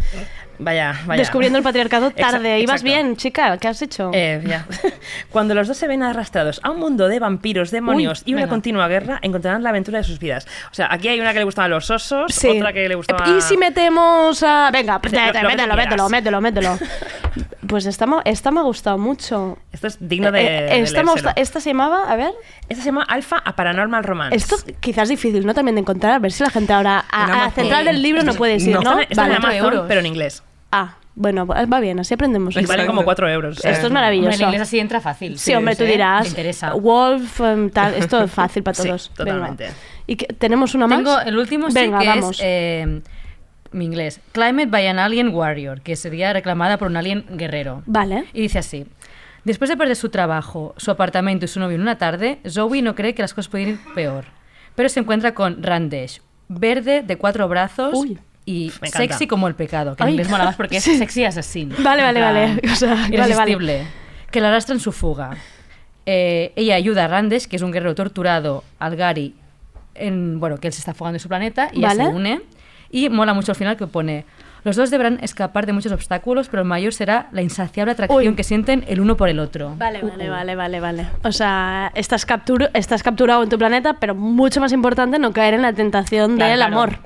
Vaya, 0.62 0.99
vaya. 1.05 1.20
Descubriendo 1.22 1.57
el 1.57 1.64
patriarcado 1.64 2.12
tarde. 2.12 2.57
Exa- 2.57 2.64
Ibas 2.64 2.82
exacto. 2.82 2.84
bien, 2.84 3.16
chica. 3.16 3.57
¿Qué 3.57 3.68
has 3.70 3.82
hecho? 3.82 4.12
Eh, 4.14 4.41
ya. 4.45 4.66
Cuando 5.32 5.55
los 5.55 5.68
dos 5.70 5.78
se 5.78 5.88
ven 5.88 6.03
arrastrados 6.03 6.60
a 6.64 6.72
un 6.72 6.80
mundo 6.80 7.07
de 7.07 7.18
vampiros, 7.20 7.72
demonios 7.72 8.20
Uy, 8.20 8.32
y 8.32 8.34
una 8.34 8.41
venga. 8.43 8.49
continua 8.49 8.88
guerra, 8.89 9.20
encontrarán 9.22 9.64
la 9.64 9.70
aventura 9.70 9.99
de 9.99 10.03
sus 10.03 10.20
vidas. 10.20 10.45
O 10.72 10.74
sea, 10.74 10.88
aquí 10.91 11.07
hay 11.07 11.20
una 11.22 11.32
que 11.32 11.39
le 11.39 11.45
gustaban 11.45 11.72
los 11.72 11.89
osos, 11.89 12.34
Sí. 12.34 12.47
otra 12.49 12.74
que 12.74 12.89
le 12.89 12.95
gustaba... 12.95 13.26
¿Y 13.30 13.41
si 13.41 13.55
metemos 13.57 14.43
a...? 14.43 14.70
Venga, 14.72 14.99
Sí, 15.03 15.16
lo- 15.16 15.26
lo 15.26 15.32
que 15.32 15.43
mételo, 15.47 15.76
mételo, 15.76 16.10
mételo, 16.10 16.41
mételo. 16.41 16.78
Pues 17.68 17.86
esta, 17.86 18.05
me- 18.05 18.18
esta 18.26 18.51
me 18.51 18.60
ha 18.60 18.64
gustado 18.64 18.97
mucho. 18.97 19.57
Esto 19.72 19.88
es 19.88 19.97
digno 20.01 20.32
de, 20.32 20.41
Eh, 20.41 20.43
de 20.43 20.57
esta, 20.57 20.72
me 20.74 20.78
leérselo. 21.05 21.12
gusta- 21.14 21.34
esta 21.36 21.60
se 21.62 21.70
llamaba, 21.70 22.12
a 22.12 22.16
ver... 22.16 22.32
Esta 22.68 22.84
se 22.84 22.89
llama 22.89 23.03
Alpha 23.03 23.41
a 23.45 23.55
Paranormal 23.55 24.03
Romance. 24.03 24.36
Esto 24.36 24.55
quizás 24.80 25.03
es 25.03 25.10
difícil, 25.10 25.45
¿no? 25.45 25.53
También 25.53 25.76
de 25.76 25.82
encontrar, 25.82 26.14
a 26.14 26.20
ver 26.20 26.32
si 26.32 26.43
la 26.43 26.49
gente 26.49 26.74
ahora... 26.74 27.05
A, 27.12 27.49
central 27.51 27.86
del 27.86 28.01
libro 28.01 28.24
no 28.24 28.34
puedes 28.34 28.66
ir, 28.66 28.74
No, 28.76 28.82
¿no? 28.82 28.99
está 28.99 29.03
está 29.10 29.26
en 29.36 29.41
Vale. 29.41 29.60
Amazon, 29.60 29.86
pero 29.88 29.99
en 30.01 30.05
inglés. 30.07 30.43
Ah, 30.72 30.95
bueno, 31.15 31.45
va 31.45 31.80
bien, 31.80 31.99
así 31.99 32.13
aprendemos. 32.13 32.55
Y 32.55 32.65
valen 32.65 32.88
como 32.88 33.03
4 33.03 33.30
euros. 33.30 33.65
Esto 33.65 33.88
es 33.88 33.91
maravilloso. 33.91 34.30
Hombre, 34.30 34.43
en 34.43 34.49
inglés 34.49 34.61
así 34.61 34.80
entra 34.80 35.01
fácil. 35.01 35.38
Sí, 35.38 35.53
hombre, 35.53 35.76
tú 35.76 35.84
¿eh? 35.84 35.88
dirás. 35.88 36.24
Me 36.24 36.30
interesa. 36.30 36.74
Wolf, 36.74 37.41
em, 37.41 37.70
tal, 37.70 37.93
esto 37.95 38.24
es 38.24 38.32
fácil 38.32 38.63
para 38.63 38.76
Sí, 38.82 38.88
todos. 38.88 39.11
totalmente. 39.15 39.63
Venga. 39.65 39.76
¿Y 40.07 40.15
tenemos 40.15 40.76
una 40.76 40.88
más? 40.88 40.99
Tengo 40.99 41.20
el 41.20 41.38
último 41.38 41.67
sí 41.70 41.74
Venga, 41.76 41.99
que 41.99 42.07
vamos. 42.07 42.38
es 42.38 42.41
eh, 42.41 43.01
mi 43.72 43.86
inglés. 43.86 44.22
Climate 44.32 44.67
by 44.67 44.88
an 44.88 44.99
Alien 44.99 45.30
Warrior, 45.30 45.82
que 45.82 45.95
sería 45.95 46.32
reclamada 46.32 46.78
por 46.78 46.88
un 46.88 46.95
alien 46.97 47.26
guerrero. 47.32 47.84
Vale. 47.86 48.26
Y 48.34 48.41
dice 48.41 48.59
así. 48.59 48.86
Después 49.43 49.70
de 49.70 49.78
perder 49.78 49.95
su 49.95 50.09
trabajo, 50.09 50.74
su 50.78 50.91
apartamento 50.91 51.45
y 51.45 51.47
su 51.47 51.59
novio 51.59 51.76
en 51.76 51.82
una 51.82 51.97
tarde, 51.97 52.39
Zoe 52.47 52.82
no 52.82 52.95
cree 52.95 53.13
que 53.15 53.22
las 53.22 53.34
cosas 53.34 53.49
pueden 53.49 53.70
ir 53.70 53.80
peor. 53.95 54.26
Pero 54.76 54.89
se 54.89 54.99
encuentra 54.99 55.34
con 55.34 55.63
Randesh, 55.63 56.22
verde 56.47 57.03
de 57.03 57.17
cuatro 57.17 57.47
brazos 57.47 57.93
y 58.50 58.72
Me 58.82 58.88
sexy 58.89 59.28
como 59.28 59.47
el 59.47 59.54
pecado, 59.56 59.95
que 59.95 60.02
en 60.04 60.08
Ay. 60.08 60.14
inglés 60.14 60.30
mola 60.30 60.45
más 60.45 60.56
porque 60.56 60.78
es 60.78 60.84
Sí. 60.89 60.97
sexy 60.97 61.24
asesino. 61.26 61.76
Vale, 61.84 62.02
vale, 62.02 62.20
vale. 62.22 62.62
O 62.72 62.76
sea, 62.76 62.95
vale, 62.95 63.18
vale. 63.18 63.32
irresistible. 63.32 63.84
Que 64.32 64.41
la 64.41 64.47
arrastra 64.50 64.74
en 64.76 64.80
su 64.82 64.91
fuga. 64.91 65.32
Eh, 66.06 66.52
ella 66.56 66.76
ayuda 66.76 67.06
a 67.06 67.08
Randesh, 67.08 67.47
que 67.47 67.56
es 67.58 67.62
un 67.62 67.72
guerrero 67.72 67.93
torturado, 67.93 68.64
al 68.80 68.95
Gary, 68.95 69.36
en, 69.93 70.39
bueno, 70.39 70.58
que 70.58 70.68
él 70.68 70.74
se 70.74 70.80
está 70.80 70.93
fugando 70.93 71.14
de 71.16 71.20
su 71.20 71.28
planeta, 71.30 71.70
y 71.74 71.82
Vale. 71.82 72.04
se 72.06 72.10
une. 72.10 72.41
Y 72.89 73.10
mola 73.10 73.34
mucho 73.34 73.52
al 73.52 73.56
final 73.56 73.78
que 73.78 73.86
pone... 73.88 74.26
Los 74.66 74.76
dos 74.76 74.89
deberán 74.91 75.20
escapar 75.22 75.66
de 75.66 75.72
muchos 75.72 75.91
obstáculos, 75.93 76.50
pero 76.50 76.64
el 76.64 76.68
mayor 76.68 76.93
será 76.93 77.30
la 77.32 77.41
insaciable 77.41 77.93
atracción 77.93 78.28
Uy. 78.28 78.36
que 78.36 78.43
sienten 78.43 78.84
el 78.89 79.00
uno 79.00 79.16
por 79.16 79.30
el 79.30 79.39
otro. 79.39 79.74
Vale, 79.78 80.02
vale, 80.02 80.30
vale, 80.30 80.56
vale, 80.56 80.80
vale. 80.82 81.08
O 81.24 81.32
sea, 81.32 81.91
estás, 81.95 82.26
captur 82.26 82.70
estás 82.74 83.02
capturado 83.02 83.41
en 83.43 83.47
tu 83.50 83.58
planeta, 83.58 83.93
pero 84.02 84.16
mucho 84.16 84.60
más 84.60 84.74
importante 84.74 85.18
no 85.18 85.32
caer 85.32 85.54
en 85.54 85.62
la 85.62 85.72
tentación 85.72 86.36
Claro, 86.36 86.50
del 86.50 86.60
claro. 86.60 86.74
amor. 86.76 86.97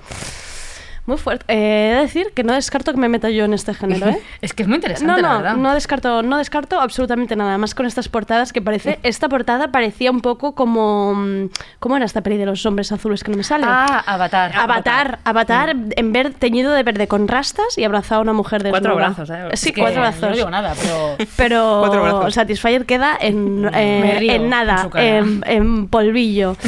Muy 1.05 1.17
fuerte. 1.17 1.45
Eh, 1.49 1.91
he 1.91 1.95
de 1.95 2.01
decir 2.01 2.27
que 2.33 2.43
no 2.43 2.53
descarto 2.53 2.91
que 2.93 2.97
me 2.97 3.09
meta 3.09 3.29
yo 3.29 3.43
en 3.45 3.53
este 3.53 3.73
género, 3.73 4.07
¿eh? 4.07 4.21
es 4.41 4.53
que 4.53 4.63
es 4.63 4.69
muy 4.69 4.75
interesante, 4.77 5.11
No, 5.11 5.17
la 5.19 5.27
no, 5.29 5.37
verdad. 5.37 5.55
no 5.57 5.73
descarto, 5.73 6.23
no 6.23 6.37
descarto 6.37 6.79
absolutamente 6.79 7.35
nada. 7.35 7.57
Más 7.57 7.75
con 7.75 7.85
estas 7.85 8.07
portadas 8.07 8.53
que 8.53 8.61
parece. 8.61 8.99
Esta 9.03 9.27
portada 9.27 9.69
parecía 9.69 10.11
un 10.11 10.21
poco 10.21 10.55
como. 10.55 11.13
mm, 11.15 11.49
¿Cómo 11.79 11.97
era 11.97 12.05
esta 12.05 12.21
peli 12.21 12.37
de 12.37 12.45
los 12.45 12.65
hombres 12.65 12.91
azules 12.91 13.23
que 13.23 13.31
no 13.31 13.37
me 13.37 13.43
sale? 13.43 13.65
Ah, 13.67 14.03
Avatar. 14.05 14.53
Avatar, 14.55 15.19
Avatar, 15.25 15.75
en 15.95 16.13
ver 16.13 16.33
teñido 16.33 16.71
de 16.71 16.83
verde 16.83 17.07
con 17.07 17.27
rastas 17.27 17.77
y 17.77 17.83
abrazado 17.83 18.19
a 18.19 18.21
una 18.23 18.33
mujer 18.33 18.63
de 18.63 18.69
Cuatro 18.69 18.95
brazos, 18.95 19.29
¿eh? 19.29 19.49
Sí, 19.53 19.69
Es 19.69 19.75
que 19.75 19.81
cuatro 19.81 19.99
brazos. 20.01 20.21
No 20.29 20.35
digo 20.35 20.49
nada, 20.49 20.73
pero... 20.81 21.17
Pero 21.35 21.77
Cuatro 21.81 22.01
brazos. 22.03 22.33
Satisfyer 22.33 22.85
queda 22.85 23.17
en, 23.19 23.61
Me 23.61 24.15
eh, 24.15 24.19
río 24.19 24.33
en 24.33 24.49
nada, 24.49 24.89
en, 24.95 25.43
en 25.45 25.87
polvillo. 25.87 26.55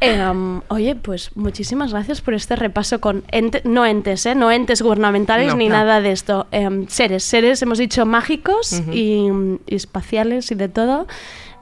Eh, 0.00 0.22
um, 0.28 0.60
oye, 0.68 0.94
pues 0.94 1.30
muchísimas 1.36 1.92
gracias 1.92 2.20
por 2.20 2.34
este 2.34 2.54
repaso 2.54 3.00
con 3.00 3.24
ente- 3.56 3.68
no 3.68 3.84
entes, 3.86 4.26
¿eh? 4.26 4.34
no 4.34 4.50
entes 4.50 4.82
gubernamentales 4.82 5.48
No, 5.52 5.56
ni 5.56 5.68
no. 5.68 5.74
nada 5.76 6.00
de 6.00 6.12
esto. 6.12 6.46
Em, 6.50 6.86
seres, 6.88 7.24
seres, 7.24 7.60
hemos 7.62 7.78
dicho 7.78 8.06
mágicos 8.06 8.82
y, 8.92 9.28
y 9.66 9.74
espaciales 9.74 10.50
y 10.50 10.54
de 10.54 10.68
todo. 10.68 11.06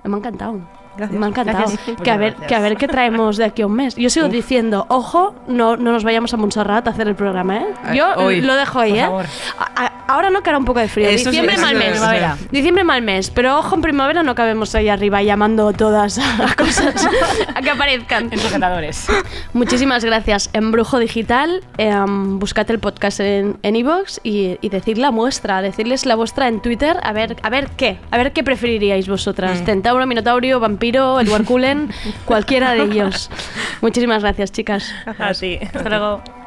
Me 0.04 0.14
ha 0.14 0.18
encantado. 0.18 0.68
Gracias. 0.96 1.18
Me 1.18 1.26
ha 1.26 1.28
encantado. 1.28 1.58
Gracias. 1.58 1.96
Que 2.02 2.10
a, 2.10 2.16
ver, 2.16 2.34
que 2.34 2.54
a 2.54 2.60
ver 2.60 2.76
qué 2.76 2.86
traemos 2.88 3.36
de 3.36 3.44
aquí 3.44 3.62
a 3.62 3.66
un 3.66 3.72
mes. 3.74 3.96
Yo 3.96 4.10
sigo 4.10 4.28
diciendo, 4.28 4.86
ojo, 4.88 5.34
no, 5.48 5.76
no 5.76 5.92
nos 5.92 6.04
vayamos 6.04 6.32
a 6.34 6.36
Montserrat 6.36 6.86
a 6.86 6.90
hacer 6.90 7.08
el 7.08 7.14
programa, 7.14 7.56
¿eh? 7.58 7.66
Ay, 7.84 7.98
Yo 7.98 8.06
hoy. 8.16 8.40
lo 8.40 8.54
dejo 8.54 8.78
ahí, 8.80 8.90
Por 8.92 8.98
¿eh? 8.98 9.02
favor. 9.04 9.26
A- 9.58 9.84
a- 9.86 9.92
ahora 10.08 10.30
no 10.30 10.42
que 10.42 10.50
hará 10.50 10.58
un 10.58 10.64
poco 10.64 10.80
de 10.80 10.88
frío. 10.88 11.08
Eso 11.08 11.30
Diciembre 11.30 11.56
mal 11.58 11.74
mes. 11.76 11.98
sí. 11.98 12.46
Diciembre 12.50 12.84
mal 12.84 13.02
mes, 13.02 13.30
pero 13.30 13.58
ojo 13.58 13.74
en 13.74 13.82
primavera 13.82 14.22
no 14.22 14.34
cabemos 14.34 14.74
ahí 14.74 14.88
arriba 14.88 15.22
llamando 15.22 15.72
todas 15.72 16.18
a 16.18 16.54
cosas 16.56 17.08
a 17.54 17.60
que 17.62 17.70
aparezcan. 17.70 18.28
En 18.32 18.38
sujetadores. 18.38 19.06
Muchísimas 19.52 20.04
gracias. 20.04 20.50
Embrujo 20.52 20.98
Digital, 20.98 21.62
em, 21.78 22.38
buscad 22.38 22.70
el 22.70 22.78
podcast 22.78 23.20
en 23.20 23.56
en 23.62 23.76
iVoox 23.76 24.20
y, 24.22 24.58
y 24.60 24.68
decid 24.68 24.98
la 24.98 25.10
muestra, 25.10 25.62
decirles 25.62 26.06
la 26.06 26.14
vuestra 26.16 26.48
en 26.48 26.60
Twitter, 26.60 26.98
a 27.02 27.12
ver, 27.12 27.36
a 27.42 27.48
ver 27.50 27.68
qué, 27.76 27.98
a 28.10 28.16
ver 28.18 28.32
qué 28.32 28.42
preferiríais 28.44 29.08
vosotras. 29.08 29.60
Mm. 29.62 29.64
Centauro, 29.64 30.06
Minotaurio, 30.06 30.60
Vampiro, 30.60 30.83
Edward 30.88 31.44
Cullen, 31.44 31.90
cualquiera 32.24 32.72
de 32.72 32.82
ellos. 32.82 33.30
Muchísimas 33.80 34.22
gracias, 34.22 34.52
chicas. 34.52 34.92
A 35.18 35.32
ti. 35.32 35.58
Hasta 35.62 35.88
luego. 35.88 36.43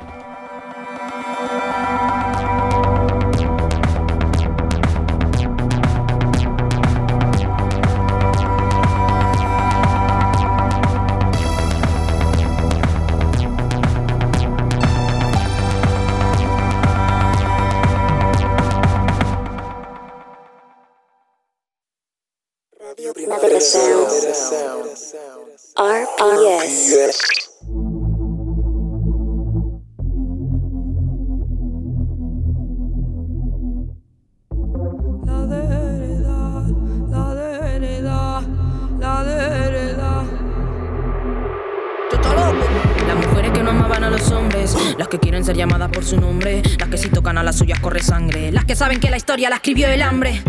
Saben 48.78 49.00
que 49.00 49.10
la 49.10 49.18
historia 49.18 49.50
la 49.50 49.56
escribió 49.56 49.88
el 49.88 50.04
hambre. 50.04 50.44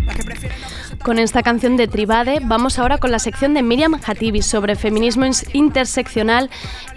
Con 1.03 1.19
esta 1.19 1.43
canción 1.43 1.79
de 1.79 1.89
Tribade 1.89 2.41
vamos 2.43 2.79
ahora 2.79 2.99
con 2.99 3.11
la 3.11 3.19
sección 3.19 3.55
de 3.55 3.63
Miriam 3.63 3.99
Hatibi 4.07 4.43
sobre 4.43 4.77
feminismo 4.77 5.25
interseccional. 5.55 6.51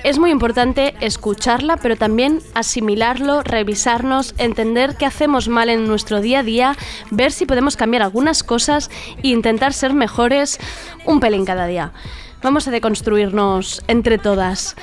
Es 0.04 0.20
muy 0.20 0.30
importante 0.30 0.94
escucharla, 1.00 1.78
pero 1.78 1.96
también 1.96 2.42
asimilarlo, 2.54 3.44
revisarnos, 3.44 4.36
entender 4.40 4.98
qué 4.98 5.06
hacemos 5.06 5.48
mal 5.48 5.70
en 5.70 5.88
nuestro 5.88 6.20
día 6.20 6.40
a 6.40 6.44
día, 6.44 6.76
ver 7.12 7.32
si 7.32 7.46
podemos 7.46 7.78
cambiar 7.78 8.04
algunas 8.04 8.44
cosas 8.44 8.92
e 9.24 9.30
intentar 9.30 9.72
ser 9.72 9.94
mejores 9.94 10.60
un 11.06 11.22
pelín 11.22 11.46
cada 11.46 11.66
día. 11.66 11.94
Vamos 12.44 12.68
a 12.68 12.72
deconstruirnos 12.72 13.84
entre 13.88 14.18
todas. 14.18 14.76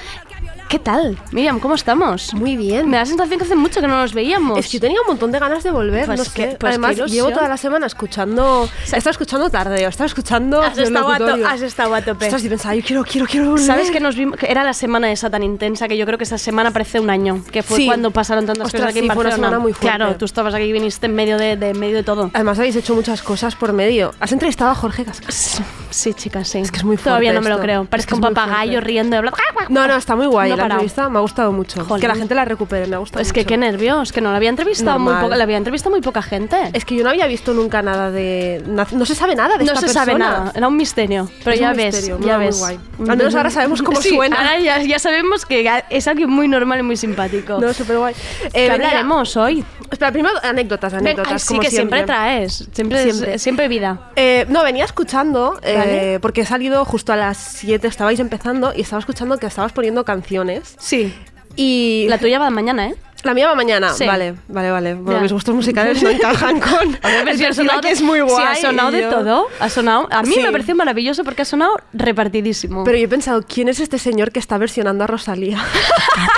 ¿Qué 0.68 0.78
tal? 0.78 1.16
Miriam, 1.32 1.60
¿cómo 1.60 1.74
estamos? 1.76 2.34
Muy 2.34 2.54
bien. 2.54 2.90
Me 2.90 2.98
da 2.98 3.02
la 3.04 3.06
sensación 3.06 3.38
que 3.38 3.44
hace 3.46 3.56
mucho 3.56 3.80
que 3.80 3.88
no 3.88 3.98
nos 4.02 4.12
veíamos. 4.12 4.58
Es 4.58 4.66
que 4.66 4.72
yo 4.72 4.80
tenía 4.82 5.00
un 5.00 5.06
montón 5.06 5.32
de 5.32 5.38
ganas 5.38 5.62
de 5.64 5.70
volver. 5.70 6.04
Pues 6.04 6.18
no 6.28 6.34
que- 6.34 6.56
pues 6.60 6.68
Además, 6.76 6.94
llevo 7.10 7.30
toda 7.30 7.48
la 7.48 7.56
semana 7.56 7.86
escuchando. 7.86 8.68
He 8.82 8.96
estado 8.98 9.10
escuchando 9.12 9.48
tarde, 9.48 9.80
he 9.82 9.86
estado 9.86 10.04
escuchando. 10.06 10.60
Has 10.60 10.76
estado, 10.76 11.08
a 11.10 11.16
to- 11.16 11.46
has 11.46 11.62
estado 11.62 11.94
a 11.94 12.02
tope. 12.02 12.26
Ostras, 12.26 12.44
y 12.44 12.50
pensaba, 12.50 12.74
yo 12.74 12.82
quiero, 12.84 13.02
quiero, 13.02 13.26
quiero 13.26 13.46
volver. 13.52 13.64
¿Sabes 13.66 13.90
que 13.90 13.98
nos 13.98 14.14
vimos? 14.14 14.36
que 14.38 14.46
era 14.50 14.62
la 14.62 14.74
semana 14.74 15.10
esa 15.10 15.30
tan 15.30 15.42
intensa 15.42 15.88
que 15.88 15.96
yo 15.96 16.04
creo 16.04 16.18
que 16.18 16.24
esa 16.24 16.36
semana 16.36 16.70
parece 16.70 17.00
un 17.00 17.08
año, 17.08 17.42
que 17.50 17.62
fue 17.62 17.78
Sí. 17.78 17.86
cuando 17.86 18.10
pasaron 18.10 18.44
tantas 18.44 18.66
Ostras, 18.66 18.82
cosas 18.82 18.90
aquí 18.90 19.00
sí, 19.00 19.06
en 19.06 19.12
fue 19.14 19.20
una 19.22 19.30
Barcelona. 19.30 19.48
semana 19.48 19.62
muy 19.62 19.72
fuerte. 19.72 19.96
Claro, 19.96 20.16
tú 20.16 20.26
estabas 20.26 20.52
aquí 20.52 20.64
y 20.64 20.72
viniste 20.72 21.06
en 21.06 21.14
medio 21.14 21.38
de, 21.38 21.56
de- 21.56 21.72
medio 21.72 21.96
de 21.96 22.02
todo. 22.02 22.30
Además, 22.34 22.58
habéis 22.58 22.76
hecho 22.76 22.94
muchas 22.94 23.22
cosas 23.22 23.56
por 23.56 23.72
medio. 23.72 24.12
Has 24.20 24.32
entrevistado 24.32 24.70
a 24.72 24.74
Jorge 24.74 25.06
Cascas. 25.06 25.62
Sí, 25.88 26.12
chicas, 26.12 26.46
sí. 26.48 26.58
Es 26.58 26.70
que 26.70 26.76
es 26.76 26.84
muy 26.84 26.96
fuerte. 26.98 27.08
Todavía 27.08 27.32
no 27.32 27.40
me 27.40 27.48
lo 27.48 27.58
creo. 27.58 27.84
Es 27.84 27.88
Parece 27.88 28.08
que 28.08 28.14
un 28.16 28.22
es 28.22 28.28
papagayo 28.34 28.82
riendo 28.82 29.16
hablando. 29.16 29.38
No, 29.70 29.86
no, 29.88 29.96
está 29.96 30.14
muy 30.14 30.26
guay. 30.26 30.50
No 30.50 30.57
la 30.58 30.64
parado. 30.64 30.80
entrevista 30.80 31.08
me 31.08 31.18
ha 31.18 31.22
gustado 31.22 31.52
mucho. 31.52 31.84
Jolín. 31.84 32.00
Que 32.00 32.08
la 32.08 32.14
gente 32.14 32.34
la 32.34 32.44
recupere, 32.44 32.86
me 32.86 32.96
ha 32.96 32.98
gustado 32.98 33.22
Es 33.22 33.32
que 33.32 33.44
qué 33.44 33.56
nervios, 33.56 34.12
que 34.12 34.20
no 34.20 34.30
la 34.30 34.36
había 34.36 34.50
entrevistado 34.50 34.98
muy 34.98 35.06
Normal. 35.12 35.24
poca, 35.24 35.36
la 35.36 35.44
había 35.44 35.56
entrevistado 35.56 35.90
muy 35.90 36.00
poca 36.02 36.22
gente. 36.22 36.56
Es 36.72 36.84
que 36.84 36.94
yo 36.96 37.04
no 37.04 37.10
había 37.10 37.26
visto 37.26 37.54
nunca 37.54 37.80
nada 37.82 38.10
de... 38.10 38.62
na- 38.66 38.86
No 38.92 39.06
se 39.06 39.14
sabe 39.14 39.34
nada 39.34 39.56
de 39.56 39.64
no 39.64 39.72
esta 39.72 39.86
se 39.86 39.92
sabe 39.92 40.12
persona. 40.12 40.38
nada, 40.38 40.52
era 40.54 40.68
un 40.68 40.76
misterio. 40.76 41.30
Pero 41.44 41.52
Es 41.54 41.60
ya 41.60 41.72
ves, 41.72 41.94
misterio, 41.94 42.20
ya 42.26 42.36
muy 42.36 42.46
ves. 42.46 42.58
guay. 42.58 42.80
Al 43.08 43.16
menos 43.16 43.34
ahora 43.34 43.50
sabemos 43.50 43.82
cómo 43.82 44.00
Sí, 44.00 44.10
suena. 44.10 44.36
Ahora 44.36 44.58
ya, 44.60 44.82
ya 44.82 44.98
sabemos 44.98 45.46
que 45.46 45.70
es 45.90 46.06
alguien 46.08 46.30
muy 46.30 46.48
normal 46.48 46.80
y 46.80 46.82
muy 46.82 46.96
simpático. 46.96 47.58
No, 47.60 47.72
súper 47.72 47.98
guay. 47.98 48.14
¿Qué 48.52 48.70
hablaremos 48.70 49.36
hoy? 49.36 49.64
Espera, 49.90 50.12
primero 50.12 50.34
anécdotas, 50.42 50.92
anécdotas. 50.94 51.32
ay, 51.32 51.38
sí, 51.38 51.48
como 51.48 51.60
que 51.60 51.70
siempre, 51.70 51.98
siempre 52.00 52.14
traes. 52.14 52.68
Siempre, 52.72 53.02
Siempre. 53.02 53.38
siempre 53.38 53.68
vida. 53.68 54.10
Eh, 54.16 54.44
no, 54.48 54.62
venía 54.62 54.84
escuchando, 54.84 55.58
eh, 55.62 55.74
Vale. 55.76 56.20
porque 56.20 56.42
he 56.42 56.46
salido 56.46 56.84
justo 56.84 57.12
a 57.12 57.16
las 57.16 57.36
7, 57.38 57.86
estabais 57.86 58.20
empezando 58.20 58.72
y 58.76 58.82
estaba 58.82 59.00
escuchando 59.00 59.38
que 59.38 59.46
estabas 59.46 59.72
poniendo 59.72 60.04
canciones. 60.04 60.47
Sí. 60.78 61.14
Y... 61.56 62.06
La 62.08 62.18
tuya 62.18 62.38
va 62.38 62.50
mañana, 62.50 62.88
¿eh? 62.88 62.94
La 63.24 63.34
mía 63.34 63.48
va 63.48 63.56
mañana. 63.56 63.92
Sí. 63.94 64.06
Vale, 64.06 64.36
vale, 64.46 64.70
vale. 64.70 64.94
Bueno, 64.94 65.18
Ya. 65.18 65.22
mis 65.22 65.32
gustos 65.32 65.52
musicales 65.52 66.00
no 66.04 66.08
encajan 66.08 66.60
con... 66.60 66.96
Pero 67.02 67.30
el 67.30 67.38
personaje 67.38 67.80
de- 67.88 67.90
es 67.90 68.00
muy 68.00 68.20
guay. 68.20 68.56
Si 68.56 68.64
ha 68.64 68.68
sonado 68.70 68.90
y 68.90 68.94
de 68.94 69.00
yo- 69.02 69.08
todo. 69.10 69.46
Ha 69.58 69.68
sonado, 69.68 70.06
a 70.12 70.22
mí 70.22 70.34
Sí. 70.34 70.40
me 70.40 70.52
pareció 70.52 70.76
maravilloso 70.76 71.24
porque 71.24 71.42
ha 71.42 71.44
sonado 71.44 71.76
repartidísimo. 71.92 72.84
Pero 72.84 72.96
yo 72.96 73.04
he 73.06 73.08
pensado, 73.08 73.42
¿quién 73.42 73.68
es 73.68 73.80
este 73.80 73.98
señor 73.98 74.30
que 74.30 74.38
está 74.38 74.56
versionando 74.56 75.02
a 75.02 75.08
Rosalía? 75.08 75.58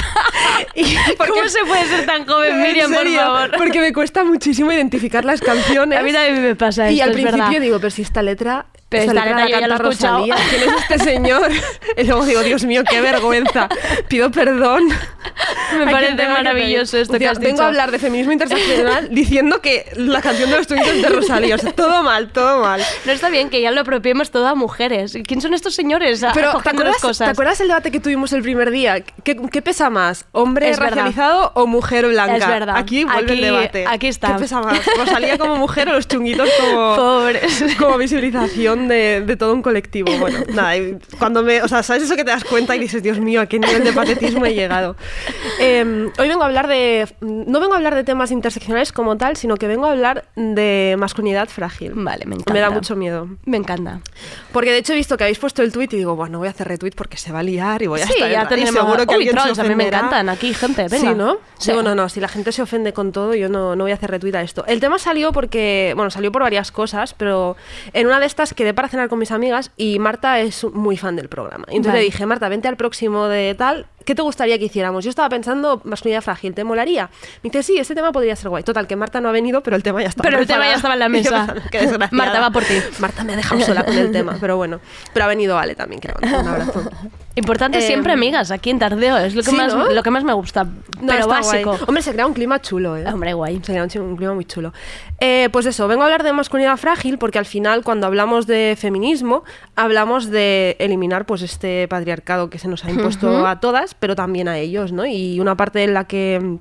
Y- 0.74 0.94
¿Cómo 1.16 1.48
se 1.48 1.64
puede 1.66 1.84
ser 1.86 2.06
tan 2.06 2.26
joven, 2.26 2.52
En 2.54 2.62
Miriam, 2.62 2.92
por 2.92 3.06
favor? 3.08 3.50
Porque 3.58 3.80
me 3.80 3.92
cuesta 3.92 4.24
muchísimo 4.24 4.72
identificar 4.72 5.24
las 5.24 5.40
canciones. 5.40 5.98
A 5.98 6.02
mí 6.02 6.12
también 6.12 6.42
me 6.42 6.54
pasa 6.56 6.90
Y 6.90 6.94
esto, 6.94 7.04
al 7.04 7.10
es 7.10 7.14
principio 7.16 7.44
verdad. 7.46 7.60
digo, 7.60 7.76
pero 7.78 7.90
si 7.90 8.02
esta 8.02 8.22
letra... 8.22 8.66
Pero 8.90 9.04
esta 9.04 9.24
letra 9.24 9.48
yo 9.48 9.60
ya 9.60 9.66
la 9.68 9.74
he 9.76 9.78
escuchado. 9.78 10.24
¿Quién 10.50 10.62
es 10.62 10.82
este 10.82 10.98
señor? 10.98 11.50
Y 11.96 12.04
luego 12.04 12.24
digo, 12.24 12.40
Dios 12.42 12.64
mío, 12.64 12.82
qué 12.88 13.00
vergüenza. 13.00 13.68
Pido 14.08 14.30
perdón. 14.30 14.84
Me 15.78 15.90
parece 15.90 16.16
que 16.16 16.28
maravilloso 16.28 16.96
esto 16.98 17.12
que 17.14 17.20
Tío, 17.20 17.30
has 17.30 17.38
Vengo 17.38 17.52
dicho. 17.52 17.62
a 17.62 17.66
hablar 17.68 17.90
de 17.90 17.98
feminismo 17.98 18.32
interseccional 18.32 19.08
diciendo 19.10 19.60
que 19.60 19.86
la 19.96 20.20
canción 20.20 20.50
de 20.50 20.56
los 20.58 20.70
es 20.70 21.02
de 21.02 21.08
Rosalía. 21.08 21.54
O 21.54 21.58
sea, 21.58 21.72
todo 21.72 22.02
mal, 22.02 22.30
todo 22.32 22.60
mal. 22.60 22.82
No 23.04 23.12
está 23.12 23.28
bien 23.30 23.48
que 23.50 23.60
ya 23.60 23.70
lo 23.70 23.80
apropiemos 23.82 24.30
todo 24.30 24.46
a 24.48 24.54
mujeres. 24.54 25.16
¿Quién 25.26 25.40
son 25.40 25.54
estos 25.54 25.74
señores? 25.74 26.22
a- 26.24 26.32
Pero, 26.32 26.60
¿te 26.62 26.70
acuerdas, 26.70 26.96
cosas? 26.98 27.28
¿te 27.28 27.32
acuerdas 27.32 27.60
el 27.60 27.68
debate 27.68 27.90
que 27.90 28.00
tuvimos 28.00 28.32
el 28.32 28.42
primer 28.42 28.70
día? 28.70 29.00
¿Qué, 29.24 29.36
qué 29.50 29.62
pesa 29.62 29.88
más? 29.90 30.24
¿Hombre 30.32 30.70
Es 30.70 30.78
verdad. 30.78 30.96
racializado 30.96 31.52
o 31.54 31.66
mujer 31.66 32.06
blanca? 32.08 32.36
Es 32.36 32.46
verdad. 32.46 32.76
Aquí 32.76 33.04
vuelve 33.04 33.20
Aquí- 33.22 33.32
el 33.32 33.40
debate. 33.40 33.84
aquí 33.88 34.06
está. 34.08 34.34
¿Qué 34.34 34.40
pesa 34.40 34.60
más? 34.60 34.80
¿Rosalía 34.96 35.38
como 35.38 35.56
mujer 35.56 35.88
o 35.88 35.92
los 35.92 36.08
chunguitos 36.08 36.48
como, 36.60 36.96
Pobres. 36.96 37.64
como 37.78 37.96
visibilización 37.98 38.79
de, 38.88 39.22
de 39.22 39.36
todo 39.36 39.54
un 39.54 39.62
colectivo? 39.62 40.10
Bueno, 40.18 40.38
nada, 40.54 40.74
cuando 41.18 41.42
me... 41.42 41.62
O 41.62 41.68
sea, 41.68 41.82
¿sabes 41.82 42.02
eso 42.02 42.16
que 42.16 42.24
te 42.24 42.30
das 42.30 42.44
cuenta 42.44 42.76
y 42.76 42.78
dices, 42.78 43.02
Dios 43.02 43.18
mío, 43.18 43.40
a 43.40 43.46
qué 43.46 43.58
nivel 43.58 43.84
de 43.84 43.92
patetismo 43.92 44.46
he 44.46 44.54
llegado? 44.54 44.96
Eh, 45.60 46.08
hoy 46.18 46.28
vengo 46.28 46.42
a 46.42 46.46
hablar 46.46 46.68
de... 46.68 47.06
No 47.20 47.60
vengo 47.60 47.74
a 47.74 47.76
hablar 47.76 47.94
de 47.94 48.04
temas 48.04 48.30
interseccionales 48.30 48.92
como 48.92 49.16
tal, 49.16 49.36
sino 49.36 49.56
que 49.56 49.66
vengo 49.66 49.86
a 49.86 49.92
hablar 49.92 50.24
de 50.36 50.96
masculinidad 50.98 51.48
frágil. 51.48 51.92
Vale, 51.94 52.24
me 52.26 52.34
encanta. 52.36 52.52
Me 52.52 52.60
da 52.60 52.70
mucho 52.70 52.96
miedo. 52.96 53.28
Me 53.44 53.56
encanta. 53.56 54.00
Porque 54.52 54.72
de 54.72 54.78
hecho 54.78 54.92
he 54.92 54.96
visto 54.96 55.16
que 55.16 55.24
habéis 55.24 55.38
puesto 55.38 55.62
el 55.62 55.72
tweet 55.72 55.88
y 55.92 55.96
digo, 55.96 56.16
bueno, 56.16 56.38
voy 56.38 56.48
a 56.48 56.50
hacer 56.50 56.68
retweet 56.68 56.92
porque 56.96 57.16
se 57.16 57.32
va 57.32 57.40
a 57.40 57.42
liar 57.42 57.82
y 57.82 57.86
voy 57.86 58.00
a 58.00 58.06
Sí, 58.06 58.14
estar 58.14 58.30
ya 58.30 58.48
tenemos... 58.48 58.74
seguro 58.74 59.06
que 59.06 59.14
Uy, 59.14 59.14
alguien 59.28 59.36
trolls, 59.36 59.56
se 59.56 59.60
a 59.60 59.64
mí 59.64 59.74
me 59.74 59.86
encantan 59.86 60.28
aquí, 60.28 60.54
gente. 60.54 60.88
Venga. 60.88 61.10
Sí, 61.10 61.14
¿no? 61.14 61.38
Sí. 61.58 61.70
Digo, 61.70 61.82
no, 61.82 61.94
no, 61.94 62.08
si 62.08 62.20
la 62.20 62.28
gente 62.28 62.52
se 62.52 62.62
ofende 62.62 62.92
con 62.92 63.12
todo, 63.12 63.34
yo 63.34 63.48
no, 63.48 63.76
no 63.76 63.84
voy 63.84 63.92
a 63.92 63.94
hacer 63.94 64.10
retweet 64.10 64.34
a 64.34 64.42
esto. 64.42 64.64
El 64.66 64.80
tema 64.80 64.98
salió 64.98 65.32
porque, 65.32 65.92
bueno, 65.94 66.10
salió 66.10 66.32
por 66.32 66.42
varias 66.42 66.72
cosas, 66.72 67.14
pero 67.14 67.56
en 67.92 68.06
una 68.06 68.18
de 68.20 68.26
estas 68.26 68.54
quedé 68.54 68.69
para 68.74 68.88
cenar 68.88 69.08
con 69.08 69.18
mis 69.18 69.30
amigas 69.30 69.72
y 69.76 69.98
Marta 69.98 70.40
es 70.40 70.64
muy 70.64 70.96
fan 70.96 71.16
del 71.16 71.28
programa. 71.28 71.64
Entonces 71.68 71.92
Vale. 71.92 71.98
le 72.00 72.04
dije, 72.04 72.26
Marta, 72.26 72.48
vente 72.48 72.68
al 72.68 72.76
próximo 72.76 73.26
de 73.26 73.54
tal, 73.54 73.86
¿qué 74.04 74.14
te 74.14 74.22
gustaría 74.22 74.58
que 74.58 74.64
hiciéramos? 74.66 75.04
Yo 75.04 75.10
estaba 75.10 75.28
pensando 75.28 75.80
masculinidad 75.84 76.22
frágil, 76.22 76.54
¿te 76.54 76.64
molaría? 76.64 77.10
Me 77.42 77.50
dice, 77.50 77.62
sí, 77.62 77.78
este 77.78 77.94
tema 77.94 78.12
podría 78.12 78.34
ser 78.36 78.48
guay. 78.48 78.62
Total, 78.62 78.86
que 78.86 78.96
Marta 78.96 79.20
no 79.20 79.28
ha 79.28 79.32
venido, 79.32 79.62
pero 79.62 79.76
el 79.76 79.82
tema 79.82 80.02
ya 80.02 80.08
estaba 80.08 80.28
Pero 80.28 80.40
el 80.40 80.46
tema 80.46 80.66
ya 80.66 80.74
estaba 80.74 80.94
en 80.94 81.00
la 81.00 81.08
mesa. 81.10 81.54
qué. 81.70 81.88
Marta 82.10 82.40
va 82.40 82.50
por 82.50 82.64
ti. 82.64 82.74
Marta 82.98 83.24
me 83.24 83.34
ha 83.34 83.36
dejado 83.36 83.60
sola 83.62 83.84
con 83.84 83.96
el 83.96 84.10
tema, 84.12 84.36
pero 84.40 84.56
bueno. 84.56 84.80
Pero 85.12 85.24
ha 85.24 85.28
venido 85.28 85.58
Ale 85.58 85.74
también, 85.74 86.00
mando 86.20 86.40
un 86.40 86.48
abrazo. 86.48 86.90
Importante 87.36 87.78
Eh, 87.78 87.82
siempre, 87.82 88.12
amigas, 88.12 88.50
aquí 88.50 88.70
en 88.70 88.78
Tardeo. 88.78 89.16
Es 89.18 89.34
lo 89.34 89.42
que, 89.42 89.50
sí, 89.50 89.56
más, 89.56 89.74
¿no? 89.74 89.88
lo 89.90 90.02
que 90.02 90.10
más 90.10 90.24
me 90.24 90.32
gusta. 90.32 90.64
No, 90.64 90.72
pero 91.06 91.28
básico. 91.28 91.70
guay. 91.70 91.82
Hombre, 91.86 92.02
se 92.02 92.12
crea 92.12 92.26
un 92.26 92.34
clima 92.34 92.60
chulo, 92.60 92.96
¿eh? 92.96 93.04
Hombre, 93.06 93.32
guay. 93.34 93.56
Se 93.62 93.72
crea 93.72 93.84
un, 93.84 94.00
un 94.02 94.16
clima 94.16 94.34
muy 94.34 94.44
chulo. 94.44 94.72
Eh, 95.20 95.48
pues 95.52 95.64
eso, 95.66 95.86
vengo 95.86 96.02
a 96.02 96.06
hablar 96.06 96.22
de 96.24 96.32
masculinidad 96.32 96.76
frágil 96.76 97.18
porque 97.18 97.38
al 97.38 97.46
final, 97.46 97.84
cuando 97.84 98.06
hablamos 98.06 98.46
de 98.46 98.76
feminismo, 98.78 99.44
hablamos 99.76 100.28
de 100.30 100.76
eliminar 100.80 101.24
pues 101.24 101.42
este 101.42 101.86
patriarcado 101.88 102.50
que 102.50 102.58
se 102.58 102.68
nos 102.68 102.84
ha 102.84 102.90
impuesto 102.90 103.46
a 103.46 103.60
todas, 103.60 103.94
pero 104.00 104.16
también 104.16 104.48
a 104.48 104.58
ellos, 104.58 104.92
¿no? 104.92 105.06
Y 105.06 105.38
una 105.38 105.56
parte 105.56 105.84
en 105.84 105.94
la 105.94 106.04
que 106.04 106.58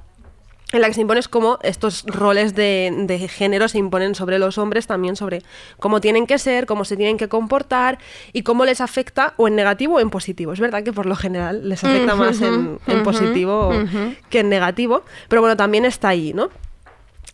en 0.71 0.81
la 0.81 0.87
que 0.87 0.93
se 0.93 1.01
impone 1.01 1.19
es 1.19 1.27
cómo 1.27 1.57
estos 1.63 2.03
roles 2.05 2.53
de, 2.53 2.93
de 3.05 3.27
género 3.27 3.67
se 3.67 3.79
imponen 3.79 4.13
sobre 4.13 4.37
los 4.37 4.57
hombres, 4.57 4.85
también 4.85 5.15
sobre 5.15 5.41
cómo 5.79 5.99
tienen 5.99 6.27
que 6.27 6.37
ser, 6.37 6.67
cómo 6.67 6.85
se 6.85 6.95
tienen 6.95 7.17
que 7.17 7.27
comportar 7.27 7.97
y 8.33 8.43
cómo 8.43 8.65
les 8.65 8.79
afecta 8.81 9.33
o 9.37 9.47
en 9.47 9.55
negativo 9.55 9.95
o 9.95 9.99
en 9.99 10.11
positivo. 10.11 10.53
Es 10.53 10.59
verdad 10.59 10.83
que 10.83 10.93
por 10.93 11.07
lo 11.07 11.15
general 11.15 11.67
les 11.67 11.83
afecta 11.83 12.15
más 12.15 12.39
en, 12.41 12.79
positivo 13.03 13.71
que 14.29 14.41
en 14.41 14.49
negativo, 14.49 15.03
pero 15.27 15.41
bueno, 15.41 15.57
también 15.57 15.85
está 15.85 16.09
ahí, 16.09 16.33
¿no? 16.33 16.49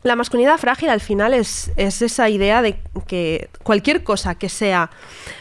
La 0.04 0.16
masculinidad 0.16 0.58
frágil 0.60 0.90
al 0.90 1.02
final 1.02 1.34
es, 1.34 1.72
es 1.78 2.04
esa 2.04 2.30
idea 2.30 2.62
de 2.62 2.78
que 3.08 3.50
cualquier 3.64 4.04
cosa 4.04 4.36
que 4.36 4.50
sea 4.50 4.92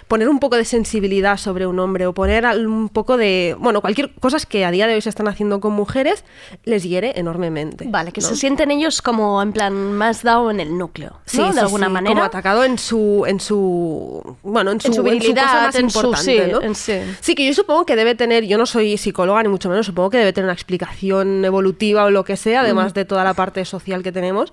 poner 0.09 0.29
un 0.29 0.39
poco 0.39 0.57
de 0.57 0.65
sensibilidad 0.65 1.37
sobre 1.39 1.67
un 1.67 1.79
hombre 1.79 2.07
o 2.07 2.13
poner 2.13 2.45
un 2.67 2.89
poco 2.89 3.17
de, 3.17 3.57
bueno, 3.59 3.81
cualquier 3.81 4.13
cosas 4.15 4.47
que 4.47 4.65
a 4.65 4.71
día 4.71 4.87
de 4.87 4.95
hoy 4.95 5.01
se 5.01 5.09
están 5.09 5.29
haciendo 5.29 5.61
con 5.61 5.73
mujeres 5.73 6.25
les 6.65 6.83
hiere 6.85 7.13
enormemente. 7.19 7.87
Vale, 7.89 8.13
que 8.13 8.21
¿no? 8.21 8.27
se 8.29 8.37
sienten 8.37 8.71
ellos 8.71 9.01
como 9.03 9.41
en 9.43 9.53
plan 9.53 9.93
más 9.95 10.23
dado 10.23 10.51
en 10.51 10.61
el 10.61 10.77
núcleo, 10.77 11.19
Sí, 11.25 11.39
¿no? 11.39 11.49
sí, 11.49 11.55
de 11.55 11.61
alguna 11.61 11.87
sí, 11.87 11.93
manera. 11.93 12.15
como 12.15 12.25
atacado 12.25 12.65
en 12.65 12.79
su 12.79 13.25
en 13.27 13.41
su 13.41 14.37
bueno 14.43 14.71
en 14.73 14.81
su, 14.81 14.89
En 14.89 14.95
su 14.95 15.03
virilidad, 15.03 15.43
cosa 15.45 15.63
más 15.67 15.75
en 15.77 15.91
su- 15.91 15.99
importante 15.99 16.45
sí, 16.47 16.53
¿no? 16.53 16.63
en 16.63 16.75
sí. 16.75 16.93
sí 17.21 17.35
que 17.35 17.47
yo 17.47 17.55
supongo 17.55 17.87
que 17.87 17.97
debe 17.97 18.15
tener 18.15 18.45
yo 18.45 18.59
no 18.59 18.67
soy 18.67 18.97
psicóloga 18.99 19.43
ni 19.43 19.49
mucho 19.49 19.69
menos 19.69 19.87
supongo 19.87 20.11
que 20.11 20.19
debe 20.19 20.33
tener 20.33 20.47
una 20.47 20.53
explicación 20.55 21.45
evolutiva 21.45 22.05
o 22.05 22.11
lo 22.11 22.25
que 22.25 22.37
sea 22.37 22.61
además 22.61 22.93
Mm. 22.93 22.95
de 22.95 23.05
toda 23.07 23.25
la 23.25 23.35
parte 23.35 23.65
social 23.65 24.03
que 24.03 24.13
tenemos 24.13 24.53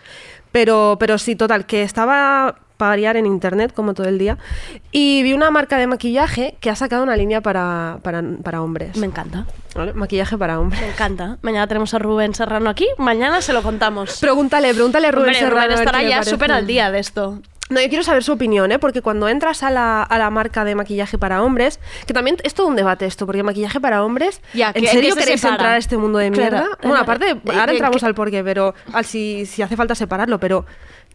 pero 0.52 0.97
pero 0.99 1.18
sí 1.18 1.36
total 1.36 1.66
que 1.66 1.82
estaba 1.84 2.56
para 2.82 2.90
variar 2.90 3.16
en 3.16 3.28
internet 3.28 3.72
como 3.76 3.94
todo 3.94 4.08
el 4.08 4.18
día 4.18 4.40
y 4.92 5.22
vi 5.22 5.34
una 5.34 5.52
marca 5.52 5.78
de 5.78 5.86
maquillaje 5.86 6.56
que 6.60 6.72
ha 6.72 6.76
sacado 6.76 7.04
una 7.04 7.16
línea 7.16 7.40
para, 7.42 8.00
para, 8.02 8.24
para 8.44 8.64
hombres 8.64 8.98
Me 8.98 9.06
encanta. 9.06 9.46
¿vale? 9.76 9.94
maquillaje 9.94 10.36
para 10.36 10.60
hombres 10.60 10.82
Me 10.82 10.88
encanta. 10.90 11.38
Mañana 11.44 11.68
tenemos 11.68 11.94
a 11.94 12.00
Rubén 12.00 12.34
Serrano 12.34 12.72
aquí. 12.72 12.88
Mañana 12.98 13.42
se 13.42 13.54
lo 13.54 13.62
contamos. 13.62 14.18
pregúntale 14.20 14.74
pregúntale 14.74 15.08
a 15.08 15.12
Rubén 15.12 15.28
Hombre, 15.36 15.40
Serrano 15.40 15.68
ver 15.68 15.78
estará 15.78 16.02
ya 16.02 16.24
súper 16.24 16.52
al 16.52 16.66
día 16.66 16.90
de 16.90 16.98
esto. 17.00 17.40
No, 17.70 17.80
yo 17.80 17.88
quiero 17.88 18.04
saber 18.04 18.22
su 18.22 18.34
opinión, 18.34 18.70
¿eh? 18.74 18.80
porque 18.80 19.02
cuando 19.02 19.30
entras 19.30 19.64
a 19.64 19.70
la, 19.70 20.04
a 20.04 20.18
la 20.18 20.30
marca 20.30 20.66
de 20.66 20.76
maquillaje 20.76 21.18
para 21.18 21.42
hombres, 21.42 21.80
que 22.06 22.14
también 22.14 22.36
es 22.44 22.54
todo 22.54 22.68
un 22.68 22.76
debate 22.76 23.06
esto, 23.06 23.26
porque 23.26 23.44
maquillaje 23.44 23.80
para 23.80 24.04
hombres, 24.04 24.42
Ya, 24.54 24.72
¿en 24.76 24.82
que- 24.84 24.88
serio 24.90 25.12
que 25.16 25.22
se 25.22 25.26
queréis 25.28 25.44
entrar 25.46 25.70
a 25.74 25.78
este 25.78 25.96
mundo 25.96 26.18
de 26.20 26.32
Claro. 26.32 26.58
mierda? 26.58 26.78
Bueno, 26.82 26.98
Eh, 26.98 27.02
aparte, 27.02 27.30
eh, 27.30 27.38
ahora 27.46 27.72
eh, 27.72 27.76
entramos 27.76 28.02
que- 28.02 28.06
al 28.08 28.14
porqué, 28.14 28.44
pero 28.44 28.74
al 28.92 29.06
si, 29.06 29.46
si 29.46 29.62
hace 29.62 29.78
falta 29.78 29.96
separarlo, 29.96 30.38
pero 30.38 30.66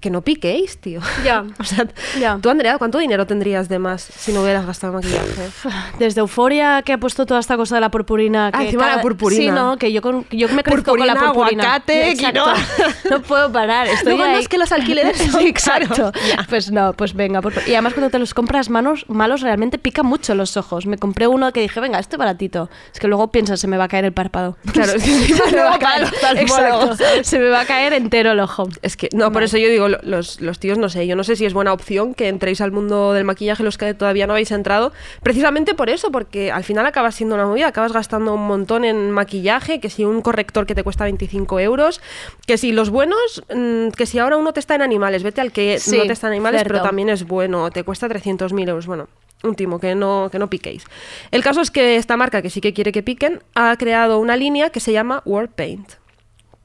que 0.01 0.11
no 0.11 0.23
piquéis, 0.23 0.79
tío. 0.79 1.01
Ya. 1.25 1.45
o 1.59 1.65
sea, 1.65 1.87
Ya. 2.19 2.39
tú, 2.41 2.51
Andrea, 2.51 2.79
¿cuánto 2.79 2.99
dinero 2.99 3.27
tendrías 3.27 3.69
de 3.69 3.79
más 3.79 4.03
si 4.03 4.33
no 4.33 4.43
hubieras 4.43 4.67
gastado 4.67 4.93
en 4.93 4.97
maquillaje? 5.05 5.51
Desde 5.99 6.21
Euforia 6.21 6.83
que 6.83 6.93
ha 6.93 6.99
puesto 6.99 7.27
toda 7.27 7.41
esta 7.41 7.57
cosa 7.57 7.77
de 7.77 7.81
la 7.81 7.91
purpurina. 7.91 8.49
Ah, 8.53 8.59
que 8.59 8.65
encima 8.67 8.95
la 8.97 9.01
purpurina. 9.03 9.43
Sí, 9.43 9.51
no, 9.51 9.77
que 9.79 9.93
yo, 9.93 10.03
con, 10.03 10.27
yo 10.31 10.49
me 10.51 10.63
crezco 10.63 10.97
con 10.97 11.07
la 11.07 11.15
Purpurina, 11.15 11.33
purpurina. 11.33 11.63
aguacate, 11.65 12.15
quinoa. 12.17 12.55
No 13.11 13.23
puedo 13.23 13.51
parar. 13.53 13.87
Estoy 13.87 14.17
Luego, 14.17 14.27
no, 14.31 14.37
ahí. 14.37 14.43
es 14.43 14.49
que 14.49 14.59
los 14.59 14.73
alquileres 14.73 15.17
son 15.31 15.41
Sí, 15.41 15.49
exacto. 15.49 16.13
Pues 16.49 16.71
no, 16.71 16.93
pues 16.93 17.15
venga. 17.15 17.41
Y 17.67 17.73
además 17.73 17.95
cuando 17.95 18.11
te 18.11 18.19
los 18.19 18.35
compras 18.35 18.69
manos, 18.71 19.05
malos 19.09 19.41
realmente 19.41 19.79
pica 19.79 20.03
mucho 20.03 20.35
los 20.35 20.57
ojos. 20.57 20.87
Me 20.87 20.99
compré 20.99 21.27
uno 21.27 21.53
que 21.53 21.61
dije, 21.61 21.81
venga, 21.81 21.99
este 21.99 22.17
baratito. 22.17 22.69
Es 22.93 22.99
que 23.01 23.09
luego 23.09 23.31
piensas, 23.31 23.61
se 23.61 23.69
me 23.69 23.77
va 23.77 23.85
a 23.85 23.89
caer 23.89 24.05
el 24.05 24.13
párpado. 24.13 24.57
Claro, 24.73 24.93
es 24.93 25.03
que 25.05 25.35
se 25.35 25.53
me 25.53 25.63
va 25.63 25.75
a 25.75 25.79
caer, 25.79 26.01
los 26.03 26.99
se 27.27 27.39
me 27.39 27.49
va 27.49 27.61
a 27.61 27.67
caer 27.67 27.93
entero 27.93 28.33
el 28.33 28.41
ojo. 28.41 28.69
Es 28.83 28.97
que, 28.97 29.09
no, 29.13 29.33
por 29.33 29.43
eso 29.43 29.57
yo 29.59 29.69
digo, 29.69 29.86
lo- 29.89 29.99
los, 30.03 30.41
los 30.41 30.59
tíos, 30.59 30.79
no 30.79 30.89
sé, 30.89 31.07
yo 31.07 31.17
no 31.17 31.25
sé 31.25 31.37
si 31.37 31.45
es 31.47 31.53
buena 31.55 31.73
opción 31.73 32.15
que 32.15 32.29
entréis 32.29 32.61
al 32.61 32.73
mundo 32.73 33.13
del 33.13 33.25
maquillaje 33.25 33.63
los 33.63 33.79
que 33.79 33.95
todavía 33.95 34.27
no 34.27 34.33
habéis 34.33 34.51
entrado, 34.51 34.93
precisamente 35.23 35.75
por 35.75 35.91
eso, 35.91 36.11
porque 36.11 36.51
al 36.53 36.65
final 36.65 36.87
acabas 36.87 37.15
siendo 37.15 37.35
una 37.35 37.47
movida, 37.47 37.69
acabas 37.69 37.93
gastando 37.93 38.35
un 38.35 38.47
montón 38.47 38.85
en 38.85 39.11
maquillaje, 39.11 39.81
que 39.81 39.91
si 39.91 40.05
un 40.05 40.23
corrector 40.23 40.67
que 40.67 40.75
te 40.75 40.83
cuesta 40.85 41.05
25 41.05 41.61
euros, 41.61 42.01
que 42.47 42.59
si 42.59 42.73
los 42.73 42.91
buenos, 42.91 43.43
mm, 43.55 43.89
que 43.91 44.07
si 44.07 44.19
ahora 44.19 44.37
uno 44.37 44.53
te 44.53 44.61
está 44.61 44.75
en 44.75 44.83
animales, 44.83 45.23
vete 45.23 45.41
al 45.41 45.53
que 45.53 45.79
Sí, 45.79 45.99
no 45.99 46.07
te 46.07 46.13
está 46.13 46.27
en 46.29 46.35
animales, 46.35 46.63
pero 46.65 46.83
también 46.83 47.09
es 47.09 47.27
bueno, 47.27 47.71
te 47.71 47.85
cuesta 47.85 48.09
300.000 48.09 48.69
euros, 48.69 48.87
bueno. 48.87 49.09
Un 49.43 49.55
timo, 49.55 49.79
que 49.79 49.95
no, 49.95 50.29
que 50.33 50.39
no 50.39 50.49
piquéis. 50.49 50.85
El 51.31 51.43
caso 51.45 51.61
es 51.61 51.71
que 51.71 51.97
esta 51.97 52.17
marca, 52.17 52.41
que 52.41 52.49
sí 52.49 52.63
que 52.63 52.73
quiere 52.73 52.91
que 52.91 53.03
piquen, 53.03 53.43
ha 53.55 53.77
creado 53.77 54.19
una 54.19 54.35
línea 54.35 54.71
que 54.71 54.81
se 54.81 54.93
llama 54.93 55.21
War 55.27 55.49
Paint. 55.49 55.93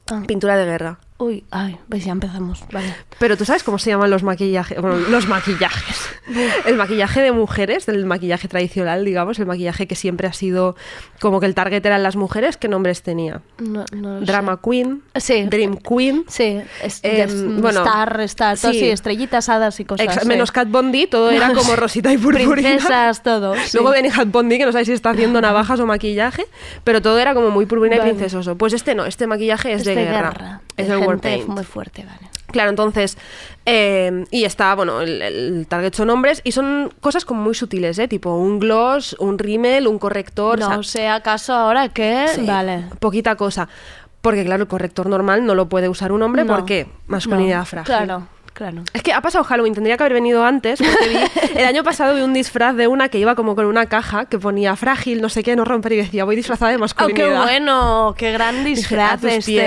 Ah. 0.09 0.24
Pintura 0.26 0.55
de 0.57 0.65
guerra. 0.65 0.97
Uy, 1.22 1.43
ay, 1.51 1.78
pues 1.88 2.03
ya 2.03 2.13
empezamos. 2.13 2.63
Vale. 2.72 2.95
Pero 3.19 3.38
tú 3.38 3.45
sabes 3.45 3.61
cómo 3.61 3.78
se 3.78 3.91
llaman 3.91 4.09
los 4.09 4.24
maquillajes. 4.24 4.82
Bueno, 4.82 4.97
los 4.97 5.28
maquillajes. 5.28 6.09
El 6.65 6.78
maquillaje 6.78 7.22
de 7.22 7.32
mujeres, 7.32 7.88
el 7.89 8.05
maquillaje 8.05 8.47
tradicional, 8.47 9.05
digamos, 9.05 9.38
el 9.38 9.45
maquillaje 9.45 9.86
que 9.88 9.95
siempre 9.95 10.28
ha 10.28 10.34
sido 10.34 10.76
como 11.19 11.39
que 11.39 11.45
el 11.45 11.53
target 11.53 11.86
eran 11.86 12.01
las 12.01 12.15
mujeres, 12.15 12.57
¿qué 12.57 12.67
nombres 12.67 13.03
tenía? 13.03 13.41
No, 13.59 13.86
no 13.91 14.19
lo 14.19 14.26
Drama 14.26 14.59
Queen, 14.63 15.03
Sí. 15.15 15.43
Dream 15.43 15.78
Queen. 15.78 16.26
Sí, 16.28 16.59
es, 16.82 17.01
bueno, 17.59 17.84
Star, 17.84 18.22
Star, 18.22 18.57
todo 18.57 18.72
sí. 18.72 18.78
así, 18.80 18.89
estrellitas, 18.89 19.47
hadas 19.49 19.80
y 19.80 19.86
cosas. 19.86 20.05
Ex- 20.07 20.22
sí. 20.24 20.28
menos 20.28 20.51
Cat 20.51 20.69
Bondi, 20.69 21.05
todo 21.05 21.30
era 21.30 21.53
como 21.53 21.76
rosita 21.76 22.11
y 22.13 22.17
purpurina. 22.17 22.51
Princesas, 22.55 23.22
todo. 23.22 23.53
Luego 23.74 23.91
viene 23.91 24.09
Hat 24.09 24.28
Bondi, 24.32 24.57
que 24.57 24.65
no 24.65 24.72
sabéis 24.72 24.88
si 24.88 24.93
está 24.93 25.11
haciendo 25.11 25.39
navajas 25.41 25.80
o 25.80 25.86
maquillaje, 25.86 26.45
pero 26.84 27.01
todo 27.01 27.19
era 27.19 27.34
como 27.36 27.51
muy 27.51 27.65
purpurina 27.67 27.97
Vale. 27.97 28.09
y 28.09 28.13
princesoso. 28.13 28.57
Pues 28.57 28.74
este 28.74 28.95
no, 28.95 29.05
este 29.05 29.28
maquillaje 29.28 29.74
es, 29.74 29.82
Es 29.82 29.86
de, 29.86 29.95
de 29.95 30.03
guerra. 30.05 30.30
guerra, 30.32 30.61
Es 30.82 30.89
el 30.89 31.19
paint. 31.19 31.47
muy 31.47 31.63
fuerte, 31.63 32.05
vale. 32.05 32.29
Claro, 32.51 32.69
entonces, 32.69 33.17
eh, 33.65 34.25
y 34.29 34.43
está, 34.43 34.75
bueno, 34.75 35.01
el, 35.01 35.21
el 35.21 35.67
target 35.67 35.93
son 35.93 36.09
hombres 36.09 36.41
y 36.43 36.51
son 36.51 36.93
cosas 36.99 37.23
como 37.23 37.41
muy 37.41 37.55
sutiles, 37.55 37.97
¿eh? 37.97 38.07
Tipo 38.07 38.36
un 38.36 38.59
gloss, 38.59 39.15
un 39.19 39.39
rímel, 39.39 39.88
un 39.88 39.97
corrector. 39.99 40.59
No 40.59 40.79
o 40.79 40.84
sea, 40.84 40.84
sé 40.84 41.07
acaso 41.07 41.53
ahora 41.53 41.89
que... 41.89 42.27
Sí, 42.36 42.45
Vale. 42.45 42.86
Poquita 42.99 43.36
cosa. 43.36 43.69
Porque 44.21 44.43
claro, 44.45 44.63
el 44.63 44.67
corrector 44.67 45.07
normal 45.07 45.45
no 45.45 45.55
lo 45.55 45.67
puede 45.67 45.89
usar 45.89 46.11
un 46.11 46.21
hombre 46.21 46.43
No, 46.43 46.53
porque 46.53 46.88
masculinidad 47.07 47.59
no, 47.59 47.65
frágil. 47.65 47.95
Claro, 47.95 48.27
claro. 48.54 48.84
Es 48.93 49.02
que 49.04 49.14
ha 49.14 49.22
pasado 49.22 49.43
Halloween, 49.43 49.74
tendría 49.74 49.97
que 49.97 50.04
haber 50.04 50.14
venido 50.14 50.43
antes, 50.43 50.80
porque 50.80 51.08
vi, 51.10 51.18
el 51.60 51.66
año 51.66 51.84
pasado 51.84 52.16
vi 52.16 52.22
un 52.22 52.34
disfraz 52.34 52.76
de 52.76 52.88
una 52.88 53.10
que 53.10 53.18
iba 53.20 53.36
como 53.36 53.56
con 53.56 53.66
una 53.66 53.86
caja 53.88 54.26
que 54.26 54.38
ponía 54.39 54.76
frágil, 54.76 55.22
no 55.22 55.30
sé 55.30 55.43
qué, 55.43 55.56
no 55.56 55.66
romper, 55.66 55.93
y 55.93 55.97
decía, 55.97 56.24
voy 56.26 56.36
disfrazada 56.36 56.72
de 56.72 56.78
Oh, 56.78 56.80
masculinidad. 56.80 57.28
qué 57.30 57.36
bueno, 57.36 58.16
qué 58.18 58.32
gran 58.32 58.64
disfraz 58.64 59.14
a 59.14 59.18
tus 59.18 59.32
este. 59.32 59.52
pies, 59.52 59.66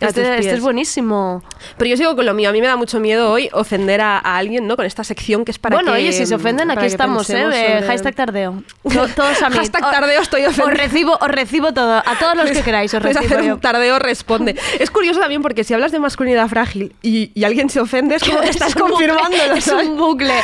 a 0.00 0.06
este, 0.06 0.38
este 0.38 0.50
es 0.54 0.60
buenísimo. 0.60 1.42
Pero 1.78 1.88
yo 1.90 1.96
sigo 1.96 2.14
con 2.16 2.26
lo 2.26 2.34
mío, 2.34 2.48
a 2.50 2.52
mí 2.52 2.60
me 2.60 2.66
da 2.66 2.76
mucho 2.76 3.00
miedo 3.00 3.30
hoy 3.30 3.48
ofender 3.52 4.00
a, 4.00 4.18
a 4.18 4.36
alguien, 4.36 4.66
¿no? 4.66 4.76
Con 4.76 4.86
esta 4.86 5.04
sección 5.04 5.44
que 5.44 5.50
es 5.52 5.58
para 5.58 5.76
bueno, 5.76 5.92
que... 5.92 5.98
oye, 5.98 6.12
si 6.12 6.26
se 6.26 6.34
ofenden, 6.34 6.68
para 6.68 6.80
aquí 6.80 6.86
estamos, 6.86 7.28
¿eh? 7.30 7.38
Eh, 7.40 7.42
sobre- 7.44 7.82
Hashtag 7.86 8.14
tardeo. 8.14 8.62
To- 8.82 9.08
todos 9.16 9.42
a 9.42 9.48
mí. 9.50 9.56
Hashtag 9.56 9.80
tardeo 9.82 10.20
estoy 10.22 10.42
Os 10.44 10.58
ofendida. 10.58 10.74
recibo, 10.84 11.18
os 11.20 11.28
recibo 11.28 11.72
todo. 11.72 11.94
A 11.98 12.18
todos 12.18 12.36
los 12.36 12.50
que 12.50 12.62
queráis, 12.62 12.92
os 12.94 13.02
recibo 13.02 13.24
hacer 13.24 13.52
un 13.52 13.60
tardeo 13.60 13.98
responde. 13.98 14.56
Es 14.78 14.90
curioso 14.90 15.20
también 15.20 15.42
porque 15.42 15.64
si 15.64 15.74
hablas 15.74 15.92
de 15.92 15.98
masculinidad 15.98 16.48
frágil 16.48 16.94
y, 17.02 17.30
y 17.34 17.44
alguien 17.44 17.70
se 17.70 17.80
ofende, 17.80 18.16
es 18.16 18.23
como 18.24 18.40
que 18.40 18.48
Es 18.50 18.56
estás 18.56 18.74
confirmándolo. 18.74 19.54
es 19.54 19.68
un 19.68 19.96
bucle. 19.96 20.34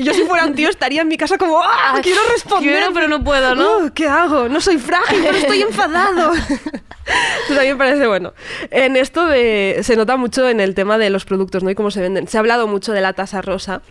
Yo 0.00 0.12
si 0.14 0.22
fuera 0.22 0.44
un 0.44 0.54
tío 0.54 0.68
estaría 0.68 1.02
en 1.02 1.08
mi 1.08 1.16
casa 1.16 1.38
como, 1.38 1.60
¡ah! 1.60 1.94
Ah, 1.94 2.00
Quiero 2.02 2.20
responder. 2.32 2.72
quiero, 2.72 2.92
pero 2.92 3.08
no 3.08 3.22
puedo, 3.22 3.54
¿no? 3.54 3.78
Uh, 3.78 3.90
¿Qué 3.94 4.06
hago? 4.06 4.48
No 4.48 4.60
soy 4.60 4.78
frágil, 4.78 5.20
pero 5.22 5.36
estoy 5.36 5.62
enfadado. 5.62 6.32
Mí 7.50 7.56
me 7.66 7.76
parece 7.76 8.06
bueno. 8.06 8.32
En 8.70 8.96
esto 8.96 9.26
de, 9.26 9.80
se 9.82 9.96
nota 9.96 10.16
mucho 10.16 10.48
en 10.48 10.60
el 10.60 10.74
tema 10.74 10.98
de 10.98 11.10
los 11.10 11.24
productos, 11.24 11.62
¿no? 11.62 11.70
Y 11.70 11.74
cómo 11.74 11.90
se 11.90 12.00
venden. 12.00 12.28
Se 12.28 12.36
ha 12.36 12.40
hablado 12.40 12.66
mucho 12.68 12.92
de 12.92 13.00
la 13.00 13.12
tasa 13.12 13.42
rosa. 13.42 13.82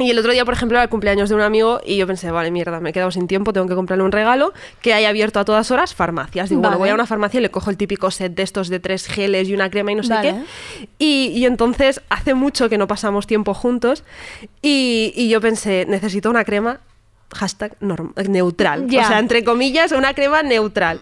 Y 0.00 0.10
el 0.10 0.18
otro 0.18 0.32
día, 0.32 0.46
por 0.46 0.54
ejemplo, 0.54 0.78
era 0.78 0.84
el 0.84 0.88
cumpleaños 0.88 1.28
de 1.28 1.34
un 1.34 1.42
amigo 1.42 1.80
y 1.84 1.98
yo 1.98 2.06
pensé, 2.06 2.30
vale, 2.30 2.50
mierda, 2.50 2.80
me 2.80 2.88
he 2.90 2.92
quedado 2.94 3.10
sin 3.10 3.26
tiempo, 3.26 3.52
tengo 3.52 3.68
que 3.68 3.74
comprarle 3.74 4.02
un 4.02 4.12
regalo 4.12 4.54
que 4.80 4.94
haya 4.94 5.10
abierto 5.10 5.38
a 5.38 5.44
todas 5.44 5.70
horas 5.70 5.94
farmacias. 5.94 6.48
Digo, 6.48 6.62
bueno, 6.62 6.78
voy 6.78 6.88
a 6.88 6.94
una 6.94 7.06
farmacia 7.06 7.38
y 7.38 7.42
le 7.42 7.50
cojo 7.50 7.68
el 7.68 7.76
típico 7.76 8.10
set 8.10 8.34
de 8.34 8.42
estos 8.42 8.68
de 8.70 8.80
tres 8.80 9.06
geles 9.06 9.48
y 9.48 9.54
una 9.54 9.68
crema 9.68 9.92
y 9.92 9.96
no 9.96 10.02
sé 10.02 10.14
Vale. 10.14 10.30
qué. 10.30 10.88
Y, 10.98 11.32
y 11.36 11.44
entonces 11.44 12.00
hace 12.08 12.32
mucho 12.32 12.70
que 12.70 12.78
no 12.78 12.86
pasamos 12.86 13.26
tiempo 13.26 13.52
juntos 13.52 14.02
y, 14.62 15.12
y 15.14 15.28
yo 15.28 15.42
pensé, 15.42 15.84
necesito 15.86 16.30
una 16.30 16.44
crema 16.44 16.80
hashtag 17.34 17.76
norm- 17.80 18.12
neutral. 18.28 18.86
O 18.86 18.90
sea, 18.90 19.18
entre 19.18 19.44
comillas, 19.44 19.92
una 19.92 20.14
crema 20.14 20.42
neutral. 20.42 21.00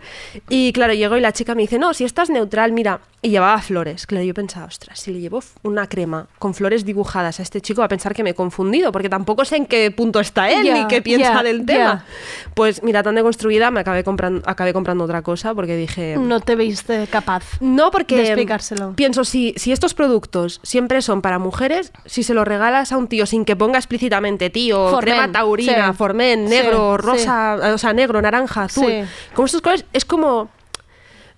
Y 0.49 0.73
claro, 0.73 0.93
llegó 0.95 1.17
y 1.17 1.21
la 1.21 1.33
chica 1.33 1.55
me 1.55 1.63
dice, 1.63 1.79
no, 1.79 1.95
si 1.95 2.05
esta 2.05 2.23
es 2.23 2.31
neutral, 2.31 2.73
mira, 2.73 3.01
y 3.21 3.31
llevaba 3.31 3.61
flores. 3.61 4.07
Claro, 4.07 4.25
yo 4.25 4.33
pensaba, 4.33 4.67
ostras, 4.67 5.01
si 5.01 5.13
le 5.13 5.21
llevo 5.21 5.43
una 5.63 5.89
crema 5.89 6.29
con 6.39 6.55
flores 6.55 6.85
dibujadas 6.85 7.41
a 7.41 7.43
este 7.43 7.61
chico 7.61 7.81
va 7.81 7.87
a 7.87 7.89
pensar 7.89 8.15
que 8.15 8.23
me 8.23 8.31
he 8.31 8.35
confundido, 8.35 8.93
porque 8.93 9.09
tampoco 9.09 9.45
sé 9.45 9.57
en 9.57 9.67
qué 9.67 9.91
punto 9.91 10.21
está 10.21 10.49
él 10.51 10.73
ni 10.73 10.87
qué 10.87 11.03
piensa 11.03 11.43
del 11.43 11.67
tema. 11.67 12.05
Pues 12.55 12.83
mira, 12.83 13.03
tan 13.03 13.17
deconstruida, 13.17 13.71
me 13.71 13.81
acabé 13.81 14.05
comprando, 14.05 14.43
acabé 14.49 14.73
comprando 14.73 15.05
otra 15.05 15.23
cosa 15.23 15.53
porque 15.55 15.77
dije... 15.77 16.17
No 16.17 16.41
te 16.41 16.55
viste 16.55 17.07
capaz. 17.09 17.45
No, 17.61 17.91
porque 17.91 18.17
de 18.17 18.23
explicárselo. 18.29 18.93
pienso, 18.95 19.25
si, 19.25 19.53
si 19.57 19.73
estos 19.73 19.95
productos 19.95 20.61
siempre 20.63 21.03
son 21.03 21.21
para 21.21 21.39
mujeres, 21.41 21.93
si 22.07 22.23
se 22.23 22.35
los 22.35 22.47
regalas 22.47 22.93
a 22.93 22.99
un 22.99 23.09
tío 23.09 23.27
sin 23.27 23.45
que 23.45 23.57
ponga 23.57 23.79
explícitamente 23.79 24.49
tío, 24.51 24.91
Formen, 24.91 25.15
crema 25.17 25.33
taurina, 25.33 25.93
sí. 25.93 25.97
Sí, 26.19 26.51
negro, 26.51 26.97
rosa, 26.97 27.57
o 27.75 27.79
sea, 27.79 27.93
negro, 27.93 28.21
naranja, 28.21 28.65
azul, 28.65 29.07
como 29.35 29.47
estos 29.47 29.61
colores, 29.61 29.85
es 29.93 30.05
como... 30.05 30.49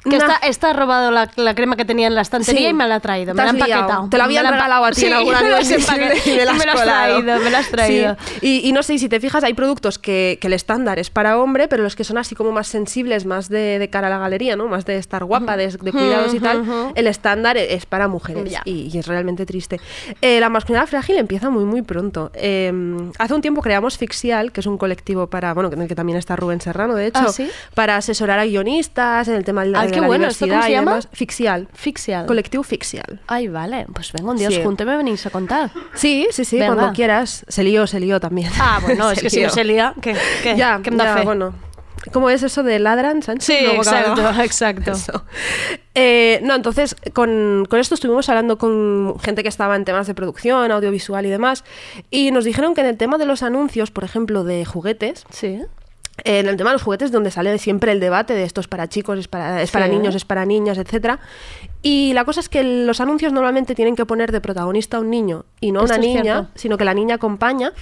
Que 0.08 0.16
esta 0.42 0.70
ha 0.70 0.72
robado 0.72 1.10
la, 1.10 1.30
la 1.36 1.54
crema 1.54 1.76
que 1.76 1.84
tenía 1.84 2.06
en 2.06 2.14
la 2.14 2.22
estantería 2.22 2.60
Sí. 2.62 2.66
y 2.68 2.72
me 2.74 2.88
la 2.88 2.96
ha 2.96 3.00
traído. 3.00 3.34
Me 3.34 3.42
la 3.42 3.42
ha 3.42 3.46
has 3.48 3.54
liado. 3.54 3.70
empaquetado. 3.72 4.08
Te 4.08 4.20
habían 4.22 4.44
la 4.44 4.48
ha 4.48 4.52
empa- 4.52 4.56
regalado 4.56 4.84
a 4.86 4.90
ti 4.92 5.04
en 5.04 5.12
Sí, 5.64 5.74
invisible 5.74 5.76
empaque- 5.76 6.26
y 6.26 6.36
me 6.38 6.44
la 6.44 6.50
has 6.52 6.58
me 6.58 7.76
traído, 7.76 8.16
Sí. 8.30 8.38
Y, 8.40 8.68
y 8.68 8.72
no 8.72 8.82
sé, 8.82 8.98
si 8.98 9.08
te 9.08 9.20
fijas, 9.20 9.44
hay 9.44 9.52
productos 9.54 9.98
que, 9.98 10.38
que 10.40 10.46
el 10.46 10.52
estándar 10.54 10.98
es 10.98 11.10
para 11.10 11.38
hombre, 11.38 11.68
pero 11.68 11.82
los 11.82 11.96
que 11.96 12.04
son 12.04 12.16
así 12.18 12.34
como 12.34 12.50
más 12.52 12.66
sensibles, 12.68 13.26
más 13.26 13.48
de, 13.48 13.78
de 13.78 13.90
cara 13.90 14.06
a 14.06 14.10
la 14.10 14.18
galería, 14.18 14.56
¿no? 14.56 14.68
Más 14.68 14.84
de 14.86 14.96
estar 14.96 15.24
guapa, 15.24 15.56
de, 15.56 15.68
de 15.68 15.92
cuidados 15.92 16.32
y 16.34 16.40
tal, 16.40 16.92
el 16.94 17.06
estándar 17.06 17.56
e- 17.56 17.74
es 17.74 17.84
para 17.86 18.08
mujeres. 18.08 18.54
Y, 18.64 18.90
y 18.92 18.98
es 18.98 19.06
realmente 19.06 19.44
triste. 19.46 19.80
Eh, 20.22 20.40
la 20.40 20.48
masculinidad 20.48 20.86
frágil 20.86 21.18
empieza 21.18 21.50
muy, 21.50 21.64
muy 21.64 21.82
pronto. 21.82 22.30
Eh, 22.34 22.72
hace 23.18 23.34
un 23.34 23.42
tiempo 23.42 23.60
creamos 23.60 23.98
Fixial, 23.98 24.50
que 24.52 24.60
es 24.60 24.66
un 24.66 24.78
colectivo 24.78 25.26
para, 25.28 25.52
bueno, 25.54 25.70
en 25.72 25.82
el 25.82 25.88
que 25.88 25.94
también 25.94 26.16
está 26.18 26.36
Rubén 26.36 26.60
Serrano, 26.60 26.94
de 26.94 27.06
hecho, 27.08 27.20
¿Ah, 27.26 27.32
sí? 27.32 27.50
para 27.74 27.96
asesorar 27.96 28.38
a 28.38 28.44
guionistas 28.46 29.28
en 29.28 29.34
el 29.34 29.44
tema 29.44 29.62
de 29.64 29.70
la, 29.70 29.80
Ay, 29.80 29.89
de 29.90 29.94
qué 29.94 30.00
la 30.00 30.06
bueno. 30.06 30.26
¿Esto 30.28 30.44
diversidad 30.44 30.60
cómo 30.60 30.66
se 30.66 30.72
llama? 30.72 30.90
demás. 30.92 31.08
Fixial. 31.12 31.68
Fixial. 31.74 32.26
Colectivo 32.26 32.62
Fixial. 32.62 33.20
Ay, 33.26 33.48
vale. 33.48 33.86
Pues 33.92 34.12
venga 34.12 34.30
un 34.30 34.36
día 34.38 34.50
Sí. 34.50 34.60
junto 34.62 34.82
y 34.82 34.86
me 34.86 34.96
venís 34.96 35.24
a 35.26 35.30
contar. 35.30 35.70
Sí, 35.94 36.26
sí, 36.30 36.44
sí, 36.44 36.58
Venga. 36.58 36.74
cuando 36.74 36.92
quieras. 36.94 37.44
Se 37.48 37.62
lió, 37.62 37.86
se 37.86 38.00
lió 38.00 38.20
también. 38.20 38.50
Ah, 38.60 38.78
bueno, 38.82 39.10
es 39.12 39.20
que 39.20 39.30
si 39.30 39.42
no 39.42 39.50
se 39.50 39.64
lía, 39.64 39.94
¿qué, 40.00 40.14
qué, 40.42 40.56
Ya, 40.56 40.80
qué 40.82 40.90
me 40.90 40.96
da 40.98 41.04
ya, 41.04 41.16
fe? 41.18 41.24
bueno. 41.24 41.54
¿Cómo 42.12 42.30
es 42.30 42.42
eso 42.42 42.62
de 42.62 42.78
ladran, 42.78 43.22
Sánchez? 43.22 43.44
Sí, 43.44 43.66
exacto, 43.66 44.12
acaba- 44.12 44.42
exacto. 44.44 44.92
Eh, 45.94 46.40
no, 46.42 46.54
entonces, 46.54 46.96
con, 47.12 47.66
con 47.68 47.78
esto 47.78 47.94
estuvimos 47.94 48.26
hablando 48.30 48.56
con 48.56 49.16
gente 49.20 49.42
que 49.42 49.50
estaba 49.50 49.76
en 49.76 49.84
temas 49.84 50.06
de 50.06 50.14
producción, 50.14 50.70
audiovisual 50.70 51.26
y 51.26 51.28
demás, 51.30 51.62
y 52.10 52.30
nos 52.30 52.44
dijeron 52.44 52.74
que 52.74 52.80
en 52.80 52.86
el 52.86 52.96
tema 52.96 53.18
de 53.18 53.26
los 53.26 53.42
anuncios, 53.42 53.90
por 53.90 54.04
ejemplo, 54.04 54.44
de 54.44 54.64
juguetes, 54.64 55.24
Sí. 55.30 55.60
En 56.24 56.48
el 56.48 56.56
tema 56.56 56.70
de 56.70 56.74
los 56.74 56.82
juguetes 56.82 57.12
donde 57.12 57.30
sale 57.30 57.56
siempre 57.58 57.92
el 57.92 58.00
debate 58.00 58.34
de 58.34 58.44
esto 58.44 58.60
es 58.60 58.68
para 58.68 58.88
chicos, 58.88 59.18
es 59.18 59.28
para, 59.28 59.62
es 59.62 59.70
para 59.70 59.86
Sí. 59.86 59.92
niños, 59.92 60.14
es 60.14 60.24
para 60.24 60.44
niñas, 60.44 60.76
etcétera. 60.78 61.18
Y 61.82 62.12
la 62.12 62.24
cosa 62.24 62.40
es 62.40 62.48
que 62.48 62.62
los 62.62 63.00
anuncios 63.00 63.32
normalmente 63.32 63.74
tienen 63.74 63.96
que 63.96 64.04
poner 64.04 64.32
de 64.32 64.40
protagonista 64.40 64.98
a 64.98 65.00
un 65.00 65.10
niño 65.10 65.44
y 65.60 65.72
no 65.72 65.80
a 65.80 65.84
una 65.84 65.98
niña, 65.98 66.22
cierto. 66.22 66.48
sino 66.56 66.76
que 66.76 66.84
la 66.84 66.92
niña 66.94 67.14
acompaña, 67.14 67.72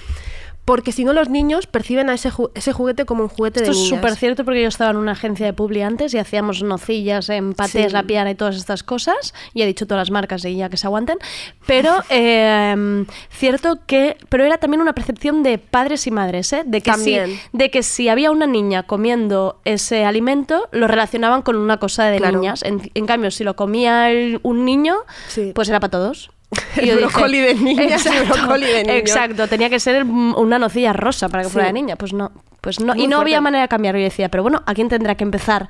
porque 0.69 0.91
si 0.91 1.03
no 1.03 1.13
los 1.13 1.29
niños 1.29 1.65
perciben 1.65 2.11
a 2.11 2.13
ese, 2.13 2.29
ju- 2.31 2.51
ese 2.53 2.73
juguete 2.73 3.05
como 3.05 3.23
un 3.23 3.29
juguete 3.29 3.61
Esto 3.61 3.71
de 3.71 3.77
es 3.77 3.83
niñas. 3.85 3.99
súper 4.01 4.15
cierto 4.15 4.45
porque 4.45 4.61
yo 4.61 4.67
estaba 4.67 4.91
en 4.91 4.97
una 4.97 5.13
agencia 5.13 5.47
de 5.47 5.53
publi 5.53 5.81
antes 5.81 6.13
y 6.13 6.19
hacíamos 6.19 6.61
nocillas, 6.61 7.27
empates, 7.29 7.87
Sí. 7.87 7.91
la 7.91 8.03
piara 8.03 8.29
y 8.29 8.35
todas 8.35 8.55
estas 8.55 8.83
cosas. 8.83 9.33
Y 9.55 9.63
he 9.63 9.65
dicho 9.65 9.87
todas 9.87 10.01
las 10.01 10.11
marcas 10.11 10.45
y 10.45 10.55
ya 10.55 10.69
que 10.69 10.77
se 10.77 10.85
aguanten. 10.85 11.17
Pero 11.65 11.91
eh, 12.11 13.05
cierto 13.31 13.79
que... 13.87 14.15
Pero 14.29 14.43
era 14.45 14.59
también 14.59 14.81
una 14.81 14.93
percepción 14.93 15.41
de 15.41 15.57
padres 15.57 16.05
y 16.05 16.11
madres, 16.11 16.53
¿eh? 16.53 16.61
De 16.67 16.81
que, 16.81 16.93
si, 16.93 17.17
de 17.51 17.71
que 17.71 17.81
si 17.81 18.07
había 18.07 18.29
una 18.29 18.45
niña 18.45 18.83
comiendo 18.83 19.59
ese 19.65 20.05
alimento, 20.05 20.69
lo 20.71 20.87
relacionaban 20.87 21.41
con 21.41 21.55
una 21.55 21.77
cosa 21.77 22.05
de 22.05 22.17
Claro. 22.19 22.37
niñas. 22.39 22.61
En, 22.61 22.91
en 22.93 23.05
cambio, 23.07 23.31
si 23.31 23.43
lo 23.43 23.55
comía 23.55 24.11
el- 24.11 24.39
un 24.43 24.65
niño, 24.65 24.97
Sí. 25.29 25.51
pues 25.55 25.67
era 25.69 25.79
para 25.79 25.89
todos. 25.91 26.29
El 26.77 26.85
yo 26.87 26.95
dije, 26.95 27.05
brócoli 27.07 27.39
de 27.39 27.55
niñas 27.55 28.05
y 28.05 28.09
el 28.09 28.25
brócoli 28.25 28.65
de 28.65 28.83
niños. 28.83 28.95
Exacto, 28.97 29.47
tenía 29.47 29.69
que 29.69 29.79
ser 29.79 29.95
el- 29.97 30.03
una 30.05 30.57
nocilla 30.57 30.93
rosa 30.93 31.29
para 31.29 31.43
que 31.43 31.49
fuera 31.49 31.67
de 31.67 31.73
niña. 31.73 31.95
Pues 31.95 32.13
no, 32.13 32.31
pues 32.61 32.79
no. 32.79 32.93
Muy 32.95 33.03
y 33.03 33.07
no 33.07 33.19
había 33.19 33.39
manera 33.41 33.63
de 33.63 33.67
cambiarlo. 33.67 33.99
Yo 33.99 34.05
decía, 34.05 34.29
pero 34.29 34.43
bueno, 34.43 34.63
¿a 34.65 34.73
quién 34.73 34.89
tendrá 34.89 35.15
que 35.15 35.23
empezar 35.23 35.67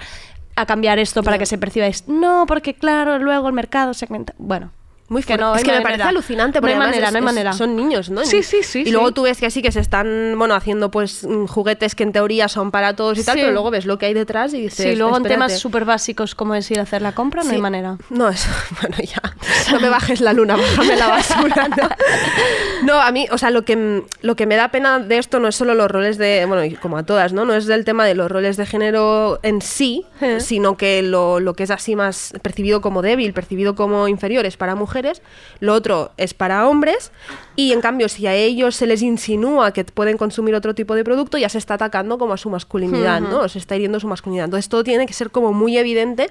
a 0.56 0.66
cambiar 0.66 1.00
esto 1.00 1.22
para 1.24 1.38
que 1.38 1.46
se 1.46 1.58
perciba 1.58 1.88
esto? 1.88 2.12
No, 2.12 2.46
porque 2.48 2.74
claro, 2.76 3.20
luego 3.20 3.48
el 3.48 3.54
mercado 3.54 3.94
segmenta. 3.94 4.34
Bueno. 4.38 4.72
Muy 5.10 5.24
que 5.24 5.38
no 5.38 5.56
es 5.56 5.64
que 5.64 5.72
me 5.72 5.82
parece 5.82 6.04
alucinante 6.04 6.60
No 6.60 6.62
porque 6.62 6.74
hay 6.74 6.80
además 6.80 6.88
manera, 6.96 7.08
es- 7.08 7.14
no 7.14 7.18
hay 7.18 7.22
es- 7.22 7.26
manera. 7.26 7.54
son 7.54 7.76
niños, 7.76 8.10
¿no? 8.10 8.24
Sí, 8.26 8.44
sí, 8.44 8.64
sí, 8.64 8.84
Y 8.86 8.92
luego 8.92 9.08
sí. 9.10 9.14
tú 9.16 9.24
ves 9.24 9.40
que 9.40 9.46
así 9.48 9.62
que 9.62 9.72
se 9.72 9.80
están, 9.80 10.36
bueno, 10.38 10.54
haciendo 10.56 10.92
pues 10.92 11.24
mm, 11.24 11.46
juguetes 11.48 11.96
que 11.96 12.04
en 12.04 12.12
teoría 12.12 12.48
son 12.48 12.72
para 12.72 12.96
todos 12.96 13.18
y 13.18 13.24
tal, 13.24 13.36
Sí. 13.36 13.42
pero 13.42 13.52
luego 13.54 13.72
ves 13.72 13.86
lo 13.86 13.98
que 13.98 14.06
hay 14.06 14.14
detrás 14.14 14.54
y 14.54 14.62
dices, 14.62 14.86
Sí, 14.92 14.96
luego 14.96 15.18
en 15.18 15.24
temas 15.24 15.58
súper 15.60 15.84
básicos 15.86 16.36
como 16.36 16.56
es 16.56 16.70
ir 16.72 16.80
a 16.80 16.84
hacer 16.84 17.02
la 17.02 17.12
compra, 17.14 17.44
no 17.44 17.50
hay 17.50 17.56
Sí. 17.58 17.62
manera. 17.62 17.98
No, 18.10 18.30
eso, 18.30 18.50
bueno, 18.82 18.98
ya. 18.98 19.22
No 19.74 19.80
me 19.80 19.90
bajes 19.90 20.22
la 20.22 20.34
luna, 20.34 20.56
bájame 20.56 20.96
la 20.96 21.08
basura. 21.08 21.68
No, 21.70 21.90
No, 22.86 23.02
a 23.02 23.12
mí, 23.12 23.28
o 23.32 23.38
sea, 23.38 23.50
lo 23.52 23.66
que, 23.66 24.04
lo 24.22 24.36
que 24.36 24.46
me 24.46 24.56
da 24.56 24.70
pena 24.70 25.00
de 25.00 25.18
esto 25.18 25.40
no 25.40 25.48
es 25.48 25.56
solo 25.56 25.74
los 25.76 25.90
roles 25.92 26.18
de, 26.18 26.46
bueno, 26.48 26.76
como 26.82 26.98
a 26.98 27.04
todas, 27.04 27.34
¿no? 27.34 27.46
No 27.46 27.54
es 27.54 27.66
del 27.66 27.84
tema 27.86 28.06
de 28.06 28.16
los 28.16 28.32
roles 28.32 28.58
de 28.58 28.66
género 28.66 29.40
en 29.44 29.62
sí, 29.62 30.06
Eh. 30.22 30.40
sino 30.40 30.78
que 30.78 31.02
lo, 31.02 31.40
lo 31.40 31.54
que 31.54 31.64
es 31.64 31.72
así 31.72 31.96
más 31.96 32.34
percibido 32.42 32.82
como 32.82 33.02
débil, 33.02 33.34
percibido 33.34 33.76
como 33.76 34.08
inferior 34.08 34.46
es 34.46 34.58
para 34.58 34.76
mujeres, 34.76 34.99
lo 35.60 35.74
otro 35.74 36.12
es 36.18 36.34
para 36.34 36.68
hombres, 36.68 37.12
y 37.56 37.74
en 37.74 37.82
cambio, 37.82 38.10
si 38.10 38.28
a 38.28 38.34
ellos 38.34 38.76
se 38.76 38.88
les 38.88 39.02
insinúa 39.02 39.72
que 39.72 39.84
pueden 39.86 40.18
consumir 40.18 40.56
otro 40.56 40.74
tipo 40.76 40.96
de 40.96 41.04
producto, 41.04 41.38
ya 41.38 41.50
se 41.50 41.58
está 41.58 41.76
atacando 41.76 42.18
como 42.18 42.34
a 42.34 42.38
su 42.38 42.50
masculinidad, 42.50 43.22
¿no? 43.22 43.48
Se 43.50 43.60
está 43.60 43.76
hiriendo 43.76 44.00
su 44.00 44.08
masculinidad. 44.08 44.46
Entonces 44.46 44.70
todo 44.70 44.84
tiene 44.84 45.06
que 45.06 45.14
ser 45.14 45.32
como 45.32 45.54
muy 45.54 45.78
evidente 45.78 46.30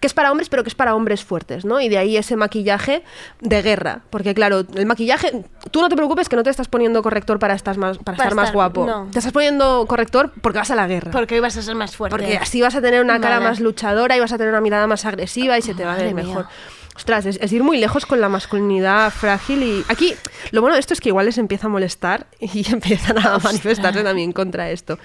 que 0.00 0.06
es 0.06 0.14
para 0.14 0.30
hombres, 0.32 0.48
pero 0.48 0.62
que 0.62 0.70
es 0.70 0.74
para 0.74 0.94
hombres 0.94 1.22
fuertes, 1.22 1.66
¿no? 1.66 1.78
Y 1.78 1.90
de 1.90 1.98
ahí 1.98 2.16
ese 2.16 2.34
maquillaje 2.34 3.02
de 3.42 3.60
guerra. 3.60 4.00
Porque 4.08 4.32
claro, 4.34 4.64
el 4.74 4.86
maquillaje, 4.86 5.44
tú 5.70 5.82
no 5.82 5.90
te 5.90 5.96
preocupes 5.96 6.30
que 6.30 6.36
no 6.36 6.42
te 6.42 6.48
estás 6.48 6.68
poniendo 6.68 7.02
corrector 7.02 7.38
para, 7.38 7.52
estar 7.52 7.76
más, 7.76 7.98
para, 7.98 8.16
Para 8.16 8.28
estar 8.28 8.34
más 8.34 8.44
estar- 8.46 8.54
guapo. 8.54 8.86
no. 8.86 9.08
Te 9.12 9.18
estás 9.18 9.32
poniendo 9.34 9.84
corrector 9.86 10.32
porque 10.40 10.58
vas 10.58 10.70
a 10.70 10.74
la 10.74 10.86
guerra. 10.86 11.10
Porque 11.10 11.34
hoy 11.34 11.40
vas 11.40 11.54
a 11.58 11.60
ser 11.62 11.74
más 11.74 11.94
fuerte. 11.96 12.16
Porque 12.16 12.38
así 12.38 12.62
vas 12.62 12.74
a 12.76 12.80
tener 12.80 13.02
una 13.02 13.20
cara 13.20 13.36
Vale. 13.40 13.50
más 13.50 13.60
luchadora 13.60 14.16
y 14.16 14.20
vas 14.20 14.32
a 14.32 14.38
tener 14.38 14.50
una 14.52 14.62
mirada 14.62 14.86
más 14.86 15.04
agresiva 15.04 15.58
y 15.58 15.62
se 15.62 15.74
te 15.74 15.84
va 15.84 15.92
a 15.92 15.96
ver 15.98 16.14
Madre 16.14 16.24
mía. 16.34 16.48
Ostras, 16.96 17.24
es, 17.26 17.38
es 17.40 17.52
ir 17.52 17.62
muy 17.62 17.78
lejos 17.78 18.04
con 18.04 18.20
la 18.20 18.28
masculinidad 18.28 19.10
frágil 19.10 19.62
y 19.62 19.84
aquí 19.88 20.14
lo 20.50 20.60
bueno 20.60 20.74
de 20.74 20.80
esto 20.80 20.92
es 20.92 21.00
que 21.00 21.08
igual 21.08 21.26
les 21.26 21.38
empieza 21.38 21.66
a 21.66 21.70
molestar 21.70 22.26
y 22.40 22.70
empiezan 22.70 23.18
a 23.18 23.38
manifestarse 23.38 24.02
también 24.02 24.32
contra 24.32 24.70
esto. 24.70 24.98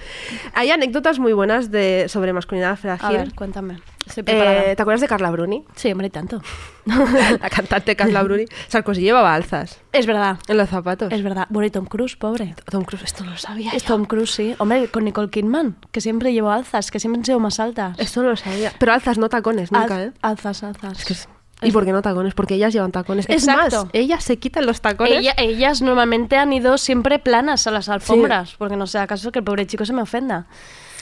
Hay 0.53 0.71
anécdotas 0.71 1.19
muy 1.19 1.33
buenas 1.33 1.71
de, 1.71 2.05
sobre 2.09 2.33
masculinidad 2.33 2.77
frágil. 2.77 3.07
A 3.07 3.11
ver, 3.11 3.33
cuéntame. 3.33 3.79
Eh, 4.17 4.73
¿Te 4.75 4.81
acuerdas 4.81 5.01
de 5.01 5.07
Carla 5.07 5.31
Bruni? 5.31 5.65
Sí, 5.75 5.91
hombre, 5.91 6.11
tanto. 6.11 6.39
la 6.85 7.49
cantante 7.49 7.95
Carla 7.95 8.21
Bruni. 8.21 8.45
Sarkozy 8.67 9.01
llevaba 9.01 9.33
alzas 9.33 9.79
Es 9.93 10.05
verdad. 10.05 10.37
en 10.47 10.57
los 10.57 10.69
zapatos. 10.69 11.11
Es 11.11 11.23
verdad. 11.23 11.47
Bueno, 11.49 11.65
y 11.65 11.71
Tom 11.71 11.85
Cruise, 11.85 12.15
pobre. 12.15 12.53
Tom 12.69 12.83
Cruise, 12.83 13.03
esto 13.03 13.23
no 13.23 13.31
lo 13.31 13.37
sabía. 13.37 13.71
Es 13.71 13.83
Tom 13.83 14.05
Cruise, 14.05 14.29
sí. 14.31 14.55
Hombre, 14.59 14.89
con 14.89 15.05
Nicole 15.05 15.29
Kidman, 15.31 15.77
que 15.91 16.01
siempre 16.01 16.33
llevó 16.33 16.51
alzas, 16.51 16.91
que 16.91 16.99
siempre 16.99 17.19
han 17.21 17.25
sido 17.25 17.39
más 17.39 17.59
altas. 17.59 17.97
Esto 17.97 18.21
no 18.21 18.29
lo 18.29 18.35
sabía. 18.37 18.71
Pero 18.77 18.93
alzas, 18.93 19.17
no 19.17 19.27
tacones, 19.29 19.71
nunca, 19.71 19.95
Al- 19.95 20.03
¿eh? 20.09 20.11
Alzas, 20.21 20.61
alzas. 20.63 21.27
¿Y 21.61 21.71
por 21.71 21.85
qué 21.85 21.91
no 21.91 22.01
tacones? 22.01 22.33
Porque 22.33 22.55
ellas 22.55 22.73
llevan 22.73 22.91
tacones. 22.91 23.25
Es 23.29 23.45
más, 23.47 23.73
ellas 23.93 24.23
se 24.23 24.37
quitan 24.37 24.65
los 24.65 24.81
tacones. 24.81 25.13
Ella- 25.19 25.35
ellas 25.37 25.81
normalmente 25.81 26.37
han 26.37 26.51
ido 26.53 26.77
siempre 26.77 27.17
planas 27.17 27.65
a 27.65 27.71
las 27.71 27.87
alfombras, 27.89 28.55
porque 28.57 28.75
no 28.75 28.87
sea 28.87 29.07
caso 29.07 29.31
que 29.31 29.39
el 29.39 29.45
pobre 29.45 29.65
chico 29.65 29.85
se 29.85 29.93
me 29.93 30.01
ofenda. 30.01 30.47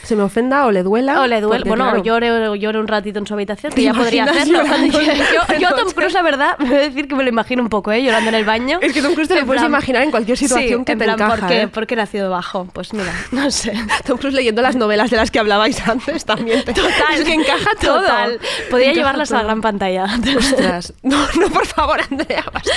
Se 0.04 0.14
me 0.16 0.22
ofenda 0.22 0.66
o 0.66 0.70
le 0.70 0.82
duela. 0.82 1.20
O 1.20 1.26
le 1.26 1.40
porque, 1.40 1.68
Bueno, 1.68 1.84
claro, 1.84 2.02
llore, 2.02 2.58
llore 2.58 2.78
un 2.78 2.86
ratito 2.88 3.18
en 3.18 3.26
su 3.26 3.34
habitación, 3.34 3.70
que 3.72 3.76
¿Te 3.76 3.82
ya 3.82 3.94
podría 3.94 4.24
hacerlo. 4.24 4.58
llorando 4.64 5.00
yo, 5.00 5.58
yo, 5.60 5.68
Tom? 5.76 5.90
Cruise, 5.92 6.12
la 6.12 6.22
verdad, 6.22 6.56
me 6.58 6.68
voy 6.68 6.76
a 6.76 6.80
decir 6.80 7.08
que 7.08 7.14
me 7.14 7.22
lo 7.22 7.28
imagino 7.28 7.62
un 7.62 7.68
poco, 7.68 7.90
¿eh? 7.92 8.02
Llorando 8.02 8.28
en 8.28 8.34
el 8.34 8.44
baño. 8.44 8.78
Es 8.82 8.92
que 8.92 9.02
Tom 9.02 9.14
Cruise 9.14 9.28
te 9.28 9.34
lo 9.34 9.40
En 9.40 9.46
puedes 9.46 9.62
plan- 9.62 9.70
imaginar 9.70 10.02
en 10.02 10.10
cualquier 10.10 10.36
situación 10.38 10.80
Sí, 10.80 10.84
que 10.84 10.92
en 10.92 10.98
te 10.98 11.04
plan, 11.04 11.16
encaja, 11.18 11.36
¿por 11.40 11.48
qué, 11.48 11.62
¿eh? 11.62 11.68
¿Por 11.68 11.86
qué 11.86 11.96
nacido 11.96 12.30
bajo? 12.30 12.66
Pues 12.72 12.92
mira, 12.92 13.12
no 13.32 13.50
sé. 13.50 13.72
Tom 14.06 14.18
Cruise 14.18 14.34
leyendo 14.34 14.62
las 14.62 14.76
novelas 14.76 15.10
de 15.10 15.16
las 15.16 15.30
que 15.30 15.38
hablabais 15.38 15.86
antes 15.88 16.24
también. 16.24 16.64
te- 16.64 16.72
Total. 16.74 16.92
Es 17.14 17.24
que 17.24 17.32
encaja 17.34 17.70
todo. 17.80 18.00
Total. 18.00 18.38
Podría 18.70 18.88
Encaja 18.88 19.00
llevarlas 19.00 19.30
a 19.32 19.34
la 19.34 19.40
todo. 19.40 19.48
gran 19.48 19.60
pantalla. 19.60 20.06
Ostras. 20.36 20.92
No, 21.02 21.18
no, 21.38 21.48
por 21.50 21.66
favor, 21.66 22.00
Andrea, 22.10 22.44
basta. 22.52 22.72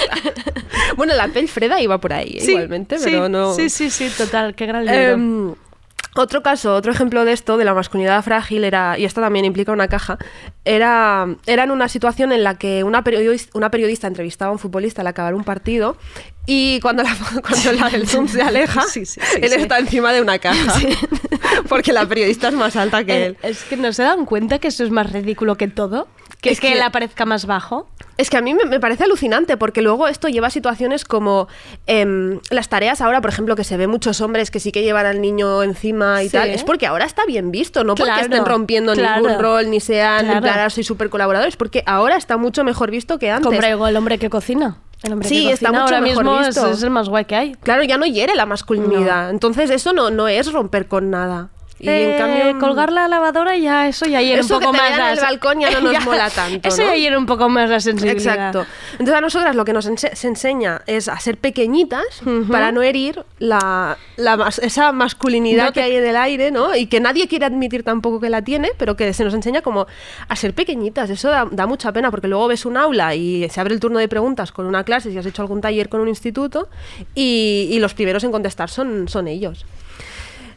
Bueno, 0.96 1.14
la 1.16 1.28
pel 1.30 1.48
Freda 1.48 1.80
iba 1.82 1.98
por 2.00 2.14
ahí, 2.14 2.38
¿eh? 2.38 2.42
Sí, 2.42 2.52
igualmente, 2.52 2.98
sí, 3.00 3.06
pero 3.06 3.30
no... 3.30 3.54
Sí, 3.54 3.70
sí, 3.70 3.90
sí, 3.90 4.10
total. 4.16 4.54
Qué 4.56 4.66
gran 4.66 4.86
libro. 4.86 5.00
Em, 5.00 5.56
otro 6.18 6.42
caso, 6.44 6.74
otro 6.76 6.92
ejemplo 6.92 7.26
de 7.26 7.34
esto, 7.34 7.58
de 7.58 7.66
la 7.66 7.74
masculinidad 7.74 8.24
frágil, 8.24 8.64
era, 8.64 8.98
y 8.98 9.06
esto 9.06 9.22
también 9.22 9.46
implica 9.46 9.72
una 9.72 9.88
caja, 9.88 10.18
era, 10.66 11.28
era 11.46 11.64
en 11.64 11.72
una 11.72 11.88
situación 11.88 12.32
en 12.32 12.44
la 12.44 12.56
que 12.56 12.84
una 12.84 13.04
periodista, 13.04 13.52
una 13.58 13.72
periodista 13.72 14.08
entrevistaba 14.08 14.50
a 14.50 14.52
un 14.54 14.60
futbolista 14.60 15.02
al 15.02 15.08
acabar 15.08 15.34
un 15.34 15.44
partido 15.44 15.98
y 16.46 16.80
cuando, 16.82 17.04
la, 17.04 17.16
cuando 17.48 17.72
la 17.74 17.90
del 17.90 18.08
Zoom 18.08 18.28
se 18.28 18.42
aleja, 18.42 18.82
Sí, 18.84 19.06
sí, 19.06 19.20
sí, 19.24 19.38
él 19.42 19.54
está 19.54 19.80
encima 19.80 20.12
de 20.14 20.22
una 20.22 20.40
caja. 20.40 20.74
Porque 21.70 21.94
la 21.94 22.06
periodista 22.06 22.48
es 22.50 22.54
más 22.54 22.76
alta 22.76 23.04
que 23.04 23.14
Eh, 23.14 23.26
él. 23.28 23.38
es 23.44 23.64
que 23.64 23.78
no 23.78 23.92
se 23.94 24.04
dan 24.04 24.26
cuenta 24.26 24.60
que 24.60 24.68
eso 24.70 24.84
es 24.84 24.92
más 24.92 25.12
ridículo 25.12 25.56
que 25.56 25.68
todo. 25.68 26.08
Que 26.42 26.50
Es 26.50 26.54
es 26.58 26.62
que, 26.62 26.68
que- 26.68 26.74
él 26.74 26.82
aparezca 26.82 27.26
más 27.26 27.46
bajo. 27.48 27.88
Es 28.18 28.30
que 28.32 28.38
a 28.38 28.42
mí 28.42 28.54
me, 28.56 28.66
me 28.66 28.80
parece 28.80 29.04
alucinante 29.04 29.58
porque 29.58 29.82
luego 29.84 30.08
esto 30.08 30.28
lleva 30.28 30.48
a 30.48 30.50
situaciones 30.50 31.06
como 31.06 31.48
em, 31.86 32.40
las 32.50 32.68
tareas 32.70 33.00
ahora, 33.02 33.22
por 33.22 33.30
ejemplo, 33.30 33.56
que 33.56 33.64
se 33.64 33.78
ve 33.78 33.86
muchos 33.88 34.22
hombres 34.22 34.50
que 34.50 34.60
sí 34.60 34.72
que 34.72 34.82
llevan 34.82 35.06
al 35.06 35.22
niño 35.22 35.62
encima 35.64 36.24
y 36.24 36.28
Sí. 36.30 36.34
tal. 36.38 36.50
Es 36.50 36.64
porque 36.64 36.88
ahora 36.88 37.06
está 37.06 37.26
bien 37.26 37.52
visto, 37.52 37.84
no 37.84 37.94
porque 37.96 38.12
Claro, 38.12 38.24
estén 38.24 38.46
rompiendo 38.46 38.94
claro. 38.94 39.22
ningún 39.22 39.40
rol 39.42 39.70
ni 39.70 39.80
sean, 39.80 40.26
Claro. 40.26 40.48
"Ah, 40.66 40.70
soy 40.72 40.84
súper 40.84 41.10
colaboradores, 41.10 41.58
porque 41.58 41.84
ahora 41.86 42.18
está 42.18 42.38
mucho 42.38 42.64
mejor 42.64 42.90
visto 42.92 43.20
que 43.20 43.30
antes. 43.30 43.52
El 43.64 43.96
hombre 43.98 44.18
que 44.18 44.30
cocina. 44.32 44.78
El 45.04 45.14
hombre 45.14 45.30
Sí, 45.30 45.46
que 45.46 45.54
está 45.54 45.70
mucho 45.72 45.84
ahora 45.84 46.02
mejor 46.02 46.24
mismo 46.24 46.40
es, 46.42 46.48
visto. 46.48 46.72
es 46.72 46.82
el 46.82 46.90
más 46.90 47.08
guay 47.10 47.26
que 47.26 47.36
hay. 47.36 47.54
Claro, 47.56 47.84
ya 47.84 47.98
no 48.00 48.08
hiere 48.08 48.34
la 48.36 48.48
masculinidad. 48.48 49.30
Entonces 49.30 49.70
eso 49.70 49.94
no, 49.94 50.10
no 50.10 50.28
es 50.28 50.52
romper 50.52 50.88
con 50.88 51.12
nada. 51.12 51.50
Y 51.80 51.88
Eh, 51.88 52.12
en 52.12 52.18
cambio... 52.18 52.60
colgar 52.60 52.92
la 52.92 53.08
lavadora 53.08 53.56
ya 53.56 53.88
eso 53.88 54.06
ya 54.08 54.20
hiere 54.22 54.42
un 54.42 54.48
poco 54.48 54.72
que 54.72 54.78
te 54.78 54.84
más 54.84 55.00
en 55.00 55.06
el 55.06 55.20
balcón 55.20 55.60
ya 55.60 55.70
no 55.70 55.80
nos 55.94 56.06
mola 56.06 56.30
tanto, 56.32 56.68
Eso 56.68 56.82
¿no? 56.82 56.88
ya 56.88 56.96
hiere 56.96 57.16
un 57.18 57.28
poco 57.28 57.50
más 57.50 57.70
la 57.70 57.80
sensibilidad. 57.80 58.34
Exacto. 58.34 58.66
Entonces 58.94 59.14
a 59.16 59.22
nosotras 59.22 59.56
lo 59.56 59.64
que 59.64 59.74
nos 59.74 59.88
ense- 59.88 60.14
se 60.16 60.28
enseña 60.28 60.82
es 60.88 61.08
a 61.08 61.20
ser 61.20 61.38
pequeñitas 61.38 62.04
para 62.50 62.72
no 62.72 62.82
herir 62.82 63.24
la, 63.38 63.98
la 64.16 64.50
esa 64.62 64.92
masculinidad 64.92 65.66
No 65.66 65.72
te- 65.72 65.74
que 65.76 65.82
hay 65.84 65.96
en 65.98 66.06
el 66.06 66.16
aire, 66.18 66.50
¿no? 66.50 66.76
Y 66.76 66.88
que 66.88 67.00
nadie 67.00 67.28
quiere 67.28 67.46
admitir 67.46 67.84
tampoco 67.84 68.20
que 68.20 68.30
la 68.32 68.42
tiene, 68.42 68.72
pero 68.78 68.96
que 68.96 69.14
se 69.14 69.24
nos 69.24 69.34
enseña 69.36 69.62
como 69.62 69.86
a 70.28 70.36
ser 70.36 70.56
pequeñitas. 70.56 71.10
Eso 71.12 71.30
da, 71.30 71.48
da 71.52 71.68
mucha 71.68 71.92
pena 71.92 72.10
porque 72.10 72.28
luego 72.28 72.48
ves 72.48 72.66
un 72.66 72.78
aula 72.78 73.14
y 73.14 73.48
se 73.50 73.62
abre 73.62 73.76
el 73.76 73.80
turno 73.80 74.00
de 74.00 74.08
preguntas 74.08 74.52
con 74.52 74.66
una 74.66 74.84
clase, 74.84 75.12
si 75.12 75.18
has 75.20 75.26
hecho 75.28 75.44
algún 75.44 75.62
taller 75.62 75.90
con 75.90 76.02
un 76.02 76.08
instituto, 76.08 76.70
y, 77.14 77.68
y 77.72 77.80
los 77.80 77.94
primeros 77.94 78.24
en 78.24 78.32
contestar 78.32 78.70
son, 78.70 79.08
son 79.08 79.28
ellos. 79.28 79.64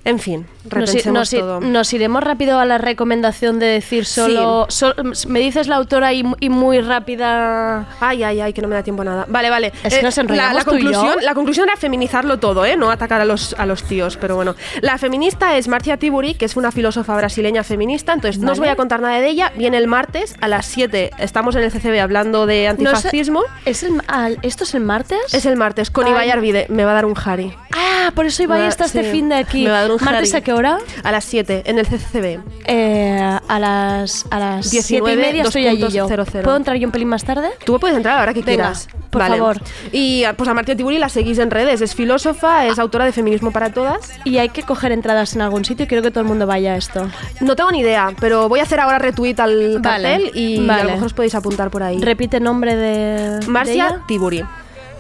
En 0.03 0.19
fin, 0.19 0.47
Nos, 0.65 0.73
repensemos 0.73 1.13
nos 1.21 1.33
i- 1.35 1.39
todo. 1.39 1.61
nos 1.61 1.93
iremos 1.93 2.23
rápido 2.25 2.59
a 2.59 2.65
la 2.65 2.79
recomendación 2.79 3.59
de 3.59 3.67
decir 3.67 4.07
solo. 4.07 4.65
sol- 4.71 4.95
me 5.29 5.41
dices 5.41 5.69
la 5.69 5.77
autora 5.77 6.15
y, 6.15 6.23
mu- 6.25 6.37
y 6.41 6.49
muy 6.49 6.81
rápida. 6.81 7.87
Ay, 8.01 8.23
ay, 8.23 8.41
ay, 8.41 8.53
que 8.55 8.63
no 8.63 8.69
me 8.69 8.75
da 8.75 8.83
tiempo 8.83 9.03
a 9.03 9.05
nada. 9.05 9.27
Vale, 9.29 9.51
vale. 9.51 9.73
Es 9.85 9.95
que 9.95 10.03
nos 10.03 10.17
la, 10.17 10.23
enrollamos 10.23 10.55
la 10.55 10.65
tú 10.65 10.77
y 10.77 10.83
yo. 10.85 10.91
conclusión, 10.93 11.25
la 11.25 11.35
conclusión 11.35 11.69
era 11.69 11.77
feminizarlo 11.77 12.39
todo, 12.39 12.65
¿eh? 12.65 12.77
No 12.77 12.91
atacar 12.91 13.21
a 13.21 13.25
los, 13.25 13.55
a 13.59 13.67
los 13.67 13.83
tíos, 13.85 14.17
pero 14.17 14.37
bueno. 14.37 14.55
La 14.81 14.97
feminista 14.99 15.57
es 15.59 15.69
Marcia 15.69 15.99
Tiburi, 15.99 16.35
que 16.35 16.47
es 16.47 16.57
una 16.57 16.73
filósofa 16.73 17.15
brasileña 17.17 17.63
feminista. 17.63 18.13
Entonces, 18.15 18.41
no 18.41 18.53
os 18.53 18.59
voy 18.59 18.69
a 18.69 18.77
contar 18.77 19.01
nada 19.01 19.21
de 19.21 19.29
ella. 19.29 19.53
Viene 19.57 19.77
el 19.77 19.87
martes 19.87 20.35
a 20.41 20.49
las 20.49 20.65
7. 20.67 21.11
Estamos 21.19 21.57
en 21.57 21.63
el 21.63 21.71
CCB 21.73 22.01
hablando 22.01 22.47
de 22.47 22.69
No 22.69 22.77
sé- 22.77 22.91
antifascismo. 22.91 23.43
¿Es 23.67 23.83
el, 23.83 24.01
al- 24.07 24.39
¿Esto 24.43 24.65
es 24.65 24.75
el 24.75 24.83
martes? 24.83 25.19
Es 25.35 25.45
el 25.47 25.57
martes 25.57 25.91
con 25.91 26.07
Ay. 26.07 26.13
Ibai 26.13 26.31
Arvide. 26.31 26.67
Me 26.71 26.85
va 26.85 26.93
a 26.93 26.95
dar 26.95 27.05
un 27.05 27.15
Jari. 27.15 27.53
Ah, 27.73 28.13
por 28.15 28.25
eso 28.27 28.43
Ibai 28.43 28.67
está 28.67 28.87
este 28.87 29.03
fin 29.05 29.29
de 29.29 29.35
aquí. 29.37 29.65
me 29.65 29.71
va 29.71 29.79
a 29.79 29.83
dar 29.83 29.90
¿Martes 30.01 30.35
a 30.35 30.41
qué 30.41 30.53
hora? 30.53 30.79
A 31.03 31.13
las 31.13 31.25
7, 31.25 31.63
en 31.67 31.79
el 31.79 31.87
CCB. 31.87 32.41
Eh, 32.67 33.39
a 33.49 33.59
las 33.59 34.27
a 34.31 34.39
las 34.39 34.71
19, 34.71 34.83
siete 34.83 35.13
y 35.13 35.17
media 35.17 35.43
estoy 35.45 35.67
allí 35.67 35.89
yo. 35.93 36.09
2.00. 36.09 36.43
¿Puedo 36.43 36.57
entrar 36.57 36.77
yo 36.77 36.87
un 36.87 36.93
pelín 36.93 37.09
más 37.09 37.25
tarde? 37.25 37.49
Tú 37.65 37.79
puedes 37.81 37.97
entrar 37.97 38.15
a 38.15 38.17
la 38.19 38.23
hora 38.25 38.35
que 38.35 38.43
Venga, 38.43 38.65
quieras. 38.65 38.89
por 39.11 39.27
favor. 39.27 39.57
Y 39.93 40.25
ah, 40.25 40.35
pues 40.35 40.49
a 40.49 40.55
Marcia 40.55 40.77
Tiburi 40.77 40.99
la 40.99 41.09
seguís 41.09 41.39
en 41.39 41.51
redes. 41.51 41.81
Es 41.81 41.95
filósofa, 41.95 42.67
es 42.67 42.79
autora 42.79 43.05
de 43.05 43.13
Feminismo 43.13 43.51
para 43.51 43.73
Todas. 43.73 44.11
Y 44.25 44.39
hay 44.39 44.49
que 44.51 44.63
coger 44.63 44.93
entradas 44.93 45.35
en 45.35 45.43
algún 45.43 45.65
sitio 45.65 45.87
quiero 45.87 46.03
que 46.03 46.11
todo 46.11 46.21
el 46.21 46.27
mundo 46.29 46.47
vaya 46.47 46.75
a 46.75 46.77
esto. 46.77 47.09
No 47.41 47.57
tengo 47.57 47.71
ni 47.73 47.81
idea, 47.81 48.13
pero 48.21 48.49
voy 48.49 48.61
a 48.61 48.65
hacer 48.65 48.81
ahora 48.81 48.99
retweet 48.99 49.41
al 49.41 49.79
Vale, 49.81 49.83
cartel 49.83 50.31
y 50.35 50.67
vale. 50.67 50.81
a 50.83 50.85
lo 50.85 50.91
mejor 50.93 51.07
os 51.07 51.13
podéis 51.15 51.35
apuntar 51.35 51.71
por 51.71 51.83
ahí. 51.83 51.99
Repite 52.01 52.41
nombre 52.41 52.77
de. 52.77 53.47
Marcia. 53.47 54.03
Tiburi. 54.07 54.45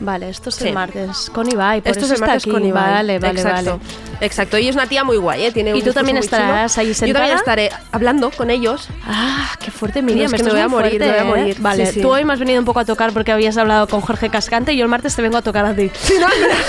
Vale, 0.01 0.31
esto 0.31 0.49
es 0.49 0.55
Sí. 0.57 0.69
el 0.69 0.75
martes 0.75 1.31
con 1.33 1.51
Ibai. 1.51 1.81
Por 1.83 1.91
Esto 1.91 2.05
eso 2.05 2.07
es 2.07 2.11
el 2.13 2.15
está 2.17 2.27
martes 2.27 2.43
aquí. 2.45 2.51
con 2.51 2.65
Ibai. 2.65 2.91
Vale, 2.93 3.19
vale, 3.19 3.41
Exacto. 3.41 3.71
vale. 3.81 4.01
Exacto. 4.23 4.59
Y 4.59 4.69
es 4.69 4.75
una 4.75 4.87
tía 4.87 5.03
muy 5.05 5.17
guay, 5.17 5.45
¿eh? 5.47 5.53
Tiene 5.53 5.73
un 5.73 5.79
¿Y 5.79 5.83
tú 5.83 5.93
también 5.93 6.17
estarás 6.19 6.77
ahí 6.79 6.89
Yo 6.89 6.95
sentada? 6.95 7.21
también 7.21 7.39
estaré 7.39 7.71
hablando 7.93 8.31
con 8.31 8.51
ellos. 8.51 8.89
Ah, 9.07 9.51
qué 9.59 9.71
fuerte, 9.71 10.03
Miriam. 10.03 10.27
Es 10.35 10.41
que 10.41 10.43
me 10.45 10.51
voy 10.53 10.61
a 10.61 10.69
morir, 10.69 10.99
fuerte, 10.99 11.07
me 11.07 11.11
voy 11.13 11.19
a 11.19 11.23
¿eh? 11.23 11.25
morir. 11.43 11.57
Vale, 11.61 11.87
Sí, 11.87 11.93
sí. 11.95 12.01
tú 12.03 12.11
hoy 12.13 12.25
me 12.25 12.33
has 12.35 12.39
venido 12.39 12.59
un 12.59 12.65
poco 12.67 12.81
a 12.81 12.85
tocar 12.85 13.13
porque 13.13 13.33
habías 13.33 13.57
hablado 13.57 13.87
con 13.89 14.01
Jorge 14.03 14.29
Cascante 14.29 14.73
y 14.73 14.77
yo 14.77 14.85
el 14.85 14.91
martes 14.91 15.17
te 15.17 15.23
vengo 15.23 15.37
a 15.39 15.43
tocar 15.43 15.65
a 15.65 15.75
ti. 15.75 15.91
Sí, 15.95 16.15
no, 16.21 16.27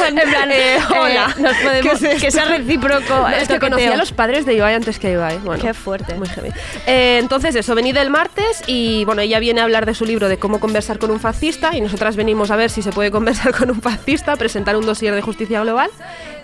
en 0.08 0.30
plan, 0.30 0.52
eh, 0.52 0.76
eh, 0.78 0.80
hola. 0.98 1.28
nos 1.40 1.56
podemos- 1.58 1.82
¿Qué 1.82 1.92
es 1.92 2.04
esto? 2.04 2.22
que 2.26 2.32
sea 2.32 2.46
recíproco 2.46 3.04
No, 3.10 3.28
es 3.30 3.40
que 3.48 3.56
toqueteo. 3.56 3.60
conocí 3.60 3.86
a 3.86 3.98
los 3.98 4.12
padres 4.14 4.46
de 4.46 4.54
Ibai 4.54 4.74
antes 4.76 4.98
que 5.00 5.12
Ibai. 5.12 5.40
Bueno, 5.40 5.62
Qué 5.62 5.74
fuerte. 5.74 6.16
Muy 6.16 6.28
heavy. 6.30 6.50
Entonces, 6.86 7.56
eso, 7.56 7.76
venid 7.76 7.98
el 7.98 8.10
martes 8.10 8.64
y 8.68 9.04
bueno, 9.06 9.22
ella 9.22 9.40
viene 9.40 9.62
a 9.62 9.64
hablar 9.66 9.86
de 9.86 9.94
su 9.94 10.06
libro 10.06 10.30
de 10.30 10.38
cómo 10.38 10.60
conversar 10.60 11.00
con 11.00 11.12
un 11.12 11.20
fascista 11.20 11.76
y 11.76 11.82
nosotras 11.82 12.16
venimos 12.16 12.50
a 12.52 12.56
ver 12.56 12.70
si 12.70 12.82
se 12.82 12.92
puede 12.92 13.12
conversar 13.22 13.54
con 13.58 13.70
un 13.70 13.80
fascista, 13.80 14.36
presentar 14.36 14.76
un 14.76 14.84
dossier 14.84 15.14
de 15.14 15.22
justicia 15.22 15.62
global 15.62 15.92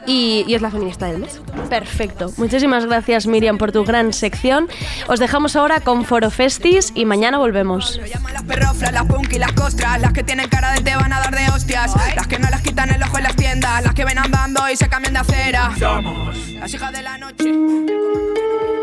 y, 0.05 0.45
y 0.47 0.53
es 0.53 0.61
la 0.61 0.69
feminista 0.69 1.07
del 1.07 1.17
mes. 1.17 1.41
Perfecto. 1.71 2.31
Muchísimas 2.37 2.85
gracias, 2.85 3.25
Miriam, 3.25 3.57
por 3.57 3.71
tu 3.71 3.83
gran 3.83 4.13
sección. 4.13 4.67
Os 5.07 5.19
dejamos 5.19 5.55
ahora 5.55 5.79
con 5.79 6.05
Foro 6.05 6.29
Festis 6.29 6.91
y 6.93 7.05
mañana 7.05 7.39
volvemos. 7.39 7.99
Las 8.31 8.43
perroflas, 8.43 8.93
las 8.93 9.05
punk 9.05 9.33
y 9.33 9.39
las 9.39 9.53
costras, 9.53 9.99
las 9.99 10.13
que 10.13 10.21
tienen 10.21 10.47
cara 10.49 10.71
de 10.73 10.81
te 10.81 10.95
van 10.95 11.11
a 11.11 11.19
dar 11.19 11.35
de 11.35 11.49
hostias, 11.49 11.95
las 12.15 12.27
que 12.27 12.37
no 12.37 12.47
las 12.51 12.61
quitan 12.61 12.91
el 12.91 13.01
ojo 13.01 13.17
en 13.17 13.23
las 13.23 13.35
tiendas, 13.35 13.83
las 13.83 13.95
que 13.95 14.05
ven 14.05 14.19
andando 14.19 14.69
y 14.69 14.75
se 14.77 14.87
cambian 14.87 15.13
de 15.13 15.19
acera. 15.19 15.71
Somos 15.79 16.37
las 16.53 16.71
hijas 16.71 16.91
de 16.91 17.01
la 17.01 17.17
noche. 17.17 18.76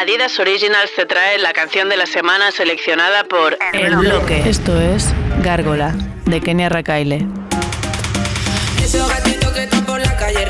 Adidas 0.00 0.38
Originals 0.38 0.92
te 0.94 1.06
trae 1.06 1.38
la 1.38 1.52
canción 1.52 1.88
de 1.88 1.96
la 1.96 2.06
semana 2.06 2.52
seleccionada 2.52 3.24
por 3.24 3.58
El 3.72 3.96
bloque. 3.96 4.48
Esto 4.48 4.80
es 4.80 5.12
Gárgola, 5.42 5.92
de 6.24 6.40
Kenia 6.40 6.68
Rakaile. 6.68 7.26
Esos 8.80 9.08
gatitos 9.08 9.52
que 9.52 9.64
están 9.64 9.84
por 9.84 9.98
la 9.98 10.16
calle 10.16 10.44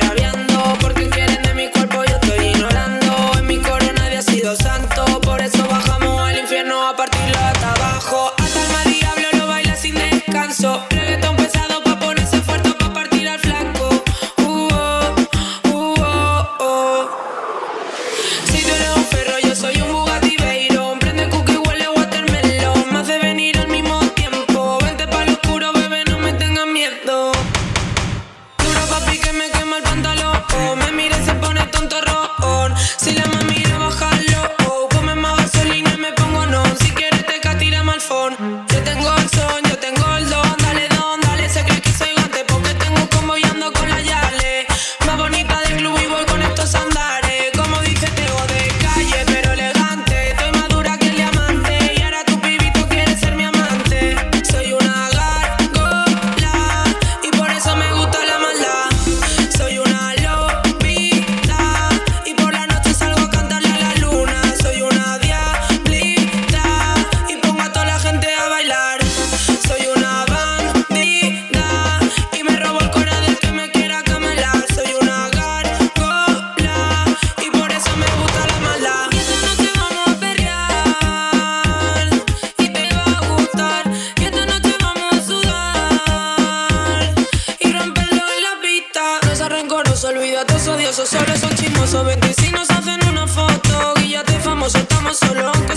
vente 92.04 92.30
y 92.30 92.34
si 92.34 92.50
nos 92.52 92.68
hacen 92.70 93.00
una 93.08 93.26
foto. 93.26 93.94
Guíllate 93.96 94.38
famoso, 94.40 94.78
estamos 94.78 95.16
solos, 95.18 95.50
aunque 95.54 95.76